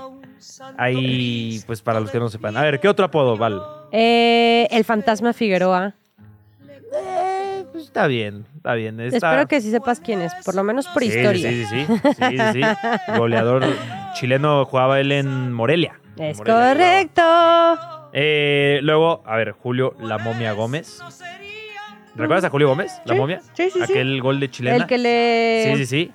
Ahí, 0.76 1.60
pues 1.66 1.80
para 1.82 1.98
los 2.00 2.10
que 2.10 2.18
no 2.18 2.28
sepan. 2.28 2.56
A 2.56 2.62
ver, 2.62 2.78
¿qué 2.78 2.88
otro 2.88 3.04
apodo, 3.06 3.36
Val? 3.36 3.60
Eh, 3.92 4.68
el 4.70 4.84
fantasma 4.84 5.32
Figueroa. 5.32 5.94
Eh, 6.68 7.25
pues 7.76 7.84
está 7.86 8.06
bien, 8.06 8.46
está 8.56 8.74
bien. 8.74 8.98
Está... 9.00 9.16
Espero 9.28 9.48
que 9.48 9.60
sí 9.60 9.70
sepas 9.70 10.00
quién 10.00 10.20
es, 10.22 10.32
por 10.44 10.54
lo 10.54 10.64
menos 10.64 10.86
por 10.88 11.02
Sí, 11.02 11.08
historia. 11.08 11.50
Sí, 11.50 11.64
sí, 11.66 11.86
sí. 11.86 11.98
sí, 12.02 12.38
sí, 12.38 12.52
sí. 12.54 13.12
Goleador 13.16 13.64
chileno 14.14 14.64
jugaba 14.64 14.98
él 15.00 15.12
en 15.12 15.52
Morelia. 15.52 16.00
En 16.16 16.24
Es 16.26 16.38
Morelia 16.38 16.68
correcto. 16.70 18.08
Eh, 18.12 18.80
luego, 18.82 19.22
a 19.26 19.36
ver, 19.36 19.52
Julio 19.52 19.94
La 20.00 20.18
Momia 20.18 20.52
Gómez. 20.52 21.00
¿Recuerdas 22.14 22.44
a 22.44 22.50
Julio 22.50 22.68
Gómez? 22.68 22.92
La 23.04 23.14
momia. 23.14 23.40
sí, 23.52 23.64
sí, 23.70 23.72
sí. 23.72 23.82
Aquel 23.82 24.22
gol 24.22 24.40
de 24.40 24.50
chilena. 24.50 24.76
El 24.76 24.86
que 24.86 24.96
le... 24.96 25.64
Sí, 25.76 25.84
sí, 25.84 25.86
sí. 25.86 26.12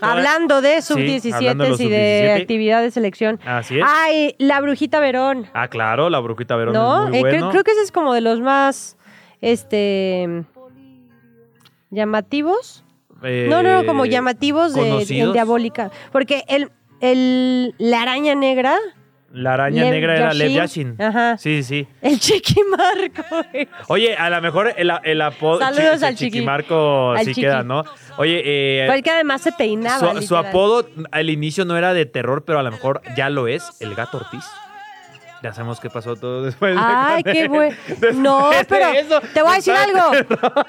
Hablando 0.00 0.60
de 0.60 0.80
Sí, 0.82 0.92
sub-17 0.94 1.32
hablando 1.34 1.64
de 1.64 1.70
los 1.70 1.80
y 1.80 1.88
de 1.88 2.22
sub-17. 2.34 2.40
actividad 2.42 2.82
de 2.82 2.90
selección. 2.90 3.40
Así 3.44 3.78
es. 3.78 3.84
Ay, 3.86 4.34
la 4.38 4.60
brujita 4.60 4.98
Verón. 5.00 5.46
Ah, 5.54 5.68
claro, 5.68 6.08
la 6.10 6.18
brujita 6.20 6.54
Verón 6.56 6.74
¿No? 6.74 7.04
es 7.04 7.08
muy 7.10 7.18
Eh, 7.18 7.22
creo- 7.22 7.50
creo, 7.50 7.64
que 7.64 7.70
ese 7.72 7.82
es 7.82 7.92
como 7.92 8.14
de 8.14 8.20
los 8.20 8.40
más 8.40 8.96
este 9.40 10.44
llamativos. 11.90 12.84
Eh, 13.22 13.46
no, 13.50 13.62
no, 13.62 13.80
no, 13.82 13.86
como 13.86 14.06
llamativos 14.06 14.74
de, 14.74 15.04
Diabólica. 15.32 15.90
Porque 16.12 16.44
el, 16.48 16.70
el, 17.00 17.74
la 17.78 18.02
araña 18.02 18.34
negra, 18.36 18.76
La 19.32 19.54
araña 19.54 19.82
Lev 19.84 19.90
negra 19.92 20.16
era 20.16 20.34
Lev 20.34 20.52
Yashin. 20.52 20.94
Ajá. 21.00 21.36
Sí, 21.36 21.62
sí. 21.64 21.86
el 22.00 22.20
Chiqui 22.20 22.60
Marco. 22.70 23.24
Oye, 23.88 24.14
a 24.16 24.30
lo 24.30 24.40
mejor 24.40 24.72
el, 24.76 24.90
el 25.02 25.20
apodo 25.20 25.58
Saludos 25.58 25.98
Chi- 25.98 26.04
al 26.04 26.14
Chiqui. 26.14 26.30
Chiquimarco 26.32 27.14
sí 27.18 27.26
Chiqui. 27.26 27.40
queda, 27.40 27.62
¿no? 27.64 27.84
Oye, 28.18 28.42
eh, 28.44 28.86
Porque 28.88 29.10
además 29.10 29.42
se 29.42 29.50
peinaba. 29.52 30.22
su, 30.22 30.36
apodo 30.36 30.88
al 31.10 31.28
inicio 31.30 31.64
no 31.64 31.76
era 31.76 31.92
de 31.94 32.06
terror, 32.06 32.44
pero 32.44 32.58
a 32.60 32.62
lo 32.62 32.70
mejor 32.70 33.02
ya 33.16 33.28
lo 33.30 33.48
es, 33.48 33.64
el 33.80 33.94
gato 33.96 34.18
Ortiz. 34.18 34.44
Ya 35.42 35.52
sabemos 35.52 35.78
qué 35.78 35.88
pasó 35.88 36.16
todo 36.16 36.42
después. 36.42 36.74
de- 36.74 36.80
Ay, 36.82 37.22
qué 37.22 37.46
bueno. 37.46 37.76
No, 38.14 38.50
pero 38.68 38.88
eso. 38.88 39.20
te 39.32 39.42
voy 39.42 39.52
a 39.52 39.54
decir 39.56 39.72
algo. 39.74 40.00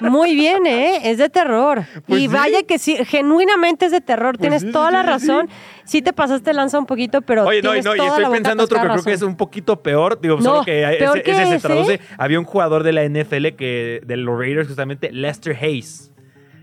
Muy 0.00 0.34
bien, 0.34 0.64
¿eh? 0.66 1.10
Es 1.10 1.18
de 1.18 1.28
terror. 1.28 1.82
Pues 2.06 2.20
y 2.20 2.28
sí. 2.28 2.34
vaya 2.34 2.62
que 2.62 2.78
sí, 2.78 2.96
genuinamente 3.04 3.86
es 3.86 3.92
de 3.92 4.00
terror. 4.00 4.38
Tienes 4.38 4.62
sí, 4.62 4.68
sí, 4.68 4.72
toda 4.72 4.90
la 4.92 5.02
razón. 5.02 5.48
Sí. 5.84 6.02
te 6.02 6.12
pasaste 6.12 6.52
lanza 6.52 6.78
un 6.78 6.86
poquito, 6.86 7.20
pero 7.22 7.44
Oye, 7.46 7.62
no, 7.62 7.70
tienes 7.72 7.84
no, 7.84 7.96
y 7.96 8.00
estoy 8.00 8.24
pensando 8.26 8.64
otro 8.64 8.80
que 8.80 8.88
creo 8.88 9.02
que 9.02 9.12
es 9.12 9.22
un 9.22 9.36
poquito 9.36 9.82
peor. 9.82 10.20
Digo, 10.20 10.36
No, 10.36 10.42
solo 10.42 10.64
que 10.64 10.96
¿peor 10.98 11.18
ese, 11.18 11.46
se 11.46 11.58
traduce. 11.58 12.00
Había 12.16 12.38
un 12.38 12.44
jugador 12.44 12.84
de 12.84 12.92
la 12.92 13.02
NFL 13.02 13.56
que 13.56 14.00
de 14.06 14.16
los 14.16 14.38
Raiders, 14.38 14.68
justamente, 14.68 15.10
Lester 15.10 15.56
Hayes. 15.60 16.12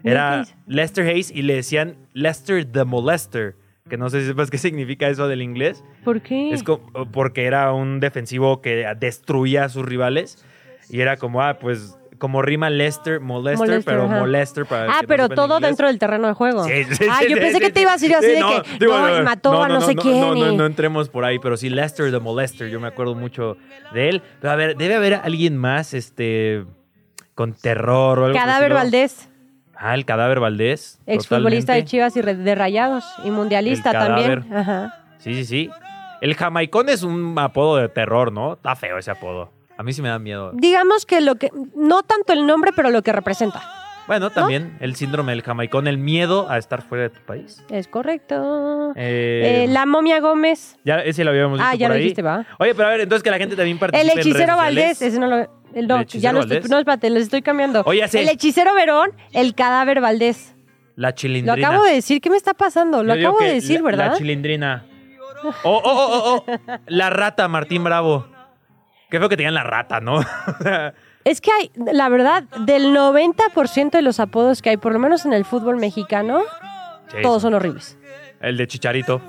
Era. 0.04 0.46
Lester 0.66 1.06
Hayes 1.06 1.32
y 1.32 1.42
le 1.42 1.56
decían 1.56 1.98
Lester 2.14 2.64
the 2.64 2.86
Molester. 2.86 3.56
Que 3.90 3.98
no 3.98 4.10
sé 4.10 4.22
si 4.22 4.28
sepas 4.28 4.50
qué 4.52 4.58
significa 4.58 5.08
eso 5.08 5.28
del 5.28 5.42
inglés. 5.42 5.84
¿Por 6.04 6.22
qué? 6.22 6.52
Es 6.52 6.64
porque 7.12 7.46
era 7.46 7.74
un 7.74 8.00
defensivo 8.00 8.62
que 8.62 8.88
destruía 9.00 9.66
a 9.66 9.70
sus 9.70 9.86
rivales. 9.86 10.44
Y 10.90 11.02
era 11.02 11.18
como, 11.18 11.42
ah, 11.42 11.60
pues, 11.60 11.98
como 12.18 12.42
rima 12.42 12.70
Lester, 12.70 13.20
Molester, 13.20 13.68
Molester, 13.68 13.94
pero 13.94 14.06
ajá. 14.06 14.20
Molester 14.20 14.66
para 14.66 14.86
el 14.86 14.92
Ah, 14.92 15.00
no 15.02 15.08
pero 15.08 15.30
todo 15.30 15.60
dentro 15.60 15.88
del 15.88 16.00
terreno 16.00 16.28
de 16.28 16.34
juego. 16.34 16.64
Sí, 16.64 16.84
sí, 16.92 17.06
ah, 17.10 17.20
sí, 17.22 17.30
yo 17.30 17.38
pensé 17.38 17.60
que 17.60 17.70
te 17.70 17.82
ibas 17.82 18.02
a 18.02 18.06
ir 18.06 18.16
así 18.16 18.28
Sí, 18.28 18.34
de 18.34 18.40
no, 18.40 18.64
que 18.64 18.70
digo, 18.80 18.98
no, 18.98 19.20
y 19.20 19.22
mató 19.22 19.52
no, 19.52 19.64
a 19.64 19.68
no, 19.68 19.82
sé 19.82 19.96
no, 19.96 20.02
quién. 20.02 20.20
No, 20.20 20.36
no, 20.36 20.52
no 20.52 20.66
entremos 20.66 21.10
por 21.10 21.26
ahí, 21.26 21.40
pero 21.40 21.58
sí, 21.58 21.70
Lester 21.70 22.12
the 22.12 22.20
Molester, 22.20 22.70
yo 22.70 22.80
me 22.80 22.88
acuerdo 22.88 23.16
mucho 23.16 23.58
de 23.94 24.10
él. 24.10 24.22
Pero 24.42 24.52
a 24.52 24.56
ver, 24.56 24.76
debe 24.78 24.96
haber 24.96 25.16
alguien 25.16 25.58
más, 25.58 25.94
este, 25.94 26.66
con 27.36 27.54
terror 27.54 28.20
o 28.20 28.26
algo 28.26 28.38
Cadáver. 28.38 28.74
Valdés, 28.74 29.30
Ah, 29.80 29.94
el 29.94 30.06
Cadáver 30.06 30.40
Valdés. 30.40 31.00
exfutbolista 31.06 31.74
de. 31.74 31.86
Chivas 31.86 32.16
y 32.18 32.22
de 32.22 32.56
Rayados 32.56 33.06
y 33.24 33.32
mundialista 33.32 33.92
El 33.92 33.98
también. 33.98 34.54
Ajá. 34.54 35.04
Sí, 35.20 35.34
sí, 35.34 35.46
sí. 35.46 35.70
El 36.22 36.36
jamaicón 36.36 36.90
es 36.90 37.04
un 37.04 37.38
apodo 37.38 37.78
de 37.78 37.90
terror, 37.90 38.32
¿no? 38.32 38.54
Está 38.54 38.76
feo 38.76 38.98
ese 38.98 39.12
apodo. 39.12 39.52
A 39.78 39.84
mí 39.84 39.94
sí 39.94 40.02
me 40.02 40.10
da 40.10 40.18
miedo. 40.18 40.52
Digamos 40.54 41.06
que 41.06 41.22
lo 41.22 41.36
que 41.36 41.52
no 41.76 42.02
tanto 42.02 42.34
el 42.34 42.48
nombre, 42.48 42.72
pero 42.76 42.90
lo 42.90 43.04
que 43.04 43.12
representa. 43.12 43.62
Bueno, 44.08 44.30
también 44.30 44.78
el 44.80 44.96
síndrome 44.96 45.34
del 45.34 45.42
jamaicón, 45.42 45.88
el 45.88 45.98
miedo 45.98 46.50
a 46.50 46.58
estar 46.58 46.82
fuera 46.82 47.04
de 47.04 47.10
tu 47.10 47.20
país. 47.22 47.62
Es 47.70 47.88
correcto. 47.88 48.94
Eh, 48.96 49.66
Eh, 49.66 49.68
la 49.70 49.86
momia 49.86 50.20
Gómez. 50.22 50.78
Ya, 50.86 51.00
ese 51.02 51.24
lo 51.26 51.32
habíamos 51.32 51.58
dicho 51.60 51.70
Ah, 51.70 51.76
ya 51.76 51.88
por 51.88 51.90
lo 51.90 51.96
ahí. 51.96 52.02
dijiste, 52.04 52.22
va. 52.22 52.46
Oye, 52.60 52.74
pero 52.74 52.88
a 52.88 52.92
ver, 52.92 53.02
entonces 53.02 53.22
que 53.24 53.32
la 53.32 53.38
gente 53.38 53.56
también 53.56 53.78
participe 53.78 54.06
El 54.12 54.14
en 54.14 54.20
hechicero 54.20 54.54
sociales. 54.54 54.58
Valdés, 54.58 55.02
ese 55.02 55.20
no 55.20 55.28
lo. 55.28 55.36
el- 55.74 55.88
no, 55.88 55.98
¿El 56.00 56.06
ya 56.08 56.32
lo 56.32 56.40
estoy, 56.40 56.62
no, 56.70 56.80
espérate, 56.80 57.10
los 57.10 57.24
estoy 57.24 57.42
cambiando. 57.42 57.84
Oye, 57.86 58.08
sé. 58.08 58.22
El 58.22 58.30
hechicero 58.30 58.74
Verón, 58.74 59.12
el 59.34 59.54
cadáver 59.56 60.00
Valdés. 60.02 60.56
La 60.96 61.10
Lo 61.10 61.16
chilindrina. 61.16 61.68
acabo 61.68 61.84
de 61.84 61.94
decir, 61.94 62.22
¿qué 62.22 62.30
me 62.30 62.38
está 62.38 62.54
pasando? 62.54 63.04
Lo 63.04 63.14
acabo 63.14 63.40
de 63.40 63.54
decir, 63.54 63.82
la- 63.82 63.86
¿verdad? 63.86 64.12
La 64.12 64.18
chilindrina. 64.18 64.86
Oh, 65.44 65.50
oh, 65.64 65.82
oh, 65.84 66.10
oh, 66.14 66.46
oh. 66.48 66.80
La 66.88 67.10
rata, 67.12 67.48
Martín 67.48 67.84
Bravo. 67.84 68.26
Qué 69.10 69.20
feo 69.20 69.30
que 69.30 69.38
tengan 69.38 69.54
la 69.54 69.64
rata, 69.64 70.00
¿no? 70.00 70.20
Es 71.28 71.42
que 71.42 71.52
hay, 71.52 71.72
la 71.76 72.08
verdad, 72.08 72.44
del 72.60 72.96
90% 72.96 73.92
de 73.92 74.02
los 74.02 74.22
apodos 74.22 74.62
que 74.62 74.70
hay, 74.70 74.78
por 74.78 74.94
lo 74.94 75.00
menos 75.00 75.26
en 75.26 75.34
el 75.34 75.44
fútbol 75.44 75.76
mexicano, 75.76 76.42
Sí, 77.12 77.18
todos 77.22 77.42
son 77.42 77.54
horribles. 77.54 77.98
El 78.40 78.56
de 78.56 78.66
Chicharito. 78.66 79.22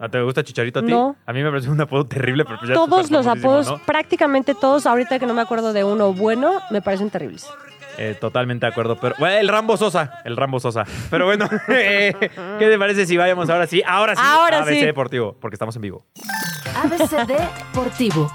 ¿Ah, 0.00 0.08
¿Te 0.08 0.20
gusta 0.20 0.42
Chicharito 0.42 0.80
a 0.80 0.82
ti? 0.82 0.90
No. 0.90 1.14
A 1.24 1.32
mí 1.32 1.40
me 1.40 1.50
parece 1.50 1.70
un 1.70 1.80
apodo 1.80 2.04
terrible, 2.06 2.44
pero 2.44 2.58
pues 2.58 2.68
ya 2.68 2.74
Todos 2.74 3.12
los 3.12 3.28
apodos, 3.28 3.68
¿no? 3.68 3.78
prácticamente 3.78 4.56
todos, 4.56 4.84
ahorita 4.86 5.20
que 5.20 5.26
no 5.26 5.34
me 5.34 5.42
acuerdo 5.42 5.72
de 5.72 5.84
uno 5.84 6.12
bueno, 6.12 6.60
me 6.70 6.82
parecen 6.82 7.10
terribles. 7.10 7.46
Eh, 7.98 8.16
totalmente 8.20 8.66
de 8.66 8.72
acuerdo. 8.72 8.96
Pero 9.00 9.14
bueno, 9.20 9.36
el 9.36 9.46
Rambo 9.46 9.76
Sosa. 9.76 10.20
El 10.24 10.36
Rambo 10.36 10.58
Sosa. 10.58 10.84
Pero 11.10 11.26
bueno, 11.26 11.48
eh, 11.68 12.12
¿qué 12.58 12.68
te 12.68 12.76
parece 12.76 13.06
si 13.06 13.16
vayamos 13.16 13.48
ahora 13.50 13.68
sí? 13.68 13.84
Ahora 13.86 14.16
sí. 14.16 14.22
Ahora 14.24 14.58
ABC 14.62 14.80
sí. 14.80 14.84
Deportivo, 14.84 15.36
porque 15.40 15.54
estamos 15.54 15.76
en 15.76 15.82
vivo. 15.82 16.04
ABCD 16.74 17.34
Deportivo. 17.68 18.28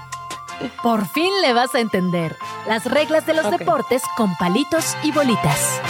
Por 0.82 1.06
fin 1.06 1.30
le 1.42 1.52
vas 1.52 1.74
a 1.74 1.80
entender 1.80 2.36
las 2.66 2.84
reglas 2.84 3.26
de 3.26 3.34
los 3.34 3.50
deportes 3.50 4.02
con 4.16 4.36
palitos 4.36 4.96
y 5.02 5.12
bolitas. 5.12 5.80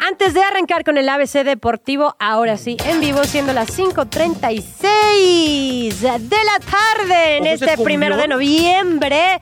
Antes 0.00 0.34
de 0.34 0.42
arrancar 0.42 0.82
con 0.84 0.98
el 0.98 1.08
ABC 1.08 1.44
Deportivo, 1.44 2.16
ahora 2.18 2.56
sí, 2.56 2.76
en 2.86 3.00
vivo, 3.00 3.22
siendo 3.24 3.52
las 3.52 3.76
5.36 3.78 5.90
de 5.90 6.44
la 6.44 6.58
tarde 6.58 7.36
en 7.36 7.44
¿Cómo 7.44 7.56
se 7.58 7.64
este 7.66 7.82
primero 7.84 8.16
de 8.16 8.26
noviembre. 8.28 9.40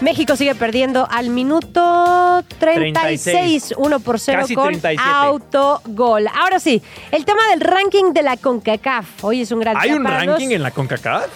México 0.00 0.34
sigue 0.34 0.54
perdiendo 0.54 1.06
al 1.10 1.28
minuto 1.30 2.42
36, 2.58 3.74
1 3.76 4.00
por 4.00 4.18
0 4.18 4.40
Casi 4.42 4.54
con 4.54 4.68
37. 4.80 5.00
autogol. 5.06 6.26
Ahora 6.34 6.58
sí, 6.58 6.82
el 7.12 7.24
tema 7.24 7.42
del 7.50 7.60
ranking 7.60 8.12
de 8.12 8.22
la 8.22 8.36
CONCACAF. 8.36 9.22
Hoy 9.24 9.42
es 9.42 9.52
un 9.52 9.60
gran 9.60 9.76
¿Hay 9.76 9.90
día 9.90 9.98
un 9.98 10.02
para 10.04 10.24
ranking 10.24 10.46
los- 10.46 10.54
en 10.54 10.62
la 10.62 10.70
CONCACAF? 10.72 11.26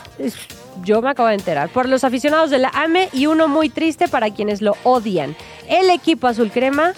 Yo 0.82 1.00
me 1.00 1.10
acabo 1.10 1.28
de 1.28 1.34
enterar. 1.36 1.68
Por 1.68 1.88
los 1.88 2.02
aficionados 2.04 2.50
de 2.50 2.58
la 2.58 2.68
AME 2.70 3.08
y 3.12 3.26
uno 3.26 3.46
muy 3.48 3.68
triste 3.68 4.08
para 4.08 4.30
quienes 4.30 4.62
lo 4.62 4.76
odian. 4.82 5.36
El 5.68 5.90
equipo 5.90 6.26
azul 6.26 6.50
crema 6.50 6.92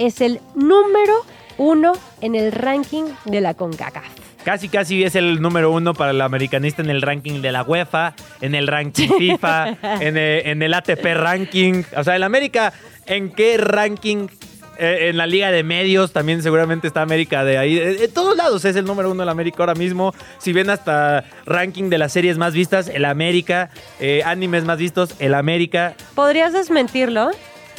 es 0.00 0.20
el 0.20 0.40
número 0.54 1.14
uno 1.58 1.92
en 2.20 2.34
el 2.34 2.52
ranking 2.52 3.04
de 3.26 3.40
la 3.40 3.54
CONCACAF. 3.54 4.04
Casi, 4.44 4.70
casi 4.70 5.04
es 5.04 5.14
el 5.14 5.42
número 5.42 5.70
uno 5.70 5.92
para 5.92 6.12
el 6.12 6.20
americanista 6.22 6.80
en 6.80 6.88
el 6.88 7.02
ranking 7.02 7.42
de 7.42 7.52
la 7.52 7.62
UEFA, 7.62 8.14
en 8.40 8.54
el 8.54 8.66
ranking 8.66 9.08
FIFA, 9.18 9.76
en, 10.00 10.16
el, 10.16 10.46
en 10.46 10.62
el 10.62 10.72
ATP 10.72 11.04
ranking. 11.14 11.82
O 11.94 12.02
sea, 12.02 12.16
el 12.16 12.22
América, 12.22 12.72
¿en 13.06 13.30
qué 13.30 13.58
ranking? 13.58 14.28
Eh, 14.78 15.10
en 15.10 15.18
la 15.18 15.26
liga 15.26 15.50
de 15.50 15.62
medios 15.62 16.10
también 16.10 16.42
seguramente 16.42 16.86
está 16.86 17.02
América 17.02 17.44
de 17.44 17.58
ahí. 17.58 17.76
Eh, 17.76 18.04
En 18.04 18.14
todos 18.14 18.34
lados 18.34 18.64
es 18.64 18.76
el 18.76 18.86
número 18.86 19.10
uno 19.10 19.22
el 19.24 19.28
América 19.28 19.58
ahora 19.60 19.74
mismo. 19.74 20.14
Si 20.38 20.54
ven 20.54 20.70
hasta 20.70 21.24
ranking 21.44 21.90
de 21.90 21.98
las 21.98 22.12
series 22.14 22.38
más 22.38 22.54
vistas, 22.54 22.88
el 22.88 23.04
América. 23.04 23.68
Eh, 24.00 24.22
animes 24.24 24.64
más 24.64 24.78
vistos, 24.78 25.14
el 25.18 25.34
América. 25.34 25.92
¿Podrías 26.14 26.54
desmentirlo? 26.54 27.30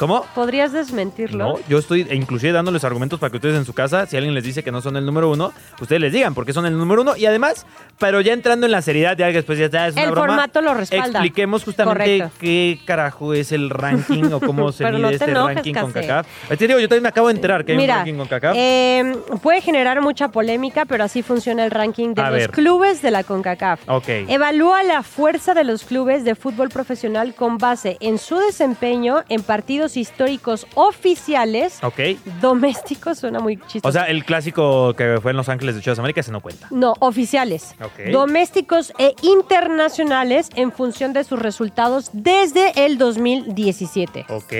¿Cómo? 0.02 0.26
¿Podrías 0.34 0.72
desmentirlo? 0.72 1.44
No, 1.44 1.58
yo 1.68 1.78
estoy 1.78 2.04
inclusive 2.10 2.52
dándoles 2.52 2.82
argumentos 2.82 3.20
para 3.20 3.30
que 3.30 3.36
ustedes 3.36 3.54
en 3.56 3.64
su 3.64 3.72
casa, 3.72 4.04
si 4.06 4.16
alguien 4.16 4.34
les 4.34 4.42
dice 4.42 4.64
que 4.64 4.72
no 4.72 4.80
son 4.80 4.96
el 4.96 5.06
número 5.06 5.30
uno, 5.30 5.52
ustedes 5.80 6.00
les 6.02 6.12
digan 6.12 6.34
porque 6.34 6.52
son 6.52 6.66
el 6.66 6.76
número 6.76 7.02
uno. 7.02 7.16
Y 7.16 7.24
además, 7.24 7.66
pero 8.00 8.20
ya 8.20 8.32
entrando 8.32 8.66
en 8.66 8.72
la 8.72 8.82
seriedad, 8.82 9.16
ya 9.16 9.28
que 9.28 9.34
después 9.34 9.60
ya 9.60 9.66
está, 9.66 9.86
es 9.86 9.94
una 9.94 10.02
El 10.02 10.10
broma, 10.10 10.26
formato 10.26 10.60
lo 10.60 10.74
respalda. 10.74 11.20
Expliquemos 11.20 11.62
justamente 11.62 12.18
Correcto. 12.18 12.30
qué 12.40 12.80
carajo 12.84 13.32
es 13.32 13.52
el 13.52 13.70
ranking 13.70 14.24
o 14.32 14.40
cómo 14.40 14.72
se 14.72 14.84
mide 14.86 14.98
no 14.98 15.08
te 15.10 15.14
este 15.14 15.30
enojes, 15.30 15.54
ranking 15.54 15.74
con. 15.74 15.92
CACAF. 15.92 16.26
Te 16.48 16.66
digo, 16.66 16.80
yo 16.80 16.88
también 16.88 17.04
me 17.04 17.08
acabo 17.10 17.28
de 17.28 17.34
enterar 17.34 17.64
que 17.64 17.70
hay 17.70 17.78
Mira, 17.78 17.94
un 17.94 17.98
ranking 18.00 18.18
con 18.18 18.26
CACAF. 18.26 18.56
eh, 18.58 19.16
puede 19.40 19.60
generar 19.60 20.00
mucha 20.00 20.32
polémica, 20.32 20.84
pero 20.84 21.04
así 21.04 21.22
funciona 21.22 21.64
el 21.64 21.70
ranking 21.70 22.14
de 22.14 22.22
A 22.22 22.30
los 22.30 22.38
ver. 22.40 22.50
clubes 22.50 23.02
de 23.02 23.12
la 23.12 23.22
CONCACAF. 23.22 23.88
ok. 23.88 24.08
Evalúa 24.26 24.82
la 24.82 25.04
fuerza 25.04 25.54
de 25.54 25.62
los 25.62 25.84
clubes 25.84 26.24
de 26.24 26.34
fútbol 26.34 26.70
profesional 26.70 27.36
con 27.36 27.58
base 27.58 27.98
en 28.00 28.18
su 28.18 28.36
desempeño 28.40 29.22
en 29.28 29.44
partidos 29.44 29.91
históricos 29.96 30.66
oficiales 30.74 31.78
Ok. 31.82 32.00
domésticos, 32.40 33.18
suena 33.18 33.38
muy 33.40 33.56
chistoso. 33.56 33.88
O 33.88 33.92
sea, 33.92 34.04
el 34.04 34.24
clásico 34.24 34.94
que 34.94 35.18
fue 35.20 35.30
en 35.32 35.36
Los 35.36 35.48
Ángeles 35.48 35.74
de 35.74 35.80
Chivas 35.82 35.98
América, 35.98 36.20
ese 36.20 36.32
no 36.32 36.40
cuenta. 36.40 36.66
no, 36.70 36.94
oficiales. 37.00 37.74
Ok. 37.82 38.10
Domésticos 38.12 38.92
e 38.98 39.14
internacionales 39.22 40.48
en 40.54 40.72
función 40.72 41.12
de 41.12 41.24
sus 41.24 41.38
resultados 41.38 42.10
desde 42.12 42.84
el 42.86 42.98
2017. 42.98 44.26
Ok. 44.28 44.52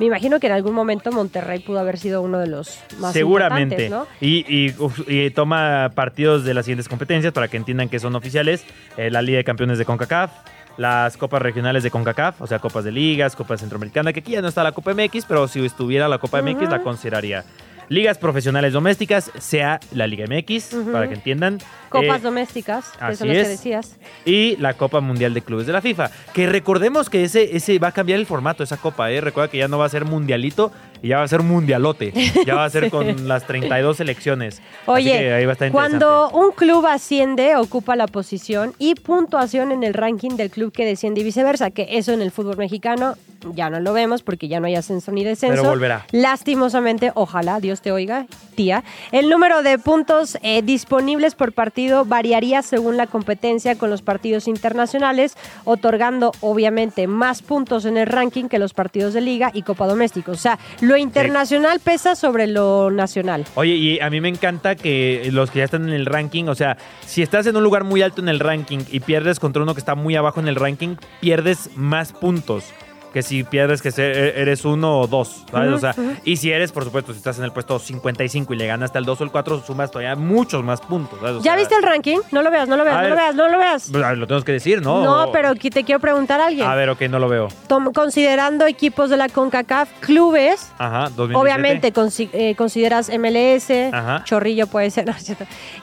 Me 0.00 0.06
imagino 0.06 0.40
que 0.40 0.48
en 0.48 0.52
algún 0.54 0.72
momento 0.74 1.12
Monterrey 1.12 1.60
pudo 1.60 1.78
haber 1.78 1.98
sido 1.98 2.20
uno 2.20 2.40
de 2.40 2.48
los 2.48 2.78
más 2.98 3.12
Seguramente. 3.12 3.84
importantes, 3.84 4.16
¿no? 4.20 4.26
y, 4.26 4.44
y- 4.48 4.74
uf, 4.78 5.00
y 5.08 5.30
toma 5.30 5.92
partidos 5.94 6.44
de 6.44 6.52
las 6.52 6.64
siguientes 6.64 6.88
competencias 6.88 7.32
para 7.32 7.46
que 7.46 7.56
entiendan 7.56 7.88
que 7.88 8.00
son 8.00 8.16
oficiales. 8.16 8.64
Eh, 8.96 9.08
la 9.10 9.22
Liga 9.22 9.38
de 9.38 9.44
Campeones 9.44 9.78
de 9.78 9.84
CONCACAF, 9.84 10.32
las 10.76 11.16
copas 11.16 11.40
regionales 11.42 11.82
de 11.82 11.90
CONCACAF, 11.90 12.40
o 12.42 12.46
sea, 12.46 12.58
copas 12.58 12.84
de 12.84 12.92
ligas, 12.92 13.36
copas 13.36 13.60
centroamericana, 13.60 14.12
que 14.12 14.20
aquí 14.20 14.32
ya 14.32 14.42
no 14.42 14.48
está 14.48 14.62
la 14.62 14.72
Copa 14.72 14.92
MX, 14.94 15.24
pero 15.26 15.46
si 15.48 15.64
estuviera 15.64 16.08
la 16.08 16.18
Copa 16.18 16.42
MX 16.42 16.68
la 16.68 16.82
consideraría. 16.82 17.44
Ligas 17.90 18.16
profesionales 18.16 18.72
domésticas, 18.72 19.30
sea 19.38 19.78
la 19.92 20.06
Liga 20.06 20.24
MX, 20.26 20.74
para 20.90 21.06
que 21.06 21.14
entiendan. 21.14 21.58
Copas 21.90 22.20
Eh, 22.20 22.24
domésticas, 22.24 22.90
que 22.92 23.04
así 23.04 23.16
son 23.18 23.28
las 23.28 23.36
que 23.36 23.42
es. 23.42 23.48
decías. 23.48 23.96
y 24.24 24.56
la 24.56 24.72
Copa 24.72 25.00
Mundial 25.00 25.34
de 25.34 25.42
Clubes 25.42 25.66
de 25.66 25.74
la 25.74 25.82
FIFA. 25.82 26.10
Que 26.32 26.46
recordemos 26.48 27.10
que 27.10 27.24
ese, 27.24 27.54
ese 27.54 27.78
va 27.78 27.88
a 27.88 27.92
cambiar 27.92 28.18
el 28.18 28.24
formato, 28.26 28.62
esa 28.64 28.78
copa, 28.78 29.10
¿eh? 29.12 29.20
Recuerda 29.20 29.50
que 29.50 29.58
ya 29.58 29.68
no 29.68 29.76
va 29.76 29.84
a 29.84 29.90
ser 29.90 30.06
mundialito 30.06 30.72
y 31.04 31.08
ya 31.08 31.18
va 31.18 31.24
a 31.24 31.28
ser 31.28 31.42
mundialote. 31.42 32.14
Ya 32.46 32.54
va 32.54 32.64
a 32.64 32.70
ser 32.70 32.90
con 32.90 33.28
las 33.28 33.46
32 33.46 33.98
selecciones. 33.98 34.62
Que 34.86 35.34
ahí 35.34 35.44
va 35.44 35.50
a 35.50 35.52
estar 35.52 35.66
Oye, 35.66 35.72
cuando 35.72 36.30
un 36.30 36.52
club 36.52 36.86
asciende, 36.86 37.56
ocupa 37.56 37.94
la 37.94 38.06
posición 38.06 38.72
y 38.78 38.94
puntuación 38.94 39.70
en 39.70 39.84
el 39.84 39.92
ranking 39.92 40.30
del 40.30 40.48
club 40.48 40.72
que 40.72 40.86
desciende 40.86 41.20
y 41.20 41.24
viceversa, 41.24 41.70
que 41.72 41.98
eso 41.98 42.12
en 42.12 42.22
el 42.22 42.30
fútbol 42.30 42.56
mexicano 42.56 43.16
ya 43.52 43.70
no 43.70 43.80
lo 43.80 43.92
vemos 43.92 44.22
porque 44.22 44.48
ya 44.48 44.60
no 44.60 44.66
hay 44.66 44.76
ascenso 44.76 45.12
ni 45.12 45.24
descenso. 45.24 45.56
Pero 45.56 45.68
volverá. 45.68 46.06
Lastimosamente, 46.12 47.12
ojalá, 47.14 47.60
Dios 47.60 47.82
te 47.82 47.92
oiga, 47.92 48.26
tía. 48.54 48.84
El 49.12 49.28
número 49.28 49.62
de 49.62 49.78
puntos 49.78 50.38
eh, 50.42 50.62
disponibles 50.62 51.34
por 51.34 51.52
partido 51.52 52.04
variaría 52.04 52.62
según 52.62 52.96
la 52.96 53.06
competencia 53.06 53.76
con 53.76 53.90
los 53.90 54.02
partidos 54.02 54.48
internacionales, 54.48 55.36
otorgando 55.64 56.32
obviamente 56.40 57.06
más 57.06 57.42
puntos 57.42 57.84
en 57.84 57.96
el 57.96 58.06
ranking 58.06 58.46
que 58.46 58.58
los 58.58 58.72
partidos 58.72 59.14
de 59.14 59.20
liga 59.20 59.50
y 59.52 59.62
Copa 59.62 59.86
Doméstico. 59.86 60.32
O 60.32 60.36
sea, 60.36 60.58
lo 60.80 60.93
internacional 60.96 61.80
pesa 61.80 62.14
sobre 62.14 62.46
lo 62.46 62.90
nacional. 62.90 63.44
Oye, 63.54 63.74
y 63.74 64.00
a 64.00 64.10
mí 64.10 64.20
me 64.20 64.28
encanta 64.28 64.74
que 64.74 65.28
los 65.32 65.50
que 65.50 65.58
ya 65.58 65.64
están 65.64 65.88
en 65.88 65.94
el 65.94 66.06
ranking, 66.06 66.44
o 66.44 66.54
sea, 66.54 66.76
si 67.06 67.22
estás 67.22 67.46
en 67.46 67.56
un 67.56 67.62
lugar 67.62 67.84
muy 67.84 68.02
alto 68.02 68.20
en 68.20 68.28
el 68.28 68.40
ranking 68.40 68.80
y 68.90 69.00
pierdes 69.00 69.40
contra 69.40 69.62
uno 69.62 69.74
que 69.74 69.80
está 69.80 69.94
muy 69.94 70.16
abajo 70.16 70.40
en 70.40 70.48
el 70.48 70.56
ranking, 70.56 70.96
pierdes 71.20 71.70
más 71.76 72.12
puntos 72.12 72.72
que 73.14 73.22
si 73.22 73.44
pierdes 73.44 73.80
que 73.80 73.90
ser- 73.92 74.36
eres 74.36 74.64
uno 74.64 74.98
o 75.00 75.06
dos, 75.06 75.44
¿sabes? 75.50 75.72
O 75.72 75.78
sea, 75.78 75.94
y 76.24 76.36
si 76.36 76.50
eres, 76.50 76.72
por 76.72 76.82
supuesto, 76.84 77.12
si 77.12 77.18
estás 77.18 77.38
en 77.38 77.44
el 77.44 77.52
puesto 77.52 77.78
55 77.78 78.52
y 78.52 78.56
le 78.56 78.66
ganas 78.66 78.88
hasta 78.88 78.98
el 78.98 79.04
2 79.04 79.20
o 79.20 79.24
el 79.24 79.30
4, 79.30 79.62
sumas 79.64 79.90
todavía 79.92 80.16
muchos 80.16 80.62
más 80.64 80.80
puntos, 80.80 81.20
¿sabes? 81.20 81.36
O 81.36 81.38
¿Ya 81.38 81.52
sea, 81.52 81.56
viste 81.56 81.76
el 81.76 81.82
ranking? 81.84 82.18
No 82.32 82.42
lo 82.42 82.50
veas, 82.50 82.68
no 82.68 82.76
lo 82.76 82.82
veas, 82.84 83.00
no 83.02 83.08
lo 83.08 83.14
veas, 83.16 83.34
no 83.36 83.48
lo 83.48 83.58
veas. 83.58 83.88
pues, 83.90 84.18
lo 84.18 84.26
tenemos 84.26 84.44
que 84.44 84.52
decir, 84.52 84.82
¿no? 84.82 85.02
No, 85.04 85.30
pero 85.32 85.54
te 85.54 85.84
quiero 85.84 86.00
preguntar 86.00 86.40
a 86.40 86.46
alguien. 86.46 86.66
A 86.66 86.74
ver, 86.74 86.90
ok, 86.90 87.02
no 87.02 87.18
lo 87.20 87.28
veo. 87.28 87.48
Tom- 87.68 87.92
considerando 87.92 88.66
equipos 88.66 89.08
de 89.10 89.16
la 89.16 89.28
CONCACAF, 89.28 89.88
clubes, 90.00 90.72
Ajá, 90.78 91.08
2017. 91.14 91.36
obviamente 91.36 91.92
eh, 92.32 92.54
consideras 92.56 93.08
MLS, 93.10 93.70
Ajá. 93.92 94.24
Chorrillo 94.24 94.66
puede 94.66 94.90
ser, 94.90 95.06
no. 95.06 95.14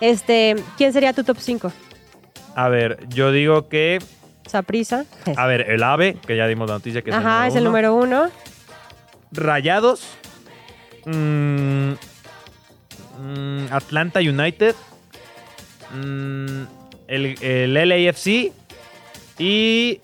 Este, 0.02 0.56
¿quién 0.78 0.92
sería 0.92 1.14
tu 1.14 1.24
top 1.24 1.38
5? 1.40 1.72
A 2.56 2.68
ver, 2.68 3.00
yo 3.08 3.32
digo 3.32 3.70
que. 3.70 4.00
Saprisa. 4.52 5.06
A 5.38 5.46
ver, 5.48 5.62
el 5.70 5.82
AVE, 5.84 6.18
que 6.28 6.36
ya 6.38 6.46
dimos 6.48 6.68
la 6.70 6.76
noticia 6.76 7.02
que 7.02 7.10
es 7.10 7.16
Ajá, 7.16 7.48
es 7.48 7.54
el 7.54 7.60
el 7.60 7.64
número 7.66 7.96
uno. 7.96 8.06
número 8.06 8.24
uno. 8.26 8.32
Rayados. 9.32 10.04
mm, 11.06 11.92
mm, 13.22 13.66
Atlanta 13.72 14.20
United. 14.20 14.76
mm, 15.94 16.64
el, 17.08 17.44
el 17.44 17.74
LAFC. 17.90 18.52
Y. 19.40 20.00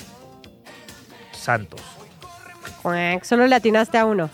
Santos. 1.31 1.81
Solo 3.23 3.47
le 3.47 3.55
atinaste 3.55 3.97
a 3.97 4.05
uno. 4.05 4.29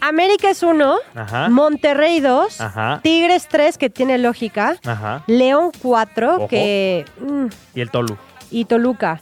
América 0.00 0.50
es 0.50 0.62
uno, 0.64 0.96
Ajá. 1.14 1.48
Monterrey 1.48 2.18
dos, 2.20 2.60
Ajá. 2.60 2.98
Tigres 3.04 3.46
tres, 3.48 3.78
que 3.78 3.88
tiene 3.88 4.18
lógica, 4.18 4.76
Ajá. 4.84 5.22
León 5.28 5.70
cuatro, 5.80 6.36
Ojo. 6.36 6.48
que... 6.48 7.04
mm, 7.20 7.46
Y 7.74 7.80
el 7.82 7.90
Tolu. 7.90 8.16
y 8.50 8.64
Toluca. 8.64 9.20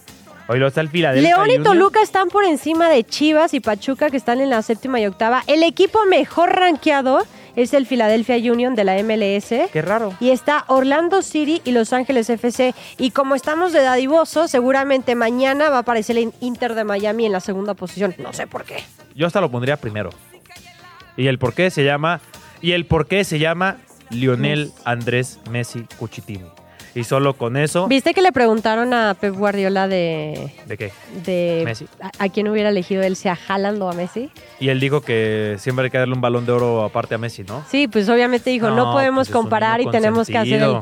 Hoy 0.53 0.59
lo 0.59 0.67
está 0.67 0.81
el 0.81 0.91
León 0.91 1.49
y. 1.49 1.63
Toluca 1.63 2.03
están 2.03 2.29
por 2.29 2.43
encima 2.43 2.89
de 2.89 3.05
Chivas 3.05 3.55
y 3.55 3.61
Pachuca, 3.61 4.11
que 4.11 4.17
están 4.17 4.41
en 4.41 4.51
la 4.51 4.63
séptima 4.63 4.99
y 4.99 5.07
octava. 5.07 5.45
El 5.47 5.63
equipo 5.63 6.05
mejor 6.07 6.51
rankeado 6.51 7.21
es 7.55 7.73
el 7.73 7.87
Philadelphia 7.87 8.35
Union 8.53 8.75
de 8.75 8.83
la 8.83 9.01
MLS. 9.01 9.71
Qué 9.73 9.81
raro. 9.81 10.13
Y 10.19 10.31
está 10.31 10.65
Orlando 10.67 11.23
City 11.23 11.63
y 11.65 11.71
Los 11.71 11.93
Ángeles 11.93 12.29
FC. 12.29 12.75
Y 12.99 13.13
como 13.13 13.37
estamos 13.37 13.73
de 13.73 13.83
dadivoso, 13.83 14.49
seguramente 14.49 15.15
mañana 15.15 15.71
va 15.71 15.77
a 15.77 15.81
aparecer 15.81 16.19
el 16.19 16.33
Inter 16.41 16.75
de 16.75 16.83
Miami 16.83 17.27
en 17.27 17.33
la 17.33 17.41
segunda 17.41 17.75
posición. 17.75 18.17
No 18.19 18.33
sé 18.33 18.49
por 18.49 18.65
qué. 18.65 18.83
Yo 19.15 19.29
hasta 19.29 19.41
lo 19.41 19.53
pondría 19.53 19.77
primero. 19.77 20.11
Y 21.17 21.29
el 21.29 21.39
por 21.39 21.55
qué 21.55 21.71
se 21.71 21.85
llama. 21.85 22.21
Y 22.61 22.73
el 22.73 22.87
por 22.87 23.07
qué 23.07 23.23
se 23.23 23.39
llama 23.39 23.77
Lionel 24.11 24.73
Andrés 24.85 25.39
Messi 25.49 25.87
Cuchitini. 25.97 26.60
Y 26.95 27.05
solo 27.05 27.35
con 27.35 27.57
eso. 27.57 27.87
¿Viste 27.87 28.15
que 28.15 28.23
le 28.23 28.33
preguntaron 28.33 28.93
a 28.93 29.15
Pep 29.15 29.35
Guardiola 29.35 29.87
de, 29.87 30.53
¿De 30.67 30.77
qué? 30.77 30.93
de 31.25 31.63
Messi. 31.65 31.87
a, 32.01 32.11
a 32.25 32.29
quién 32.29 32.49
hubiera 32.49 32.71
elegido 32.71 33.03
él, 33.03 33.17
si 33.17 33.29
a 33.29 33.39
Haaland 33.49 33.81
o 33.83 33.89
a 33.89 33.93
Messi? 33.93 34.31
Y 34.59 34.69
él 34.69 34.81
dijo 34.81 35.01
que 35.01 35.57
siempre 35.59 35.85
hay 35.85 35.91
que 35.91 35.99
darle 35.99 36.15
un 36.15 36.21
balón 36.21 36.47
de 36.47 36.53
oro 36.53 36.83
aparte 36.85 37.15
a 37.15 37.19
Messi, 37.19 37.45
¿no? 37.45 37.65
Sí, 37.71 37.87
pues 37.87 38.09
obviamente 38.09 38.51
dijo, 38.51 38.71
no, 38.71 38.77
No, 38.77 38.93
podemos 38.93 39.29
pues 39.29 39.37
comparar 39.37 39.81
y 39.81 39.91
tenemos 39.91 40.27
que 40.27 40.39
hacer 40.39 40.63
el... 40.63 40.79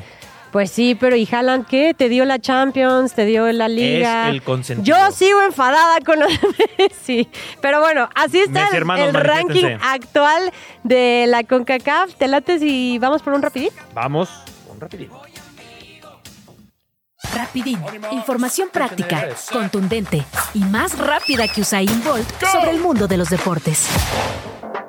Pues 0.51 0.71
sí, 0.71 0.97
pero 0.99 1.15
¿y 1.15 1.29
Haaland 1.31 1.67
qué? 1.67 1.93
Te 1.93 2.09
dio 2.09 2.25
la 2.25 2.39
Champions, 2.39 3.13
te 3.13 3.27
dio 3.27 3.51
la 3.53 3.69
Liga. 3.69 4.29
Es 4.29 4.35
el 4.35 4.43
consentido. 4.43 4.97
Yo 4.97 5.11
sigo 5.13 5.43
enfadada 5.43 6.01
con 6.01 6.19
lo 6.19 6.27
de 6.27 6.39
Messi. 6.79 7.29
Pero 7.61 7.81
bueno, 7.81 8.09
así 8.15 8.39
está 8.39 8.61
Messi, 8.63 8.69
el, 8.71 8.77
hermano, 8.79 9.05
el 9.05 9.13
ranking 9.15 9.77
actual 9.83 10.51
de 10.85 11.27
la 11.29 11.45
CONCACAF. 11.45 12.15
¿Te 12.15 12.29
lates 12.29 12.63
y 12.63 12.99
vamos 12.99 13.21
por 13.21 13.35
un 13.35 13.43
rapidito? 13.43 13.75
Vamos, 13.93 14.31
un 14.73 14.81
rapidito. 14.81 15.21
Rapidín. 17.35 17.79
Información 18.13 18.69
práctica, 18.73 19.29
contundente 19.53 20.25
y 20.55 20.61
más 20.61 20.97
rápida 20.99 21.49
que 21.49 21.61
Usain 21.61 22.03
Bolt 22.05 22.29
sobre 22.51 22.71
el 22.71 22.81
mundo 22.81 23.07
de 23.07 23.17
los 23.17 23.29
deportes. 23.29 23.87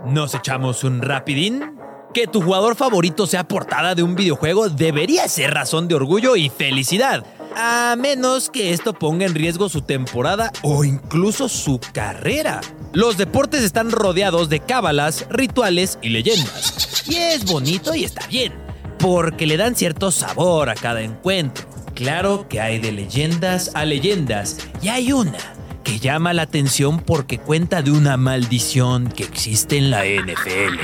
¿Nos 0.06 0.34
echamos 0.34 0.84
un 0.84 1.02
rapidín? 1.02 1.78
Que 2.14 2.26
tu 2.26 2.42
jugador 2.42 2.76
favorito 2.76 3.28
sea 3.28 3.48
portada 3.48 3.94
de 3.94 4.02
un 4.02 4.16
videojuego 4.16 4.70
debería 4.70 5.28
ser 5.28 5.54
razón 5.54 5.88
de 5.88 5.96
orgullo 5.96 6.36
y 6.36 6.50
felicidad. 6.50 7.24
A 7.56 7.96
menos 7.98 8.50
que 8.50 8.74
esto 8.74 8.94
ponga 8.94 9.26
en 9.26 9.36
riesgo 9.36 9.70
su 9.70 9.82
temporada 9.82 10.52
o 10.64 10.84
incluso 10.84 11.50
su 11.50 11.80
carrera. 11.94 12.62
Los 12.94 13.18
deportes 13.18 13.64
están 13.64 13.92
rodeados 13.92 14.50
de 14.50 14.60
cábalas, 14.60 15.28
rituales 15.30 16.00
y 16.02 16.10
leyendas. 16.10 17.04
Y 17.08 17.18
es 17.18 17.46
bonito 17.46 17.94
y 17.94 18.06
está 18.06 18.26
bien, 18.28 18.54
porque 18.98 19.46
le 19.46 19.58
dan 19.58 19.76
cierto 19.76 20.10
sabor 20.10 20.70
a 20.70 20.76
cada 20.76 21.02
encuentro. 21.02 21.68
Claro 22.00 22.48
que 22.48 22.62
hay 22.62 22.80
de 22.80 22.94
leyendas 22.94 23.72
a 23.76 23.84
leyendas, 23.84 24.56
y 24.82 24.88
hay 24.88 25.12
una 25.12 25.38
que 25.84 26.00
llama 26.00 26.34
la 26.34 26.44
atención 26.44 27.02
porque 27.02 27.40
cuenta 27.40 27.82
de 27.82 27.92
una 27.92 28.16
maldición 28.16 29.10
que 29.10 29.24
existe 29.24 29.78
en 29.78 29.92
la 29.92 30.06
NFL 30.06 30.80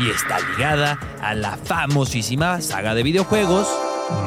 y 0.00 0.10
está 0.10 0.38
ligada 0.50 0.98
a 1.22 1.32
la 1.32 1.56
famosísima 1.56 2.60
saga 2.60 2.94
de 2.94 3.02
videojuegos 3.02 3.66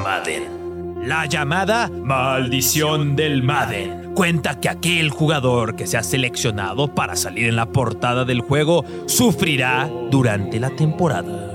Madden. 0.03 1.03
La 1.07 1.27
llamada 1.27 1.87
Maldición 1.87 3.15
del 3.15 3.43
Madden 3.43 4.15
cuenta 4.15 4.59
que 4.59 4.69
aquel 4.69 5.11
jugador 5.11 5.75
que 5.75 5.85
sea 5.85 6.01
seleccionado 6.01 6.95
para 6.95 7.15
salir 7.15 7.47
en 7.47 7.57
la 7.57 7.67
portada 7.67 8.25
del 8.25 8.41
juego 8.41 8.83
sufrirá 9.05 9.87
durante 10.09 10.59
la 10.59 10.71
temporada. 10.71 11.52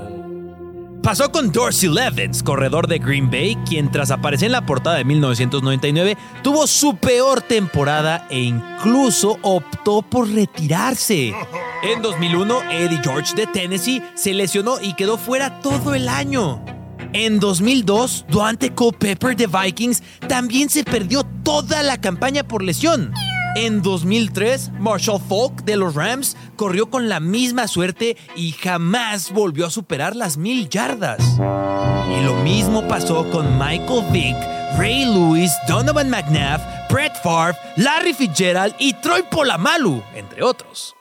Pasó 1.03 1.31
con 1.31 1.53
Dorsey 1.53 1.89
Levens, 1.89 2.43
corredor 2.43 2.87
de 2.87 2.99
Green 2.99 3.31
Bay, 3.31 3.57
quien 3.67 3.91
tras 3.91 4.11
aparecer 4.11 4.47
en 4.47 4.53
la 4.53 4.67
portada 4.67 4.97
de 4.97 5.05
1999 5.05 6.17
tuvo 6.43 6.67
su 6.67 6.97
peor 6.97 7.41
temporada 7.41 8.27
e 8.29 8.41
incluso 8.41 9.39
optó 9.43 10.03
por 10.03 10.29
retirarse. 10.29 11.33
En 11.83 12.03
2001, 12.03 12.63
Eddie 12.71 13.01
George 13.03 13.35
de 13.35 13.47
Tennessee 13.47 14.03
se 14.15 14.35
lesionó 14.35 14.81
y 14.81 14.95
quedó 14.95 15.17
fuera 15.17 15.61
todo 15.61 15.95
el 15.95 16.09
año. 16.09 16.63
En 17.13 17.41
2002, 17.41 18.27
Duante 18.29 18.75
Culpepper 18.75 19.35
de 19.35 19.47
Vikings 19.47 20.03
también 20.29 20.69
se 20.69 20.85
perdió 20.85 21.25
toda 21.43 21.83
la 21.83 21.99
campaña 21.99 22.43
por 22.43 22.63
lesión. 22.63 23.15
En 23.57 23.83
2003, 23.83 24.73
Marshall 24.79 25.21
Falk 25.21 25.65
de 25.65 25.77
los 25.77 25.95
Rams 25.95 26.37
corrió 26.57 26.91
con 26.91 27.09
la 27.09 27.19
misma 27.19 27.67
suerte 27.67 28.17
y 28.37 28.53
jamás 28.53 29.33
volvió 29.33 29.67
a 29.67 29.71
superar 29.71 30.15
las 30.15 30.37
mil 30.37 30.69
yardas. 30.69 31.21
Y 31.39 32.25
lo 32.25 32.35
mismo 32.43 32.87
pasó 32.87 33.29
con 33.31 33.59
Michael 33.59 34.05
Vick, 34.13 34.37
Ray 34.77 35.05
Lewis, 35.07 35.53
Donovan 35.67 36.11
McNabb, 36.11 36.61
Brett 36.91 37.15
Favre, 37.23 37.57
Larry 37.77 38.15
Fitzgerald 38.15 38.75
y 38.79 38.93
Troy 38.95 39.23
Polamalu, 39.31 40.03
entre 40.15 40.43
otros. 40.43 40.95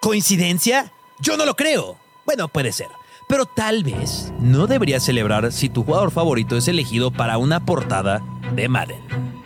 ¿Coincidencia? 0.00 0.92
Yo 1.20 1.36
no 1.36 1.46
lo 1.46 1.54
creo. 1.54 1.96
Bueno, 2.26 2.48
puede 2.48 2.72
ser. 2.72 2.88
Pero 3.28 3.46
tal 3.46 3.84
vez 3.84 4.32
no 4.40 4.66
deberías 4.66 5.04
celebrar 5.04 5.52
si 5.52 5.68
tu 5.68 5.84
jugador 5.84 6.10
favorito 6.10 6.56
es 6.56 6.68
elegido 6.68 7.10
para 7.10 7.38
una 7.38 7.64
portada 7.64 8.22
de 8.54 8.68
Madden. 8.68 9.41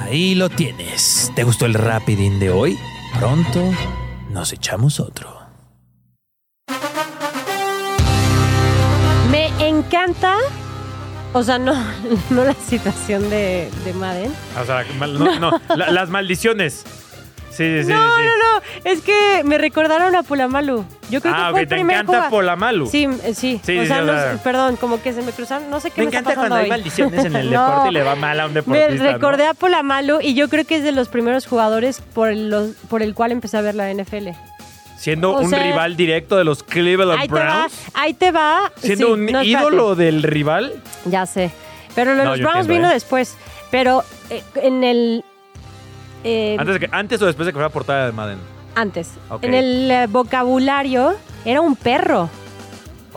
Ahí 0.00 0.34
lo 0.34 0.48
tienes. 0.48 1.30
¿Te 1.34 1.44
gustó 1.44 1.66
el 1.66 1.74
rapidín 1.74 2.38
de 2.38 2.50
hoy? 2.50 2.78
Pronto 3.18 3.62
nos 4.30 4.52
echamos 4.52 5.00
otro. 5.00 5.40
Me 9.30 9.48
encanta, 9.68 10.36
o 11.32 11.42
sea, 11.42 11.58
no, 11.58 11.74
no 12.30 12.44
la 12.44 12.54
situación 12.54 13.28
de, 13.30 13.70
de 13.84 13.92
Madden. 13.94 14.32
O 14.60 14.64
sea, 14.64 14.84
mal- 14.98 15.18
no, 15.18 15.38
no, 15.38 15.60
la- 15.76 15.90
las 15.90 16.10
maldiciones. 16.10 16.84
Sí, 17.52 17.80
sí, 17.80 17.84
sí. 17.84 17.92
no, 17.92 18.16
sí. 18.16 18.22
no, 18.22 18.54
no, 18.54 18.62
es 18.90 19.00
que 19.02 19.42
me 19.44 19.58
recordaron 19.58 20.14
a 20.16 20.22
Pulamalu. 20.22 20.84
Yo 21.10 21.20
creo 21.20 21.34
Ah, 21.36 21.46
que 21.48 21.50
fue 21.50 21.50
ok, 21.50 21.58
el 21.58 21.68
te 21.68 21.74
primer 21.74 21.96
encanta 21.96 22.12
jugador- 22.12 22.30
Polamalu. 22.30 22.86
Sí, 22.86 23.04
eh, 23.24 23.34
sí. 23.34 23.60
Sí, 23.62 23.78
o 23.78 23.86
sea, 23.86 24.00
no 24.02 24.42
perdón, 24.42 24.76
como 24.76 25.02
que 25.02 25.12
se 25.12 25.20
me 25.22 25.32
cruzaron, 25.32 25.68
no 25.70 25.78
sé 25.80 25.90
qué 25.90 26.00
Me 26.00 26.06
me, 26.06 26.08
está 26.08 26.20
encanta 26.20 26.30
pasando 26.40 26.48
cuando 26.48 26.56
hay 26.56 26.64
hoy. 26.64 26.70
maldiciones 26.70 27.24
en 27.26 27.36
el 27.36 27.50
No, 27.52 27.66
deporte 27.68 27.88
y 27.90 27.92
le 27.92 28.02
va 28.02 28.14
mal 28.16 28.40
a 28.40 28.46
un 28.46 28.52
Me 28.54 28.60
deportista. 28.60 29.04
¿no? 29.04 29.12
recordé 29.12 29.46
a 29.46 29.54
Polamalu 29.54 30.20
y 30.22 30.34
yo 30.34 30.48
creo 30.48 30.64
que 30.66 30.76
es 30.76 30.82
de 30.84 30.92
los 30.92 31.08
primeros 31.08 31.46
jugadores 31.46 32.00
por, 32.00 32.34
los, 32.34 32.70
por 32.88 33.02
el 33.02 33.14
cual 33.14 33.32
empecé 33.32 33.58
a 33.58 33.60
ver 33.60 33.74
la 33.74 33.90
NFL. 33.92 34.28
Siendo 34.96 35.32
o 35.32 35.40
un 35.40 35.50
sea, 35.50 35.62
rival 35.62 35.96
directo 35.96 36.36
de 36.36 36.44
los 36.44 36.62
Cleveland 36.62 37.20
Ahí 37.20 37.28
te 37.28 37.34
va, 37.34 37.40
Browns. 37.44 37.74
ahí 37.94 38.14
te 38.14 38.30
va. 38.30 38.72
Siendo 38.76 39.06
Sí, 39.08 39.12
un 39.12 39.26
no, 39.26 39.42
ídolo 39.42 39.94
del 39.96 40.22
rival. 40.22 40.74
Ya 41.06 41.26
sé. 41.26 41.50
Pero 41.94 42.12
lo 42.12 42.18
de 42.18 42.24
No, 42.24 42.30
los 42.30 42.38
yo 42.38 42.44
Browns 42.44 42.60
entiendo, 42.66 42.82
vino 42.86 42.90
¿eh? 42.90 42.94
después. 42.94 43.36
Pero 43.72 44.04
eh, 44.30 44.42
en 44.54 44.84
el. 44.84 45.24
Eh, 46.24 46.56
Antes, 46.58 46.74
de 46.74 46.80
que, 46.80 46.88
antes 46.92 47.20
o 47.22 47.26
después 47.26 47.46
de 47.46 47.52
que 47.52 47.56
fuera 47.56 47.68
portada 47.68 48.06
de 48.06 48.12
Madden. 48.12 48.38
antes. 48.74 49.10
En 49.42 49.54
el 49.54 49.90
eh, 49.90 50.06
vocabulario 50.08 51.14
era 51.44 51.60
un 51.60 51.76
perro. 51.76 52.28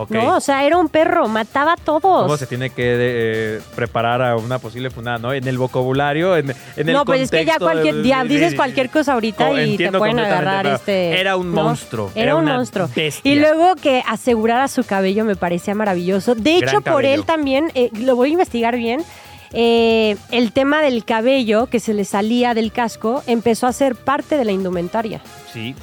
¿No? 0.09 0.35
O 0.35 0.41
sea, 0.41 0.65
era 0.65 0.75
un 0.77 0.89
perro. 0.89 1.29
Mataba 1.29 1.71
a 1.71 1.77
todos. 1.77 2.01
¿Cómo 2.23 2.35
se 2.35 2.47
tiene 2.47 2.69
que 2.69 2.83
eh, 2.97 3.61
preparar 3.75 4.21
a 4.21 4.35
una 4.35 4.59
posible 4.59 4.89
funada, 4.89 5.19
no? 5.19 5.31
En 5.31 5.47
el 5.47 5.57
vocabulario, 5.57 6.35
en, 6.35 6.49
en 6.75 6.89
el 6.89 6.93
no, 6.93 7.05
pues 7.05 7.21
es 7.21 7.31
que 7.31 7.45
ya 7.45 7.57
cualquier 7.59 8.03
sí, 8.03 8.11
dices 8.27 8.55
cualquier 8.55 8.89
cosa 8.89 9.13
ahorita 9.13 9.51
Oh, 9.51 9.57
y 9.57 9.77
te 9.77 9.89
pueden 9.93 10.19
agarrar 10.19 10.67
este. 10.67 11.17
Era 11.17 11.37
un 11.37 11.55
¿no? 11.55 11.63
monstruo. 11.63 12.11
Era, 12.13 12.35
un 12.35 12.43
monstruo. 12.43 12.89
bestia. 12.93 13.31
Y 13.31 13.39
luego 13.39 13.75
que 13.77 14.03
asegurara 14.05 14.67
su 14.67 14.83
cabello 14.83 15.23
me 15.23 15.37
parecía 15.37 15.73
maravilloso. 15.75 16.35
De 16.35 16.57
hecho, 16.57 16.81
por 16.81 17.05
él 17.05 17.23
también, 17.23 17.71
eh, 17.73 17.89
lo 17.93 18.17
voy 18.17 18.31
a 18.31 18.33
investigar 18.33 18.75
bien. 18.75 19.01
Eh, 19.55 20.17
el 20.31 20.51
tema 20.51 20.81
del 20.81 21.03
cabello 21.05 21.67
que 21.67 21.79
se 21.79 21.93
le 21.93 22.03
salía 22.05 22.53
del 22.53 22.71
casco 22.71 23.23
empezó 23.25 23.65
a 23.67 23.73
ser 23.73 23.95
parte 23.95 24.37
de 24.37 24.45
la 24.45 24.51
indumentaria. 24.51 25.21
Sí. 25.51 25.73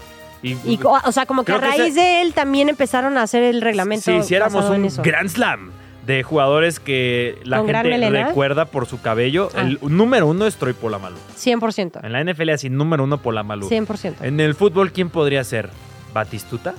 Y, 0.44 0.78
o 0.84 1.12
sea, 1.12 1.24
como 1.26 1.44
que 1.44 1.52
a 1.52 1.60
que 1.60 1.66
raíz 1.66 1.80
ese- 1.92 2.00
de 2.00 2.20
él 2.22 2.34
también 2.34 2.68
empezaron 2.68 3.16
a 3.16 3.22
hacer 3.22 3.42
el 3.44 3.60
reglamento. 3.60 4.04
si 4.10 4.12
hiciéramos 4.16 4.64
un. 4.70 4.88
Grand 5.02 5.28
Slam 5.28 5.70
de 6.04 6.24
jugadores 6.24 6.80
que 6.80 7.38
la 7.44 7.58
¿Con 7.58 7.68
gran 7.68 7.86
gente 7.86 8.10
recuerda 8.10 8.64
por 8.64 8.86
su 8.86 9.00
cabello, 9.00 9.50
Ah. 9.54 9.60
el 9.60 9.78
número 9.82 10.26
uno 10.26 10.48
es 10.48 10.56
Troy 10.56 10.72
Polamalu. 10.72 11.16
100%. 11.36 12.00
En 12.02 12.10
la 12.12 12.20
NFL 12.24 12.50
así, 12.50 12.68
número 12.70 13.04
uno 13.04 13.18
Polamalu. 13.22 13.68
100%. 13.68 14.16
En 14.24 14.40
el 14.40 14.56
fútbol, 14.56 14.90
¿quién 14.90 15.10
podría 15.10 15.44
ser? 15.44 15.70
¿Batistuta? 16.12 16.74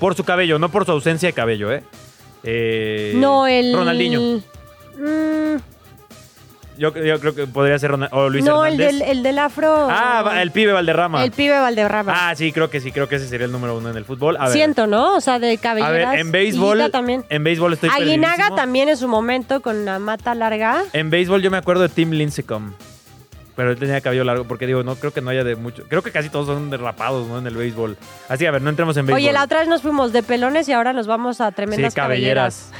Por 0.00 0.16
su 0.16 0.24
cabello, 0.24 0.58
no 0.58 0.68
por 0.70 0.84
su 0.84 0.90
ausencia 0.90 1.28
de 1.28 1.32
cabello, 1.34 1.72
¿eh? 1.72 1.84
Eh, 2.42 3.12
no, 3.16 3.46
el. 3.46 3.72
Ronaldinho. 3.74 4.40
Mm, 4.98 5.56
Yo, 6.78 6.94
yo 6.94 7.18
creo 7.18 7.34
que 7.34 7.46
podría 7.48 7.76
ser 7.78 7.92
o 7.92 8.28
Luis 8.30 8.44
no, 8.44 8.64
el 8.64 8.76
del, 8.76 9.02
el 9.02 9.22
del 9.24 9.38
afro. 9.40 9.88
Ah, 9.90 10.40
el 10.40 10.52
pibe 10.52 10.72
Valderrama. 10.72 11.24
El 11.24 11.32
pibe 11.32 11.58
Valderrama. 11.58 12.12
Ah, 12.14 12.34
sí, 12.36 12.52
creo 12.52 12.70
que 12.70 12.80
sí, 12.80 12.92
creo 12.92 13.08
que 13.08 13.16
ese 13.16 13.26
sería 13.26 13.46
el 13.46 13.52
número 13.52 13.76
uno 13.76 13.90
en 13.90 13.96
el 13.96 14.04
fútbol. 14.04 14.36
A 14.36 14.44
ver, 14.44 14.52
Siento, 14.52 14.86
¿no? 14.86 15.16
O 15.16 15.20
sea, 15.20 15.40
de 15.40 15.52
a 15.52 15.56
cabelleras. 15.56 16.12
ver 16.12 16.20
en 16.20 16.30
béisbol, 16.30 16.90
también. 16.92 17.24
en 17.28 17.42
béisbol 17.42 17.72
estoy 17.72 17.90
Aguinaga 17.92 18.54
también 18.54 18.88
en 18.88 18.96
su 18.96 19.08
momento 19.08 19.60
con 19.60 19.84
la 19.84 19.98
mata 19.98 20.34
larga. 20.36 20.84
En 20.92 21.10
béisbol 21.10 21.42
yo 21.42 21.50
me 21.50 21.56
acuerdo 21.56 21.82
de 21.82 21.88
Tim 21.88 22.10
Lincecum. 22.12 22.72
Pero 23.56 23.72
él 23.72 23.76
tenía 23.76 24.00
cabello 24.00 24.22
largo, 24.22 24.44
porque 24.44 24.68
digo, 24.68 24.84
no 24.84 24.94
creo 24.94 25.12
que 25.12 25.20
no 25.20 25.30
haya 25.30 25.42
de 25.42 25.56
mucho. 25.56 25.82
Creo 25.88 26.00
que 26.02 26.12
casi 26.12 26.28
todos 26.28 26.46
son 26.46 26.70
derrapados, 26.70 27.26
¿no? 27.26 27.38
En 27.40 27.46
el 27.48 27.56
béisbol. 27.56 27.96
Así, 28.28 28.46
a 28.46 28.52
ver, 28.52 28.62
no 28.62 28.70
entremos 28.70 28.96
en 28.96 29.06
béisbol. 29.06 29.20
Oye, 29.20 29.32
la 29.32 29.42
otra 29.42 29.58
vez 29.58 29.66
nos 29.68 29.82
fuimos 29.82 30.12
de 30.12 30.22
pelones 30.22 30.68
y 30.68 30.72
ahora 30.72 30.92
nos 30.92 31.08
vamos 31.08 31.40
a 31.40 31.48
Sí, 31.48 31.54
tremendas 31.56 31.92
cabelleras. 31.92 32.70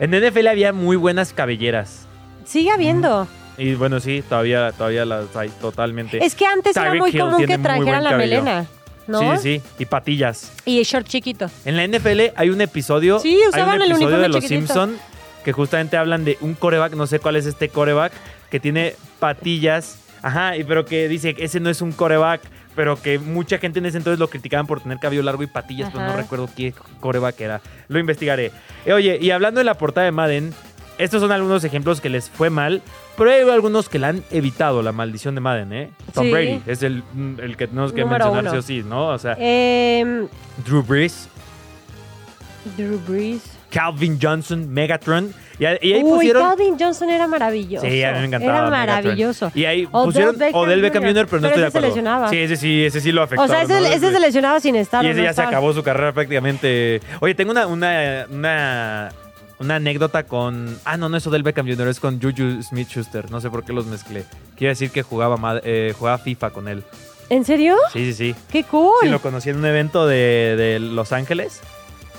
En 0.00 0.10
NFL 0.10 0.48
había 0.48 0.72
muy 0.72 0.96
buenas 0.96 1.32
cabelleras. 1.32 2.08
Sigue 2.44 2.72
habiendo. 2.72 3.28
Y 3.56 3.74
bueno, 3.74 4.00
sí, 4.00 4.22
todavía, 4.28 4.72
todavía 4.72 5.04
las 5.04 5.34
hay 5.36 5.48
totalmente. 5.60 6.24
Es 6.24 6.34
que 6.34 6.46
antes 6.46 6.76
era 6.76 6.86
Tyreek 6.86 7.00
muy 7.00 7.10
Hill 7.10 7.20
común 7.20 7.36
tiene 7.38 7.52
que 7.52 7.58
muy 7.58 7.64
trajeran 7.64 7.84
buen 7.92 8.04
la 8.04 8.10
cabello. 8.10 8.42
melena, 8.42 8.66
¿no? 9.06 9.20
Sí, 9.20 9.26
sí, 9.42 9.60
sí. 9.60 9.62
Y 9.78 9.84
patillas. 9.86 10.52
Y 10.64 10.82
short 10.82 11.06
chiquito. 11.06 11.50
En 11.64 11.76
la 11.76 11.86
NFL 11.86 12.32
hay 12.36 12.50
un 12.50 12.60
episodio, 12.60 13.18
Sí, 13.20 13.36
hay 13.40 13.48
usaban 13.48 13.76
un 13.76 13.82
el 13.82 13.90
episodio 13.92 14.06
uniforme 14.06 14.22
de 14.22 14.28
los 14.28 14.42
chiquitito. 14.42 14.66
Simpson 14.74 14.98
que 15.44 15.52
justamente 15.52 15.96
hablan 15.98 16.24
de 16.24 16.38
un 16.40 16.54
coreback, 16.54 16.94
no 16.94 17.06
sé 17.06 17.18
cuál 17.18 17.36
es 17.36 17.44
este 17.46 17.68
coreback, 17.68 18.12
que 18.50 18.60
tiene 18.60 18.96
patillas, 19.20 19.98
ajá, 20.22 20.56
y 20.56 20.64
pero 20.64 20.86
que 20.86 21.06
dice 21.06 21.34
que 21.34 21.44
ese 21.44 21.60
no 21.60 21.68
es 21.68 21.82
un 21.82 21.92
coreback, 21.92 22.40
pero 22.74 23.00
que 23.00 23.18
mucha 23.18 23.58
gente 23.58 23.78
en 23.78 23.84
ese 23.86 23.98
entonces 23.98 24.18
lo 24.18 24.28
criticaban 24.28 24.66
por 24.66 24.80
tener 24.80 24.98
cabello 24.98 25.22
largo 25.22 25.42
y 25.42 25.46
patillas, 25.46 25.90
pero 25.92 26.06
no 26.06 26.16
recuerdo 26.16 26.48
qué 26.56 26.72
coreback 27.00 27.38
era. 27.42 27.60
Lo 27.88 27.98
investigaré. 27.98 28.52
Eh, 28.86 28.94
oye, 28.94 29.18
y 29.20 29.30
hablando 29.32 29.58
de 29.58 29.64
la 29.64 29.74
portada 29.74 30.06
de 30.06 30.12
Madden, 30.12 30.54
estos 30.98 31.20
son 31.20 31.32
algunos 31.32 31.64
ejemplos 31.64 32.00
que 32.00 32.08
les 32.08 32.30
fue 32.30 32.50
mal, 32.50 32.82
pero 33.16 33.30
hay 33.30 33.40
algunos 33.48 33.88
que 33.88 33.98
la 33.98 34.08
han 34.08 34.22
evitado 34.30 34.82
la 34.82 34.92
maldición 34.92 35.34
de 35.34 35.40
Madden, 35.40 35.72
¿eh? 35.72 35.90
Tom 36.12 36.24
Sí. 36.26 36.30
Brady 36.32 36.62
es 36.66 36.82
el, 36.82 37.02
el 37.42 37.56
que 37.56 37.66
tenemos 37.66 37.92
que 37.92 38.02
Número 38.02 38.26
mencionar 38.26 38.52
uno. 38.54 38.62
sí 38.62 38.78
o 38.78 38.82
sí, 38.82 38.88
¿no? 38.88 39.08
O 39.08 39.18
sea, 39.18 39.36
Em, 39.38 40.26
Drew 40.64 40.82
Brees. 40.82 41.28
Drew 42.76 42.98
Brees. 43.06 43.42
Calvin 43.70 44.18
Johnson, 44.22 44.68
Megatron. 44.72 45.34
Y, 45.58 45.64
ahí- 45.64 45.78
y 45.82 45.92
ahí 45.94 46.02
Uy, 46.04 46.10
pusieron. 46.12 46.42
Calvin 46.48 46.76
Johnson 46.78 47.10
era 47.10 47.26
maravilloso. 47.26 47.84
Sí, 47.86 48.02
a 48.04 48.12
mí 48.12 48.18
me 48.20 48.24
encantaba. 48.26 48.58
Era 48.58 48.70
Megatron. 48.70 49.04
maravilloso. 49.04 49.52
Y 49.54 49.64
ahí 49.64 49.88
Odell 49.90 50.06
pusieron 50.06 50.38
Beckham 50.38 50.60
Odell 50.60 50.80
Beckham 50.80 51.02
Jr., 51.02 51.14
pero 51.14 51.22
no 51.24 51.26
pero 51.26 51.38
estoy 51.48 51.48
de 51.48 51.50
ese 51.50 51.60
se 51.60 51.66
acuerdo. 51.78 51.88
lesionaba. 51.88 52.28
Sí, 52.28 52.36
ese 52.38 52.56
sí, 52.56 52.84
ese 52.84 53.00
sí 53.00 53.12
lo 53.12 53.22
afectó. 53.22 53.42
O 53.44 53.48
sea, 53.48 53.62
ese, 53.62 53.80
¿no? 53.80 53.86
ese 53.86 54.12
se 54.12 54.20
lesionaba 54.20 54.60
sin 54.60 54.76
estar. 54.76 55.04
Y 55.04 55.08
ese 55.08 55.18
No 55.20 55.24
ya 55.24 55.32
se 55.34 55.42
acabó 55.42 55.72
su 55.72 55.82
carrera 55.82 56.12
prácticamente. 56.12 57.00
Oye, 57.20 57.34
tengo 57.34 57.50
una, 57.50 57.66
una, 57.66 58.26
una, 58.30 59.12
una 59.58 59.76
anécdota 59.76 60.24
con. 60.24 60.78
Ah, 60.84 60.96
no, 60.96 61.08
no 61.08 61.16
es 61.16 61.26
Odell 61.26 61.42
Beckham 61.42 61.66
Jr., 61.68 61.88
es 61.88 62.00
con 62.00 62.20
Juju 62.20 62.62
Smith 62.62 62.88
Schuster. 62.88 63.30
No 63.30 63.40
sé 63.40 63.50
por 63.50 63.64
qué 63.64 63.72
los 63.72 63.86
mezclé. 63.86 64.24
Quiere 64.56 64.70
decir 64.70 64.90
que 64.90 65.02
jugaba, 65.02 65.60
eh, 65.64 65.94
jugaba 65.98 66.18
FIFA 66.18 66.50
con 66.50 66.68
él. 66.68 66.82
¿En 67.30 67.44
serio? 67.44 67.76
Sí, 67.92 68.12
sí, 68.12 68.34
sí. 68.34 68.40
¡Qué 68.50 68.64
cool! 68.64 68.92
Sí, 69.02 69.08
lo 69.08 69.20
conocí 69.20 69.50
en 69.50 69.56
un 69.56 69.64
evento 69.66 70.06
de, 70.06 70.54
de 70.56 70.78
Los 70.80 71.12
Ángeles. 71.12 71.60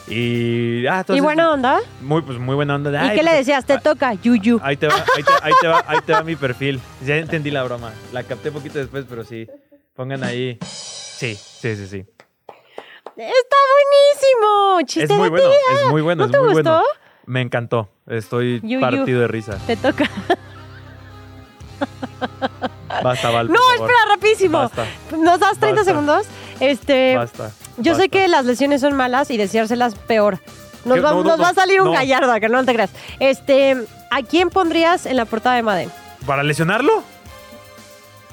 Y. 0.07 0.85
Ah, 0.87 0.97
¿Y 0.97 0.99
entonces, 0.99 1.23
buena 1.23 1.51
onda? 1.51 1.79
Muy, 2.01 2.21
pues, 2.21 2.37
muy 2.37 2.55
buena 2.55 2.75
onda. 2.75 2.91
de, 2.91 2.97
¿Y 2.97 3.01
"Ay, 3.01 3.09
qué 3.17 3.23
le 3.23 3.29
pues, 3.31 3.39
decías? 3.39 3.65
Te 3.65 3.73
ah, 3.73 3.79
toca, 3.79 4.13
Yuyu. 4.13 4.59
Ahí 4.63 4.77
te, 4.77 4.87
va, 4.87 4.95
ahí, 5.15 5.23
te, 5.23 5.31
ahí 5.41 5.53
te 5.61 5.67
va, 5.67 5.83
ahí 5.87 5.97
te 6.05 6.13
va 6.13 6.23
mi 6.23 6.35
perfil. 6.35 6.79
Ya 7.05 7.17
entendí 7.17 7.51
la 7.51 7.63
broma. 7.63 7.91
La 8.13 8.23
capté 8.23 8.51
poquito 8.51 8.79
después, 8.79 9.05
pero 9.09 9.23
sí. 9.23 9.47
Pongan 9.95 10.23
ahí. 10.23 10.57
Sí, 10.63 11.35
sí, 11.35 11.75
sí, 11.75 11.87
sí. 11.87 12.05
¡Está 13.17 13.57
buenísimo! 13.71 14.81
¡Chiste 14.85 15.03
Es 15.13 15.17
muy 15.17 15.23
de 15.25 15.29
bueno, 15.29 15.47
tía! 15.49 15.79
es 15.85 15.89
muy 15.89 16.01
bueno, 16.01 16.19
¿No 16.21 16.25
es 16.25 16.31
te 16.31 16.39
muy 16.39 16.53
gustó? 16.53 16.63
bueno. 16.63 16.83
Me 17.25 17.41
encantó. 17.41 17.89
Estoy 18.07 18.59
Yu, 18.61 18.67
yu. 18.69 18.79
partido 18.79 19.21
de 19.21 19.27
risa. 19.27 19.57
Te 19.65 19.75
toca. 19.75 20.09
Basta, 23.03 23.29
Val. 23.29 23.47
No, 23.47 23.53
por 23.53 23.61
favor. 23.77 23.89
espera, 23.91 24.15
rapidísimo. 24.15 24.57
Basta, 24.59 24.85
¿Nos 25.17 25.39
das 25.39 25.57
30 25.59 25.67
Basta. 25.67 25.83
segundos? 25.83 26.27
Este, 26.59 27.15
basta. 27.17 27.51
yo 27.77 27.95
sé 27.95 28.09
que 28.09 28.27
las 28.27 28.45
lesiones 28.45 28.81
son 28.81 28.95
malas 28.95 29.29
y 29.31 29.37
deseárselas 29.37 29.95
peor. 29.95 30.39
Nos, 30.85 30.99
va, 30.99 31.11
No, 31.11 31.17
no, 31.17 31.23
nos 31.23 31.37
no, 31.37 31.43
va 31.43 31.49
a 31.49 31.53
salir 31.53 31.81
un 31.81 31.91
gallardo, 31.91 32.33
que 32.39 32.47
no 32.47 32.63
te 32.63 32.73
creas. 32.73 32.91
Este, 33.19 33.75
¿a 34.11 34.21
quién 34.21 34.49
pondrías 34.49 35.05
en 35.05 35.17
la 35.17 35.25
portada 35.25 35.55
de 35.55 35.63
Madden? 35.63 35.91
¿Para 36.25 36.43
lesionarlo? 36.43 37.03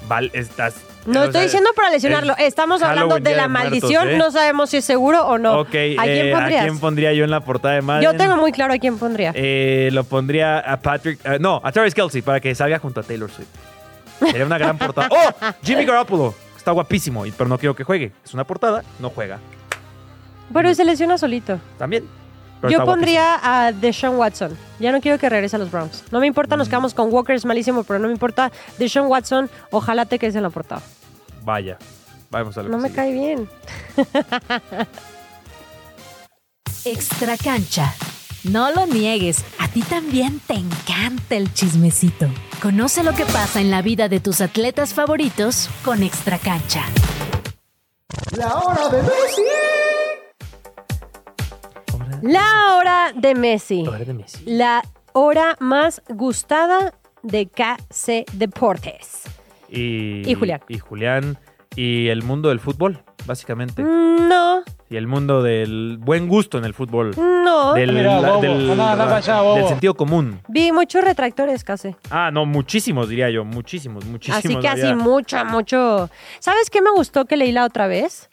Val, 0.07 0.29
estás. 0.33 0.75
No 1.05 1.21
o 1.21 1.23
estoy 1.23 1.33
sea, 1.33 1.41
diciendo 1.43 1.69
para 1.75 1.89
lesionarlo. 1.89 2.33
es 2.37 2.47
Estamos 2.47 2.81
hablando 2.81 3.15
Halloween, 3.15 3.23
de 3.23 3.35
la 3.35 3.43
de 3.43 3.49
Muertos, 3.49 3.71
maldición. 3.71 4.09
¿eh? 4.09 4.17
No 4.17 4.31
sabemos 4.31 4.69
si 4.69 4.77
es 4.77 4.85
seguro 4.85 5.25
o 5.27 5.37
no. 5.37 5.59
Ok, 5.59 5.67
¿A 5.67 5.71
quién 5.73 5.97
eh, 5.97 6.31
pondrías? 6.33 6.61
¿a 6.61 6.65
quién 6.65 6.79
pondría 6.79 7.13
yo 7.13 7.23
en 7.23 7.31
la 7.31 7.41
portada 7.41 7.75
de 7.75 7.81
Madden? 7.81 8.03
Yo 8.03 8.17
tengo 8.17 8.37
muy 8.37 8.51
claro 8.51 8.73
a 8.73 8.77
quién 8.77 8.97
pondría. 8.97 9.31
Eh, 9.35 9.89
lo 9.91 10.03
pondría 10.03 10.59
a 10.59 10.79
Patrick. 10.79 11.19
eh, 11.25 11.37
no, 11.39 11.59
a 11.63 11.71
Travis 11.71 11.93
Kelsey 11.93 12.21
para 12.21 12.39
que 12.39 12.55
salga 12.55 12.79
junto 12.79 12.99
a 13.01 13.03
Taylor 13.03 13.29
Swift. 13.29 13.49
Sería 14.19 14.45
una 14.45 14.57
gran 14.57 14.77
portada. 14.77 15.09
¡Oh! 15.11 15.31
Jimmy 15.63 15.85
Garoppolo. 15.85 16.33
Está 16.55 16.71
guapísimo, 16.71 17.25
pero 17.37 17.49
no 17.49 17.57
quiero 17.57 17.75
que 17.75 17.83
juegue. 17.83 18.13
Es 18.23 18.33
una 18.33 18.45
portada, 18.45 18.83
no 18.99 19.09
juega. 19.09 19.39
Pero 20.53 20.73
se 20.73 20.85
lesiona 20.85 21.17
solito. 21.17 21.59
También. 21.77 22.07
Pero 22.69 22.79
Yo 22.79 22.85
pondría 22.85 23.39
a 23.43 23.71
Deshaun 23.73 24.15
Watson. 24.15 24.57
Ya 24.79 24.91
no 24.93 25.01
quiero 25.01 25.19
que 25.19 25.27
regrese 25.29 25.57
a 25.57 25.59
los 25.59 25.69
Browns. 25.69 26.03
No 26.11 26.19
me 26.21 26.27
importa, 26.27 26.55
Mm. 26.55 26.59
nos 26.59 26.69
quedamos 26.69 26.93
con 26.93 27.11
Walker, 27.13 27.35
es 27.35 27.43
malísimo, 27.45 27.83
pero 27.83 27.99
no 27.99 28.07
me 28.07 28.13
importa. 28.13 28.51
Deshaun 28.79 29.07
Watson, 29.07 29.49
ojalá 29.71 30.05
te 30.05 30.17
quedes 30.17 30.35
en 30.35 30.43
la 30.43 30.49
portada. 30.49 30.81
Vaya. 31.43 31.77
Vamos 32.29 32.57
a 32.57 32.63
lo 32.63 32.69
No 32.69 32.77
que 32.77 32.83
me 32.83 32.87
sigue. 32.89 32.95
cae 32.95 33.11
bien. 33.11 33.49
Extra 36.85 37.37
cancha. 37.37 37.93
No 38.43 38.71
lo 38.71 38.85
niegues, 38.85 39.43
a 39.59 39.67
ti 39.69 39.81
también 39.83 40.39
te 40.45 40.53
encanta 40.55 41.35
el 41.35 41.53
chismecito. 41.53 42.27
Conoce 42.61 43.03
lo 43.03 43.13
que 43.13 43.25
pasa 43.25 43.61
en 43.61 43.71
la 43.71 43.81
vida 43.81 44.09
de 44.09 44.19
tus 44.19 44.41
atletas 44.41 44.93
favoritos 44.93 45.69
con 45.85 46.03
Extra 46.03 46.37
cancha. 46.39 46.83
La 48.37 48.53
hora 48.55 48.89
de 48.89 49.01
Messi. 49.01 49.41
La 52.25 52.75
hora 52.77 53.11
de 53.13 53.35
Messi. 53.35 53.85
Hora 53.85 53.99
de 54.05 54.13
Messi. 54.13 54.43
La 54.45 54.81
hora 55.11 55.57
más 55.59 56.01
gustada 56.07 56.93
de 57.21 57.47
KC 57.47 58.23
Deportes. 58.31 59.23
Y, 59.69 60.21
Y 60.29 60.33
Julián. 60.33 60.61
Y 60.69 60.79
Julián. 60.79 61.37
Y 61.75 62.07
el 62.07 62.23
mundo 62.23 62.47
del 62.47 62.61
fútbol, 62.61 63.03
básicamente. 63.25 63.83
Mm, 63.83 64.13
No, 64.29 64.63
Y 64.89 64.95
el 64.95 65.05
mundo 65.07 65.43
del 65.43 65.97
buen 65.99 66.29
gusto 66.29 66.57
en 66.57 66.63
el 66.63 66.73
fútbol. 66.73 67.11
no. 67.17 67.73
Del, 67.73 67.91
Mira, 67.91 68.21
la- 68.21 68.37
del- 68.37 68.79
allá, 68.79 69.67
sentido 69.67 69.93
común. 69.95 70.39
Vi 70.47 70.71
muchos 70.71 71.03
retractores 71.03 71.65
casi. 71.65 71.93
Ah, 72.09 72.29
no, 72.31 72.45
muchísimos, 72.45 73.09
diría 73.09 73.29
yo. 73.31 73.43
Muchísimos, 73.43 74.05
muchísimos. 74.05 74.45
Así 74.45 74.55
que 74.59 74.67
así 74.69 74.93
mucho, 74.95 75.43
mucho. 75.45 76.09
¿Sabes 76.39 76.69
qué 76.69 76.81
me 76.81 76.91
gustó 76.91 77.25
que 77.25 77.35
leí 77.35 77.51
la 77.51 77.65
otra 77.65 77.87
vez? 77.87 78.29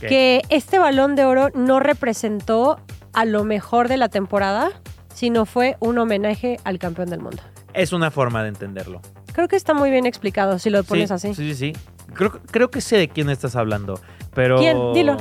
¿Qué? 0.00 0.08
Que 0.08 0.42
este 0.50 0.78
balón 0.78 1.14
de 1.16 1.24
oro 1.24 1.48
no 1.54 1.80
representó 1.80 2.80
a 3.14 3.24
lo 3.24 3.44
mejor 3.44 3.88
de 3.88 3.96
la 3.96 4.08
temporada, 4.08 4.70
sino 5.14 5.46
fue 5.46 5.76
un 5.80 5.98
homenaje 5.98 6.58
al 6.64 6.78
campeón 6.78 7.10
del 7.10 7.20
mundo. 7.20 7.42
Es 7.72 7.92
una 7.92 8.10
forma 8.10 8.42
de 8.42 8.48
entenderlo. 8.50 9.00
Creo 9.32 9.48
que 9.48 9.56
está 9.56 9.74
muy 9.74 9.90
bien 9.90 10.06
explicado 10.06 10.58
si 10.58 10.70
lo 10.70 10.84
pones 10.84 11.08
sí, 11.08 11.14
así. 11.14 11.34
Sí, 11.34 11.54
sí, 11.54 11.72
sí. 11.72 11.80
Creo, 12.14 12.30
creo 12.50 12.70
que 12.70 12.80
sé 12.80 12.96
de 12.96 13.08
quién 13.08 13.30
estás 13.30 13.56
hablando, 13.56 13.98
pero... 14.34 14.58
¿Quién? 14.58 14.92
Dilo. 14.92 15.16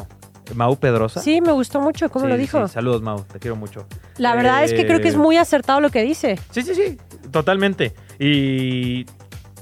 Mau 0.53 0.75
Pedrosa. 0.77 1.21
Sí, 1.21 1.41
me 1.41 1.51
gustó 1.53 1.79
mucho 1.79 2.09
cómo 2.09 2.25
Sí, 2.25 2.31
lo 2.31 2.37
dijo. 2.37 2.67
sí. 2.67 2.73
Saludos, 2.73 3.01
Mau. 3.01 3.23
Te 3.23 3.39
quiero 3.39 3.55
mucho. 3.55 3.87
La 4.17 4.35
verdad 4.35 4.63
es 4.63 4.73
que 4.73 4.85
creo 4.85 4.99
que 4.99 5.07
es 5.07 5.15
Eh, 5.15 5.17
muy 5.17 5.37
acertado 5.37 5.79
lo 5.79 5.89
que 5.89 6.03
dice. 6.03 6.37
Sí, 6.51 6.61
sí, 6.61 6.75
sí. 6.75 6.97
Totalmente. 7.31 7.93
Y 8.19 9.05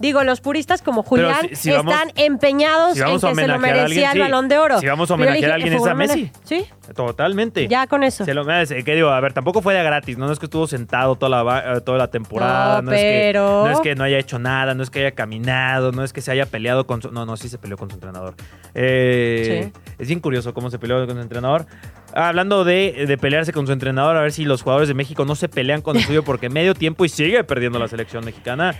Digo, 0.01 0.23
los 0.23 0.41
puristas 0.41 0.81
como 0.81 1.03
Julián 1.03 1.47
si- 1.49 1.55
si 1.55 1.71
vamos- 1.71 1.93
están 1.93 2.11
empeñados 2.15 2.95
si 2.95 3.01
en 3.01 3.19
que 3.19 3.35
se 3.35 3.47
lo 3.47 3.59
merecía 3.59 3.83
alguien, 3.85 4.05
el 4.07 4.11
sí. 4.13 4.19
balón 4.19 4.47
de 4.49 4.57
oro. 4.57 4.79
Si 4.79 4.87
vamos 4.87 5.09
a 5.09 5.13
homenajear 5.13 5.51
a 5.51 5.55
alguien, 5.55 5.73
es 5.73 5.85
a. 5.85 5.93
Messi. 5.93 6.31
Sí, 6.43 6.65
totalmente. 6.95 7.67
ya 7.67 7.87
con 7.87 8.03
eso. 8.03 8.25
Se 8.25 8.33
lo 8.33 8.43
merece. 8.43 8.83
¿Qué 8.83 8.95
digo? 8.95 9.09
A 9.09 9.19
ver, 9.19 9.33
tampoco 9.33 9.61
fue 9.61 9.73
de 9.73 9.83
gratis, 9.83 10.17
¿no? 10.17 10.25
No 10.27 10.33
es 10.33 10.39
que 10.39 10.45
estuvo 10.47 10.67
sentado 10.67 11.15
toda 11.15 11.43
la, 11.43 11.77
eh, 11.77 11.81
toda 11.81 11.97
la 11.97 12.07
temporada. 12.09 12.81
No, 12.81 12.91
es 12.91 12.99
que, 13.01 13.31
no 13.33 13.69
es 13.69 13.79
que 13.79 13.95
no 13.95 14.03
haya 14.03 14.17
hecho 14.17 14.39
nada, 14.39 14.73
no 14.73 14.83
es 14.83 14.89
que 14.89 14.99
haya 14.99 15.11
caminado, 15.11 15.91
no 15.91 16.03
es 16.03 16.11
que 16.13 16.21
se 16.21 16.31
haya 16.31 16.45
peleado 16.45 16.85
con 16.87 17.01
su... 17.01 17.11
No, 17.11 17.25
no, 17.25 17.37
sí 17.37 17.47
se 17.49 17.57
peleó 17.57 17.77
con 17.77 17.89
su 17.89 17.95
entrenador. 17.95 18.33
Eh, 18.73 19.71
Es 19.99 20.07
bien 20.07 20.19
curioso 20.19 20.53
cómo 20.53 20.69
se 20.69 20.79
peleó 20.79 21.05
con 21.05 21.15
su 21.15 21.21
entrenador. 21.21 21.65
Ah, 22.13 22.29
Hablando 22.29 22.63
de, 22.63 23.05
de 23.07 23.17
pelearse 23.17 23.53
con 23.53 23.65
su 23.67 23.73
entrenador, 23.73 24.17
a 24.17 24.21
ver 24.21 24.31
si 24.31 24.43
los 24.45 24.63
jugadores 24.63 24.87
de 24.87 24.93
México 24.93 25.23
no 25.25 25.35
se 25.35 25.47
pelean 25.49 25.81
con 25.81 25.95
el 25.97 26.03
suyo 26.03 26.23
porque 26.23 26.49
medio 26.49 26.73
tiempo 26.73 27.05
y 27.05 27.09
sigue 27.09 27.43
perdiendo 27.43 27.79
la 27.79 27.87
selección 27.87 28.25
mexicana. 28.25 28.75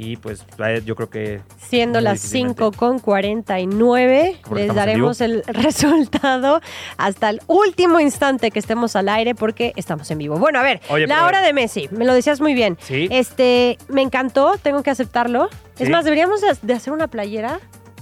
Y 0.00 0.16
pues 0.16 0.44
yo 0.84 0.94
creo 0.94 1.10
que 1.10 1.40
Siendo 1.58 2.00
las 2.00 2.14
difícilmente. 2.22 2.62
5 2.62 2.72
con 2.72 3.00
49, 3.00 4.36
Porque 4.44 4.66
les 4.66 4.74
daremos 4.74 5.20
el 5.20 5.42
resultado 5.48 6.60
hasta 6.96 7.30
el 7.30 7.40
último 7.48 7.98
instante 7.98 8.52
que 8.52 8.60
estemos 8.60 8.94
al 8.94 9.08
aire 9.08 9.34
porque 9.34 9.72
estamos 9.74 10.08
en 10.12 10.18
vivo. 10.18 10.38
Bueno, 10.38 10.60
a 10.60 10.62
ver, 10.62 10.80
Oye, 10.88 11.08
la 11.08 11.24
hora 11.26 11.42
de 11.42 11.52
Messi, 11.52 11.88
me 11.90 12.04
lo 12.04 12.14
decías 12.14 12.40
muy 12.40 12.54
bien. 12.54 12.78
Sí. 12.80 13.08
Este, 13.10 13.76
me 13.88 14.02
encantó, 14.02 14.52
tengo 14.62 14.84
que 14.84 14.90
aceptarlo. 14.90 15.48
Es 15.80 15.90
más, 15.90 16.04
deberíamos 16.04 16.40
de- 16.42 16.56
de 16.62 16.74
hacer 16.74 16.92
una 16.92 17.08
playera, 17.08 17.58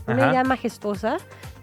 una 0.07 0.17
Ajá. 0.25 0.31
idea 0.33 0.45
majestuosa 0.45 1.17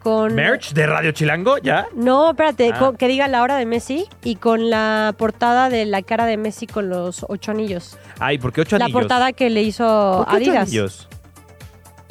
con 0.04 0.36
merch 0.36 0.74
de 0.74 0.86
Radio 0.86 1.12
Chilango, 1.14 1.58
¿ya? 1.60 1.88
No, 1.95 2.32
espérate, 2.32 2.72
Ah. 2.74 2.80
con- 2.80 2.97
que 2.97 3.08
diga 3.08 3.28
la 3.28 3.41
hora 3.41 3.56
de 3.56 3.66
Messi 3.66 4.08
y 4.24 4.36
con 4.36 4.70
la 4.70 5.16
portada 5.18 5.70
de 5.70 5.86
la 5.86 6.01
cara 6.01 6.26
de 6.26 6.38
Messi 6.38 6.68
con 6.68 6.89
los 6.89 7.26
ocho 7.30 7.51
anillos. 7.51 7.97
Ay, 8.20 8.38
¿por 8.38 8.51
qué 8.51 8.62
ocho 8.62 8.78
la 8.78 8.86
anillos? 8.86 9.01
portada 9.01 9.32
que 9.34 9.49
le 9.49 9.62
hizo 9.64 10.26
¿Por 10.28 10.28
qué 10.28 10.43
ocho 10.43 10.51
Adidas. 10.51 10.68
anillos? 10.68 11.10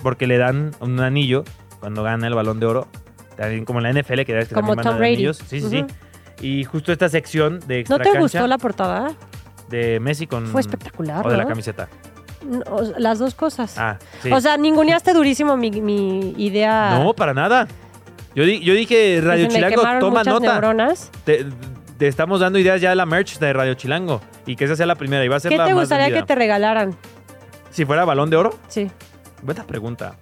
Porque 0.03 0.27
le 0.27 0.39
dan 0.39 0.73
un 0.81 0.99
anillo 1.01 1.45
cuando 1.81 2.03
gana 2.03 2.27
el 2.27 2.35
balón 2.35 2.59
de 2.61 2.67
oro. 2.67 2.89
También 3.37 3.65
como 3.65 3.79
en 3.79 3.85
la 3.85 3.91
NFL, 3.91 4.25
que, 4.25 4.47
que 4.47 4.55
Como 4.55 4.75
Tom 4.77 4.97
Brady. 4.99 5.15
anillos. 5.15 5.39
Sí, 5.47 5.61
sí, 5.61 5.69
sí. 5.69 5.79
Ujú. 5.83 5.87
Y 6.41 6.65
justo 6.65 6.93
esta 6.93 7.09
sección 7.09 7.61
de 7.61 7.75
¿No 7.77 7.81
extra 7.81 7.99
te 7.99 8.05
cancha 8.05 8.21
gustó 8.21 8.47
la 8.47 8.59
portada? 8.59 9.13
de 9.69 10.01
Messi 10.01 10.27
con. 10.27 10.47
Fue 10.49 10.61
espectacular, 10.61 11.27
O 11.27 11.31
de 11.31 11.37
la 11.37 11.45
¿no? 11.45 11.49
camiseta. 11.49 11.89
Las 12.99 13.19
dos 13.19 13.35
cosas. 13.35 13.77
Ah, 13.79 13.99
sí. 14.23 14.31
O 14.33 14.41
sea, 14.41 14.57
ninguneaste 14.57 15.13
durísimo 15.13 15.57
mi, 15.57 15.71
mi 15.71 16.35
idea. 16.37 16.99
no, 16.99 17.13
para 17.15 17.35
nada. 17.35 17.67
Yo, 18.35 18.45
di- 18.45 18.61
yo 18.61 18.73
dije, 18.75 19.21
Radio 19.23 19.47
Chilango, 19.49 19.83
toma 20.01 20.23
nota. 20.25 20.53
neuronas. 20.53 21.11
Te, 21.25 21.45
te 21.99 22.09
estamos 22.09 22.41
dando 22.41 22.59
ideas 22.59 22.81
ya 22.81 22.91
de 22.91 22.97
la 22.97 23.05
merch 23.07 23.39
de 23.39 23.53
Radio 23.53 23.75
Chilango. 23.75 24.21
Y 24.47 24.57
que 24.57 24.65
esa 24.65 24.75
sea 24.77 24.87
la 24.87 24.95
primera. 24.97 25.25
Y 25.25 25.29
va 25.29 25.37
a 25.37 25.41
ser 25.41 25.51
¿Qué 25.51 25.59
la 25.59 25.67
te 25.67 25.75
más 25.75 25.83
gustaría 25.83 26.07
vendida. 26.07 26.21
que 26.23 26.27
te 26.27 26.35
regalaran? 26.35 26.97
Si 27.71 27.85
fuera 27.85 28.05
balón 28.05 28.31
de 28.31 28.37
oro, 28.37 28.59
Sí. 28.69 28.91
buena 29.43 29.65
pregunta. 29.67 30.17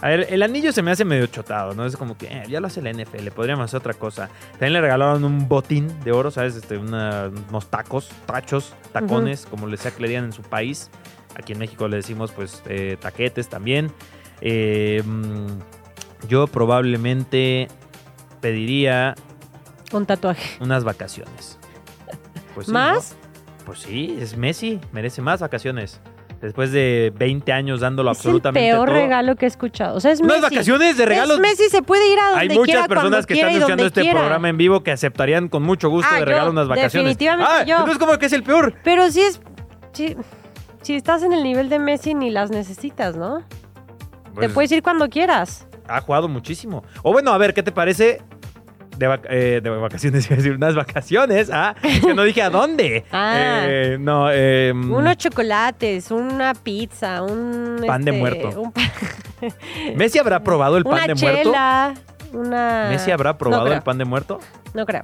A 0.00 0.08
ver, 0.10 0.28
el 0.30 0.44
anillo 0.44 0.70
se 0.72 0.80
me 0.80 0.92
hace 0.92 1.04
medio 1.04 1.26
chotado, 1.26 1.74
¿no? 1.74 1.84
Es 1.84 1.96
como 1.96 2.16
que 2.16 2.26
eh, 2.26 2.42
ya 2.48 2.60
lo 2.60 2.68
hace 2.68 2.80
la 2.80 2.90
NFL, 2.92 3.30
podríamos 3.32 3.64
hacer 3.64 3.78
otra 3.78 3.94
cosa. 3.94 4.28
También 4.52 4.74
le 4.74 4.80
regalaron 4.80 5.24
un 5.24 5.48
botín 5.48 5.88
de 6.04 6.12
oro, 6.12 6.30
¿sabes? 6.30 6.54
Este, 6.54 6.78
una- 6.78 7.30
unos 7.48 7.66
tacos, 7.66 8.08
tachos, 8.24 8.74
tacones, 8.92 9.44
como 9.46 9.66
le 9.66 9.76
sea 9.76 9.90
que 9.90 10.00
le 10.02 10.08
digan 10.08 10.24
en 10.26 10.32
su 10.32 10.42
país. 10.42 10.88
Aquí 11.38 11.52
en 11.52 11.58
México 11.58 11.86
le 11.88 11.96
decimos, 11.96 12.32
pues, 12.32 12.62
eh, 12.66 12.96
taquetes 13.00 13.48
también. 13.48 13.90
Eh, 14.40 15.02
mm, 15.04 16.26
yo 16.28 16.46
probablemente 16.48 17.68
pediría 18.40 19.14
Un 19.92 20.04
tatuaje. 20.06 20.58
unas 20.62 20.84
vacaciones. 20.84 21.58
Pues 22.54 22.66
sí, 22.66 22.72
¿Más? 22.72 23.16
¿no? 23.20 23.64
Pues 23.66 23.80
sí, 23.80 24.16
es 24.20 24.36
Messi, 24.36 24.80
merece 24.92 25.22
más 25.22 25.40
vacaciones. 25.40 26.00
Después 26.40 26.70
de 26.70 27.12
20 27.16 27.52
años 27.52 27.80
dándolo 27.80 28.12
Es 28.12 28.16
el 28.18 28.20
absolutamente 28.20 28.70
peor 28.70 28.86
todo. 28.88 28.94
regalo 28.96 29.34
que 29.34 29.44
he 29.44 29.48
escuchado. 29.48 29.96
O 29.96 30.00
sea, 30.00 30.12
es 30.12 30.20
¿Unas 30.20 30.40
Messi. 30.40 30.54
vacaciones 30.54 30.96
de 30.96 31.04
regalos? 31.06 31.34
Es 31.36 31.40
Messi 31.42 31.68
se 31.68 31.82
puede 31.82 32.12
ir 32.12 32.18
a 32.20 32.28
donde 32.30 32.40
Hay 32.40 32.48
quiera, 32.48 32.60
muchas 32.60 32.88
personas 32.88 33.26
que 33.26 33.34
están 33.34 33.50
escuchando 33.50 33.86
este 33.86 34.00
quiera. 34.02 34.20
programa 34.20 34.48
en 34.48 34.56
vivo 34.56 34.82
que 34.84 34.92
aceptarían 34.92 35.48
con 35.48 35.64
mucho 35.64 35.88
gusto 35.88 36.08
Ah, 36.12 36.20
de 36.20 36.24
regalar 36.24 36.46
yo, 36.46 36.52
unas 36.52 36.68
vacaciones. 36.68 36.92
definitivamente 37.16 37.52
ah, 37.52 37.64
yo. 37.64 37.74
entonces 37.78 37.98
como 37.98 38.16
que 38.18 38.26
es 38.26 38.32
el 38.32 38.42
peor. 38.44 38.72
Pero 38.84 39.10
si 39.10 39.20
es... 39.20 39.40
Si, 39.92 40.16
si 40.88 40.94
estás 40.94 41.22
en 41.22 41.34
el 41.34 41.42
nivel 41.42 41.68
de 41.68 41.78
Messi 41.78 42.14
ni 42.14 42.30
las 42.30 42.48
necesitas, 42.50 43.14
¿no? 43.14 43.42
Te 44.40 44.48
puedes 44.48 44.72
ir 44.72 44.82
cuando 44.82 45.06
quieras. 45.10 45.66
Ha 45.86 46.00
jugado 46.00 46.28
muchísimo. 46.28 46.82
O 47.02 47.12
bueno, 47.12 47.30
a 47.30 47.36
ver, 47.36 47.52
¿qué 47.52 47.62
te 47.62 47.72
parece? 47.72 48.22
De, 48.96 49.06
vac- 49.06 49.26
eh, 49.28 49.60
de 49.62 49.68
vacaciones, 49.68 50.24
iba 50.30 50.34
a 50.34 50.36
decir, 50.38 50.52
unas 50.54 50.74
vacaciones, 50.74 51.50
¿ah? 51.52 51.74
Que 51.82 52.14
no 52.14 52.22
dije 52.22 52.40
a 52.40 52.48
dónde. 52.48 53.04
Ah. 53.12 53.64
Eh, 53.66 53.98
no, 54.00 54.28
eh, 54.32 54.72
Unos 54.74 55.18
chocolates, 55.18 56.10
una 56.10 56.54
pizza, 56.54 57.22
un... 57.22 57.82
Pan 57.86 58.02
de 58.06 58.10
este, 58.12 58.18
muerto. 58.20 58.60
un- 58.62 58.72
¿Messi 59.96 60.18
habrá 60.18 60.42
probado 60.42 60.78
el 60.78 60.84
pan 60.84 60.94
una 60.94 61.06
de 61.06 61.14
muerto? 61.16 61.50
una... 62.32 62.86
¿Messi 62.88 63.10
habrá 63.10 63.36
probado 63.36 63.66
No 63.66 63.74
el 63.74 63.82
pan 63.82 63.98
de 63.98 64.06
muerto? 64.06 64.40
No 64.72 64.86
creo. 64.86 65.02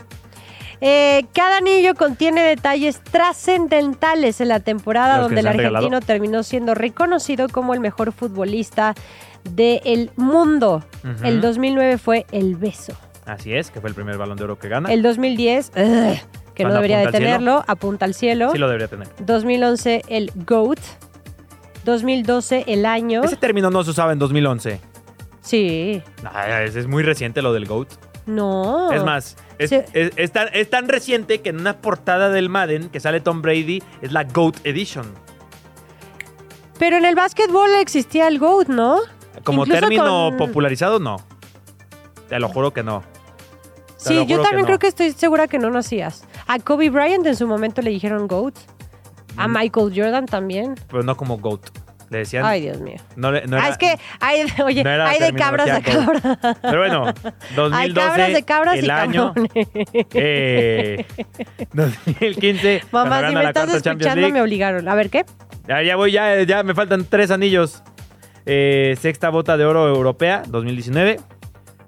Eh, 0.81 1.25
cada 1.33 1.59
anillo 1.59 1.95
contiene 1.95 2.43
detalles 2.43 3.01
trascendentales 3.01 4.41
en 4.41 4.49
la 4.49 4.61
temporada 4.61 5.19
donde 5.19 5.41
el 5.41 5.47
argentino 5.47 5.81
regalado. 5.81 6.01
terminó 6.01 6.43
siendo 6.43 6.75
reconocido 6.75 7.49
como 7.49 7.75
el 7.75 7.81
mejor 7.81 8.13
futbolista 8.13 8.95
del 9.45 10.11
mundo. 10.17 10.85
El 11.23 11.41
2009 11.41 11.99
fue 11.99 12.27
el 12.33 12.57
beso. 12.57 12.95
Así 13.27 13.55
es, 13.55 13.71
que 13.71 13.81
fue 13.81 13.89
el 13.89 13.95
primer 13.95 14.19
balón 14.19 14.37
de 14.37 14.45
oro 14.45 14.59
que 14.59 14.69
gana. 14.69 14.93
El 14.93 15.03
2010, 15.03 15.73
ugh, 15.77 16.19
que 16.55 16.65
no 16.65 16.75
debería 16.75 16.99
de 16.99 17.05
cielo. 17.05 17.19
tenerlo, 17.19 17.65
apunta 17.67 18.05
al 18.05 18.15
cielo. 18.15 18.51
Sí 18.53 18.59
lo 18.59 18.67
debería 18.67 18.89
tener. 18.89 19.09
2011 19.21 20.03
el 20.09 20.31
GOAT. 20.35 20.79
2012 21.85 22.65
el 22.67 22.87
año. 22.87 23.23
Ese 23.25 23.37
término 23.37 23.71
no 23.71 23.85
se 23.85 23.91
usaba 23.91 24.13
en 24.13 24.19
2011. 24.19 24.81
Sí. 25.43 26.03
Ah, 26.25 26.63
es, 26.63 26.77
es 26.77 26.87
muy 26.87 27.03
reciente 27.03 27.43
lo 27.43 27.53
del 27.53 27.67
GOAT. 27.67 27.89
No. 28.27 28.91
Es 28.93 29.05
más, 29.05 29.37
es, 29.59 29.71
Sí. 29.71 29.77
es- 29.93 30.13
es 30.17 30.33
tan, 30.33 30.49
es 30.53 30.69
tan 30.71 30.89
reciente 30.89 31.41
que 31.41 31.51
en 31.51 31.61
una 31.61 31.79
portada 31.79 32.29
del 32.31 32.49
Madden 32.49 32.89
que 32.89 33.01
sale 33.01 33.21
Tom 33.21 33.43
Brady 33.43 33.83
es 34.03 34.13
la 34.13 34.25
GOAT 34.25 34.57
Edition. 34.65 35.07
Pero 36.79 36.97
en 36.97 37.05
el 37.05 37.15
básquetbol 37.15 37.71
existía 37.77 38.27
el 38.29 38.39
GOAT, 38.39 38.69
¿no? 38.69 38.99
Como 39.45 39.63
Incluso 39.63 39.81
término 39.81 40.31
con- 40.31 40.37
popularizado, 40.39 40.99
no. 40.99 41.17
Te 42.29 42.39
lo 42.41 42.49
juro 42.49 42.73
que 42.73 42.83
no. 42.83 43.03
Te 43.99 44.09
Sí, 44.11 44.15
lo 44.15 44.25
yo 44.25 44.43
también 44.43 44.63
no. 44.63 44.67
creo 44.67 44.79
que 44.79 44.89
estoy 44.89 45.13
segura 45.13 45.47
que 45.49 45.59
no 45.59 45.71
nacías. 45.71 46.25
A 46.47 46.59
Kobe 46.59 46.91
Bryant 46.91 47.27
en 47.27 47.37
su 47.37 47.47
momento 47.47 47.81
le 47.81 47.91
dijeron 47.91 48.27
GOAT. 48.27 48.55
A 49.37 49.49
Mm. 49.49 49.53
Michael 49.53 49.93
Jordan 49.95 50.27
también. 50.27 50.75
Pero 50.89 51.03
no 51.03 51.17
como 51.17 51.39
GOAT. 51.39 51.71
Le 52.11 52.19
decían. 52.19 52.45
Ay, 52.45 52.61
Dios 52.63 52.81
mío. 52.81 52.97
no, 53.17 53.33
le- 53.33 53.47
no 53.47 53.57
ah, 53.57 53.69
es 53.69 53.79
que 53.79 53.97
hay, 54.21 54.43
oye, 54.65 54.85
no 54.85 54.91
hay 54.91 55.19
de 55.19 55.33
cabras 55.35 55.69
a 55.69 55.81
cabras. 55.81 56.23
Pero 56.63 56.79
bueno, 56.79 57.05
2012. 57.57 57.75
Hay 57.77 57.93
cabras 57.95 58.33
de 58.33 58.43
cabras 58.45 58.79
el 58.79 58.85
y 58.87 58.91
año. 58.91 59.35
cabrones. 59.35 59.69
eh, 60.15 61.07
2015. 61.73 62.83
cuando 62.91 63.11
Mamá, 63.11 63.29
si 63.29 63.35
me 63.35 63.45
estás 63.45 63.75
escuchando, 63.75 64.29
me 64.31 64.43
obligaron. 64.43 64.89
A 64.89 64.95
ver, 64.95 65.11
¿qué? 65.11 65.25
Ya, 65.67 65.83
ya 65.83 65.97
voy, 65.97 66.13
ya, 66.13 66.43
ya 66.43 66.63
me 66.63 66.75
faltan 66.75 67.07
tres 67.09 67.31
anillos. 67.31 67.83
Eh, 68.47 68.97
sexta 69.01 69.31
bota 69.31 69.57
de 69.57 69.65
oro 69.65 69.89
europea, 69.89 70.43
2019. 70.47 71.19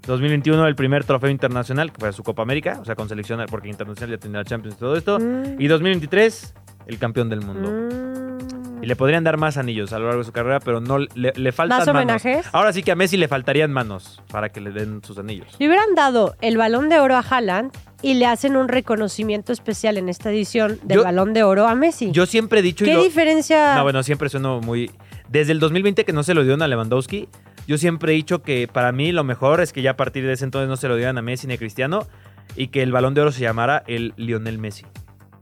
2021 0.06 0.66
el 0.68 0.76
primer 0.76 1.04
trofeo 1.04 1.30
internacional, 1.30 1.92
que 1.92 1.98
fue 2.00 2.12
su 2.12 2.22
Copa 2.22 2.42
América, 2.42 2.78
o 2.80 2.84
sea, 2.84 2.94
con 2.94 3.08
selección, 3.08 3.44
porque 3.50 3.68
internacional 3.68 4.16
ya 4.16 4.20
tenía 4.20 4.38
la 4.38 4.44
Champions 4.44 4.76
y 4.76 4.78
todo 4.78 4.96
esto. 4.96 5.18
Mm. 5.18 5.60
Y 5.60 5.66
2023, 5.66 6.54
el 6.86 6.98
campeón 6.98 7.28
del 7.28 7.40
mundo. 7.42 7.70
Mm. 7.70 8.55
Y 8.86 8.88
le 8.88 8.94
podrían 8.94 9.24
dar 9.24 9.36
más 9.36 9.56
anillos 9.56 9.92
a 9.92 9.98
lo 9.98 10.04
largo 10.04 10.20
de 10.20 10.26
su 10.26 10.30
carrera, 10.30 10.60
pero 10.60 10.80
no 10.80 10.98
le, 11.00 11.32
le 11.34 11.50
faltan 11.50 11.78
¿Más 11.78 11.88
manos. 11.88 12.02
homenajes? 12.02 12.46
Ahora 12.52 12.72
sí 12.72 12.84
que 12.84 12.92
a 12.92 12.94
Messi 12.94 13.16
le 13.16 13.26
faltarían 13.26 13.72
manos 13.72 14.22
para 14.30 14.50
que 14.50 14.60
le 14.60 14.70
den 14.70 15.02
sus 15.02 15.18
anillos. 15.18 15.48
Le 15.58 15.66
hubieran 15.66 15.96
dado 15.96 16.36
el 16.40 16.56
balón 16.56 16.88
de 16.88 17.00
oro 17.00 17.16
a 17.16 17.18
Haaland 17.28 17.72
y 18.00 18.14
le 18.14 18.26
hacen 18.26 18.54
un 18.56 18.68
reconocimiento 18.68 19.52
especial 19.52 19.98
en 19.98 20.08
esta 20.08 20.30
edición 20.30 20.78
del 20.84 20.98
Yo- 20.98 21.02
balón 21.02 21.32
de 21.34 21.42
oro 21.42 21.66
a 21.66 21.74
Messi. 21.74 22.12
Yo 22.12 22.26
siempre 22.26 22.60
he 22.60 22.62
dicho... 22.62 22.84
y 22.84 22.88
¿Qué 22.88 22.94
lo- 22.94 23.02
diferencia? 23.02 23.74
No, 23.74 23.82
bueno, 23.82 24.04
siempre 24.04 24.28
sueno 24.28 24.60
muy... 24.60 24.92
Desde 25.28 25.50
el 25.50 25.58
2020 25.58 26.04
que 26.04 26.12
no 26.12 26.22
se 26.22 26.34
lo 26.34 26.42
dieron 26.44 26.62
a 26.62 26.68
Lewandowski, 26.68 27.28
yo 27.66 27.78
siempre 27.78 28.12
he 28.12 28.14
dicho 28.14 28.42
que 28.42 28.68
para 28.72 28.92
mí 28.92 29.10
lo 29.10 29.24
mejor 29.24 29.60
es 29.62 29.72
que 29.72 29.82
ya 29.82 29.90
a 29.90 29.96
partir 29.96 30.24
de 30.24 30.34
ese 30.34 30.44
entonces 30.44 30.68
no 30.68 30.76
se 30.76 30.86
lo 30.86 30.94
dieran 30.94 31.18
a 31.18 31.22
Messi 31.22 31.48
ni 31.48 31.54
a 31.54 31.58
Cristiano 31.58 32.06
y 32.54 32.68
que 32.68 32.84
el 32.84 32.92
Balón 32.92 33.14
de 33.14 33.22
Oro 33.22 33.32
se 33.32 33.40
llamara 33.40 33.82
el 33.88 34.14
Lionel 34.16 34.58
Messi. 34.58 34.84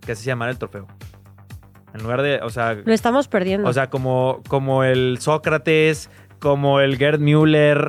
Que 0.00 0.12
así 0.12 0.22
se 0.24 0.28
llamara 0.28 0.50
el 0.50 0.56
trofeo. 0.56 0.86
En 1.94 2.02
lugar 2.02 2.22
de, 2.22 2.40
o 2.42 2.50
sea, 2.50 2.74
Lo 2.74 2.92
estamos 2.92 3.28
perdiendo. 3.28 3.68
o 3.68 3.72
sea 3.72 3.88
como, 3.88 4.42
como 4.48 4.82
el 4.84 5.18
Sócrates, 5.20 6.10
como 6.40 6.80
el 6.80 6.96
Gerd 6.98 7.20
Müller 7.20 7.86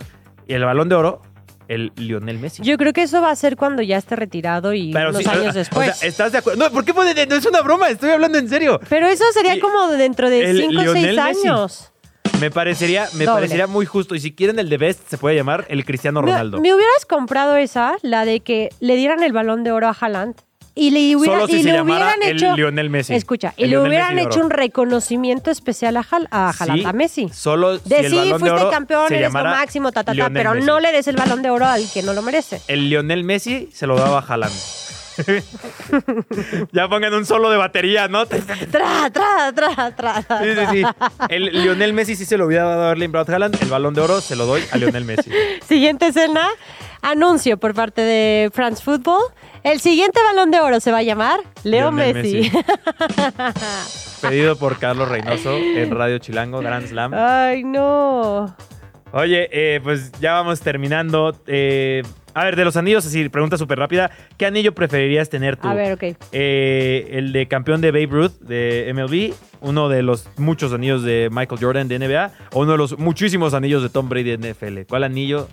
y 0.47 0.53
el 0.53 0.63
Balón 0.63 0.89
de 0.89 0.95
Oro, 0.95 1.21
el 1.67 1.91
Lionel 1.95 2.37
Messi. 2.37 2.61
Yo 2.61 2.77
creo 2.77 2.93
que 2.93 3.01
eso 3.01 3.21
va 3.21 3.31
a 3.31 3.35
ser 3.35 3.57
cuando 3.57 3.81
ya 3.81 3.97
esté 3.97 4.15
retirado 4.15 4.73
y 4.73 4.93
unos 4.93 5.17
sí, 5.17 5.27
años 5.27 5.39
o 5.47 5.51
sea, 5.51 5.53
después. 5.53 6.03
¿estás 6.03 6.31
de 6.31 6.37
acuerdo? 6.37 6.63
No, 6.63 6.71
¿por 6.71 6.85
qué 6.85 6.93
No 6.93 7.35
es 7.35 7.45
una 7.47 7.61
broma, 7.61 7.89
estoy 7.89 8.11
hablando 8.11 8.37
en 8.37 8.47
serio. 8.47 8.79
Pero 8.87 9.07
eso 9.07 9.23
sería 9.33 9.55
Y- 9.55 9.59
como 9.59 9.87
dentro 9.93 10.29
de 10.29 10.51
el 10.51 10.57
5 10.61 10.69
o 10.69 10.83
6 10.83 10.85
Lionel 10.93 11.15
Messi. 11.15 11.47
años. 11.47 11.91
Me 12.39 12.51
parecería, 12.51 13.05
me 13.13 13.25
Doble. 13.25 13.37
parecería 13.37 13.65
muy 13.65 13.85
justo. 13.85 14.13
Y 14.13 14.19
si 14.19 14.35
quieren 14.35 14.59
el 14.59 14.69
de 14.69 14.77
Best, 14.77 15.07
se 15.09 15.17
puede 15.17 15.35
llamar 15.35 15.65
el 15.69 15.85
Cristiano 15.85 16.21
Me, 16.21 16.27
Ronaldo. 16.31 16.59
me 16.59 16.73
hubieras 16.73 17.05
comprado 17.07 17.55
esa, 17.55 17.95
la 18.01 18.25
de 18.25 18.41
que 18.41 18.69
le 18.79 18.95
dieran 18.97 19.23
el 19.23 19.31
balón 19.33 19.63
de 19.63 19.71
oro 19.71 19.87
a 19.87 19.95
Haaland 19.99 20.35
y 20.78 20.91
le, 20.91 21.15
hubiera- 21.15 21.36
Solo 21.36 21.47
si 21.47 21.55
y 21.55 21.63
se 21.63 21.69
le 21.69 21.78
llamara 21.78 22.05
hubieran 22.15 22.23
el 22.23 22.36
hecho. 22.38 22.55
Lionel 22.55 22.89
Messi. 22.89 23.13
Escucha, 23.15 23.53
y 23.55 23.65
le 23.67 23.78
hubieran 23.80 24.15
Messi 24.15 24.28
hecho 24.28 24.41
un 24.41 24.49
reconocimiento 24.49 25.49
especial 25.49 25.95
a, 25.97 26.01
Hal- 26.03 26.28
a 26.32 26.49
Haaland, 26.49 26.80
Sí, 26.82 26.86
a 26.86 26.91
Messi. 26.93 27.30
Solo 27.34 27.80
si 27.80 27.88
De 27.89 27.99
el 27.99 28.09
sí, 28.11 28.17
de 28.17 28.30
fuiste 28.32 28.51
oro 28.51 28.69
campeón, 28.69 29.07
se 29.07 29.15
eres 29.17 29.34
lo 29.34 29.41
máximo, 29.43 29.91
ta, 29.93 30.03
ta, 30.03 30.13
ta, 30.13 30.30
pero 30.30 30.53
Messi. 30.53 30.67
no 30.67 30.80
le 30.82 30.91
des 30.91 31.07
el 31.07 31.15
balón 31.15 31.41
de 31.41 31.49
oro 31.49 31.65
al 31.65 31.82
que 31.93 32.03
no 32.03 32.13
lo 32.13 32.21
merece. 32.21 32.61
El 32.67 32.89
Lionel 32.89 33.23
Messi 33.23 33.69
se 33.73 33.88
lo 33.88 33.95
daba 33.95 34.19
a 34.19 34.21
Haaland. 34.21 34.53
ya 36.73 36.89
pongan 36.89 37.13
un 37.13 37.26
solo 37.26 37.49
de 37.49 37.55
batería, 37.57 38.07
¿no? 38.07 38.26
sí, 38.26 38.32
Tra, 38.71 39.09
tra, 39.11 39.53
tra, 39.53 39.91
tra. 39.95 40.21
sí, 40.21 40.49
sí. 40.71 40.84
El 41.30 41.45
Lionel 41.63 41.93
Messi 41.93 42.15
sí 42.17 42.26
se 42.26 42.38
lo 42.38 42.45
hubiera 42.47 42.65
dado 42.65 42.84
a 42.89 42.91
Erling 42.91 43.11
Braut 43.13 43.30
Haaland. 43.30 43.57
El 43.61 43.69
balón 43.69 43.93
de 43.93 44.01
oro 44.01 44.19
se 44.21 44.36
lo 44.36 44.45
doy 44.45 44.61
a 44.71 44.78
Lionel 44.78 45.05
Messi. 45.05 45.32
Siguiente 45.67 46.07
escena, 46.07 46.49
anuncio 47.05 47.57
por 47.57 47.73
parte 47.73 48.01
de 48.01 48.49
France 48.51 48.83
Football. 48.83 49.21
El 49.63 49.79
siguiente 49.79 50.19
balón 50.23 50.51
de 50.51 50.59
oro 50.59 50.79
se 50.79 50.91
va 50.91 50.99
a 50.99 51.03
llamar 51.03 51.39
Leo 51.63 51.91
Messi. 51.91 52.51
Pedido 54.21 54.55
por 54.57 54.77
Carlos 54.79 55.07
Reynoso 55.07 55.55
en 55.55 55.91
Radio 55.91 56.17
Chilango, 56.17 56.59
Grand 56.59 56.87
Slam. 56.87 57.13
Ay, 57.13 57.63
no. 57.63 58.55
Oye, 59.11 59.47
eh, 59.51 59.79
pues 59.83 60.11
ya 60.19 60.33
vamos 60.33 60.59
terminando. 60.61 61.35
Eh, 61.47 62.03
a 62.33 62.43
ver, 62.43 62.55
de 62.57 62.65
los 62.65 62.75
anillos, 62.75 63.05
así, 63.05 63.29
pregunta 63.29 63.57
súper 63.57 63.79
rápida. 63.79 64.11
¿Qué 64.37 64.45
anillo 64.45 64.73
preferirías 64.75 65.29
tener 65.29 65.55
tú? 65.55 65.67
A 65.67 65.73
ver, 65.73 65.93
ok. 65.93 66.17
Eh, 66.31 67.07
el 67.11 67.31
de 67.31 67.47
campeón 67.47 67.81
de 67.81 67.91
Babe 67.91 68.07
Ruth 68.07 68.39
de 68.41 68.91
MLB, 68.93 69.33
uno 69.61 69.87
de 69.89 70.01
los 70.01 70.27
muchos 70.37 70.73
anillos 70.73 71.03
de 71.03 71.29
Michael 71.31 71.61
Jordan 71.61 71.87
de 71.87 71.97
NBA, 71.97 72.31
o 72.51 72.61
uno 72.61 72.73
de 72.73 72.77
los 72.77 72.99
muchísimos 72.99 73.53
anillos 73.53 73.83
de 73.83 73.89
Tom 73.89 74.09
Brady 74.09 74.35
de 74.35 74.51
NFL. 74.51 74.81
¿Cuál 74.89 75.05
anillo 75.05 75.47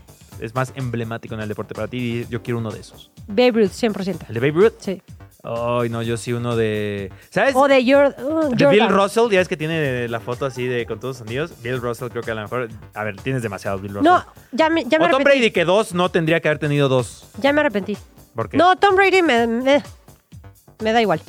es 0.45 0.55
más 0.55 0.72
emblemático 0.76 1.34
en 1.34 1.40
el 1.40 1.49
deporte 1.49 1.74
para 1.74 1.88
ti? 1.88 1.99
Y 1.99 2.26
Yo 2.30 2.43
quiero 2.43 2.59
uno 2.59 2.70
de 2.70 2.80
esos. 2.80 3.11
Babe 3.26 3.53
Ruth, 3.53 3.70
100%. 3.70 4.28
¿El 4.28 4.34
de 4.34 4.40
Babe 4.40 4.53
Ruth? 4.53 4.72
Sí. 4.78 5.03
Ay, 5.45 5.88
no, 5.88 6.03
yo 6.03 6.16
sí 6.16 6.32
uno 6.32 6.55
de... 6.55 7.11
¿Sabes? 7.30 7.57
O 7.57 7.66
de 7.66 7.80
Jor- 7.84 8.14
uh, 8.22 8.55
De 8.55 8.64
Bill. 8.66 8.88
Russell, 8.88 9.28
ya 9.28 9.40
es 9.40 9.49
que 9.49 9.57
tiene 9.57 10.07
la 10.09 10.20
foto 10.20 10.47
así 10.47 10.66
de 10.66 10.86
con 10.86 11.01
todos 11.01 11.16
sus 11.16 11.26
anillos. 11.26 11.51
Bill 11.62 11.80
Russell 11.80 12.09
creo 12.11 12.22
que 12.22 12.30
a 12.30 12.34
lo 12.36 12.43
mejor... 12.43 12.68
A 12.95 13.03
ver, 13.03 13.16
tienes 13.16 13.43
demasiados 13.43 13.82
Bill 13.82 13.95
Russell. 13.95 14.05
No, 14.05 14.24
ya 14.53 14.70
me, 14.70 14.84
ya 14.84 14.99
me 15.01 15.07
o 15.07 15.09
Tom 15.09 15.16
arrepentí. 15.16 15.38
Brady, 15.40 15.51
que 15.51 15.64
dos 15.64 15.95
no 15.95 16.11
tendría 16.11 16.38
que 16.40 16.47
haber 16.49 16.61
tenido 16.61 16.88
dos. 16.88 17.28
Ya 17.40 17.53
me 17.53 17.61
arrepentí. 17.61 17.99
¿Por 18.36 18.49
qué? 18.49 18.57
No, 18.57 18.76
Tom 18.76 18.95
Brady 18.95 19.20
me, 19.22 19.47
me, 19.49 19.82
me 20.80 20.93
da 20.93 21.03
igual. 21.03 21.20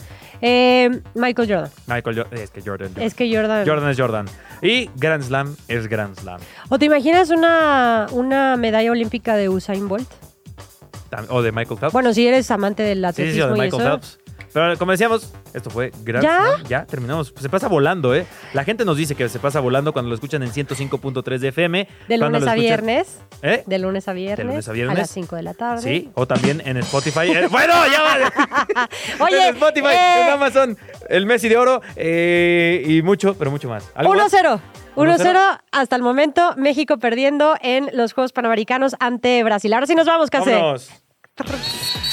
Eh, 0.45 0.89
Michael 1.13 1.47
Jordan. 1.47 1.71
Michael 1.87 2.17
Jordan. 2.17 2.39
Es 2.39 2.49
que 2.51 2.61
Jordan. 2.61 2.89
Jordan. 2.89 3.05
Es 3.05 3.13
que 3.13 3.33
Jordan. 3.33 3.65
Jordan 3.65 3.89
es 3.89 3.97
Jordan. 3.97 4.25
Y 4.61 4.89
Grand 4.97 5.23
Slam 5.23 5.55
es 5.69 5.87
Grand 5.87 6.19
Slam. 6.19 6.41
¿O 6.67 6.77
te 6.77 6.85
imaginas 6.85 7.29
una, 7.29 8.07
una 8.11 8.57
medalla 8.57 8.91
olímpica 8.91 9.37
de 9.37 9.47
Usain 9.47 9.87
Bolt? 9.87 10.09
O 11.29 11.41
de 11.41 11.51
Michael 11.53 11.79
Phelps. 11.79 11.93
Bueno, 11.93 12.13
si 12.13 12.27
eres 12.27 12.51
amante 12.51 12.83
del 12.83 13.05
sí, 13.13 13.23
sí, 13.23 13.31
sí, 13.33 13.41
atletismo 13.41 13.47
de 13.47 13.57
y 13.57 13.61
Michael 13.61 13.81
eso. 13.81 13.91
Phelps. 13.91 14.19
Pero 14.53 14.77
como 14.77 14.91
decíamos, 14.91 15.33
esto 15.53 15.69
fue 15.69 15.91
Grand 16.03 16.23
¿Ya? 16.23 16.43
Ya 16.67 16.85
terminamos. 16.85 17.33
Se 17.39 17.49
pasa 17.49 17.67
volando, 17.67 18.13
¿eh? 18.13 18.25
La 18.53 18.63
gente 18.63 18.85
nos 18.85 18.97
dice 18.97 19.15
que 19.15 19.27
se 19.27 19.39
pasa 19.39 19.59
volando 19.59 19.93
cuando 19.93 20.09
lo 20.09 20.15
escuchan 20.15 20.43
en 20.43 20.51
105.3 20.51 21.39
de 21.39 21.47
FM. 21.47 21.87
De 22.07 22.17
lunes 22.17 22.45
a 22.45 22.53
viernes. 22.53 23.17
¿Eh? 23.41 23.63
De 23.65 23.79
lunes 23.79 24.07
a 24.07 24.13
viernes. 24.13 24.45
lunes 24.45 24.69
a 24.69 24.71
viernes. 24.71 24.97
las 24.97 25.09
5 25.09 25.35
de 25.35 25.43
la 25.43 25.53
tarde. 25.53 25.81
Sí, 25.81 26.11
o 26.13 26.27
también 26.27 26.61
en 26.65 26.77
Spotify. 26.77 27.31
Eh, 27.31 27.47
bueno, 27.49 27.73
ya 27.91 28.01
va. 28.03 28.89
Oye, 29.25 29.47
en 29.47 29.55
Spotify, 29.55 29.87
eh, 29.87 30.21
en 30.21 30.29
Amazon, 30.29 30.77
el 31.09 31.25
Messi 31.25 31.49
de 31.49 31.57
Oro 31.57 31.81
eh, 31.95 32.83
y 32.85 33.01
mucho, 33.01 33.35
pero 33.35 33.49
mucho 33.49 33.69
más. 33.69 33.89
¿Algo 33.95 34.13
más? 34.13 34.31
1-0. 34.31 34.59
1-0 34.95 35.17
1-0 35.17 35.61
hasta 35.71 35.95
el 35.95 36.03
momento. 36.03 36.53
México 36.57 36.97
perdiendo 36.97 37.55
en 37.61 37.89
los 37.93 38.13
Juegos 38.13 38.31
Panamericanos 38.31 38.95
ante 38.99 39.43
Brasil. 39.43 39.73
Ahora 39.73 39.87
sí 39.87 39.95
nos 39.95 40.05
vamos, 40.05 40.29
Case. 40.29 40.53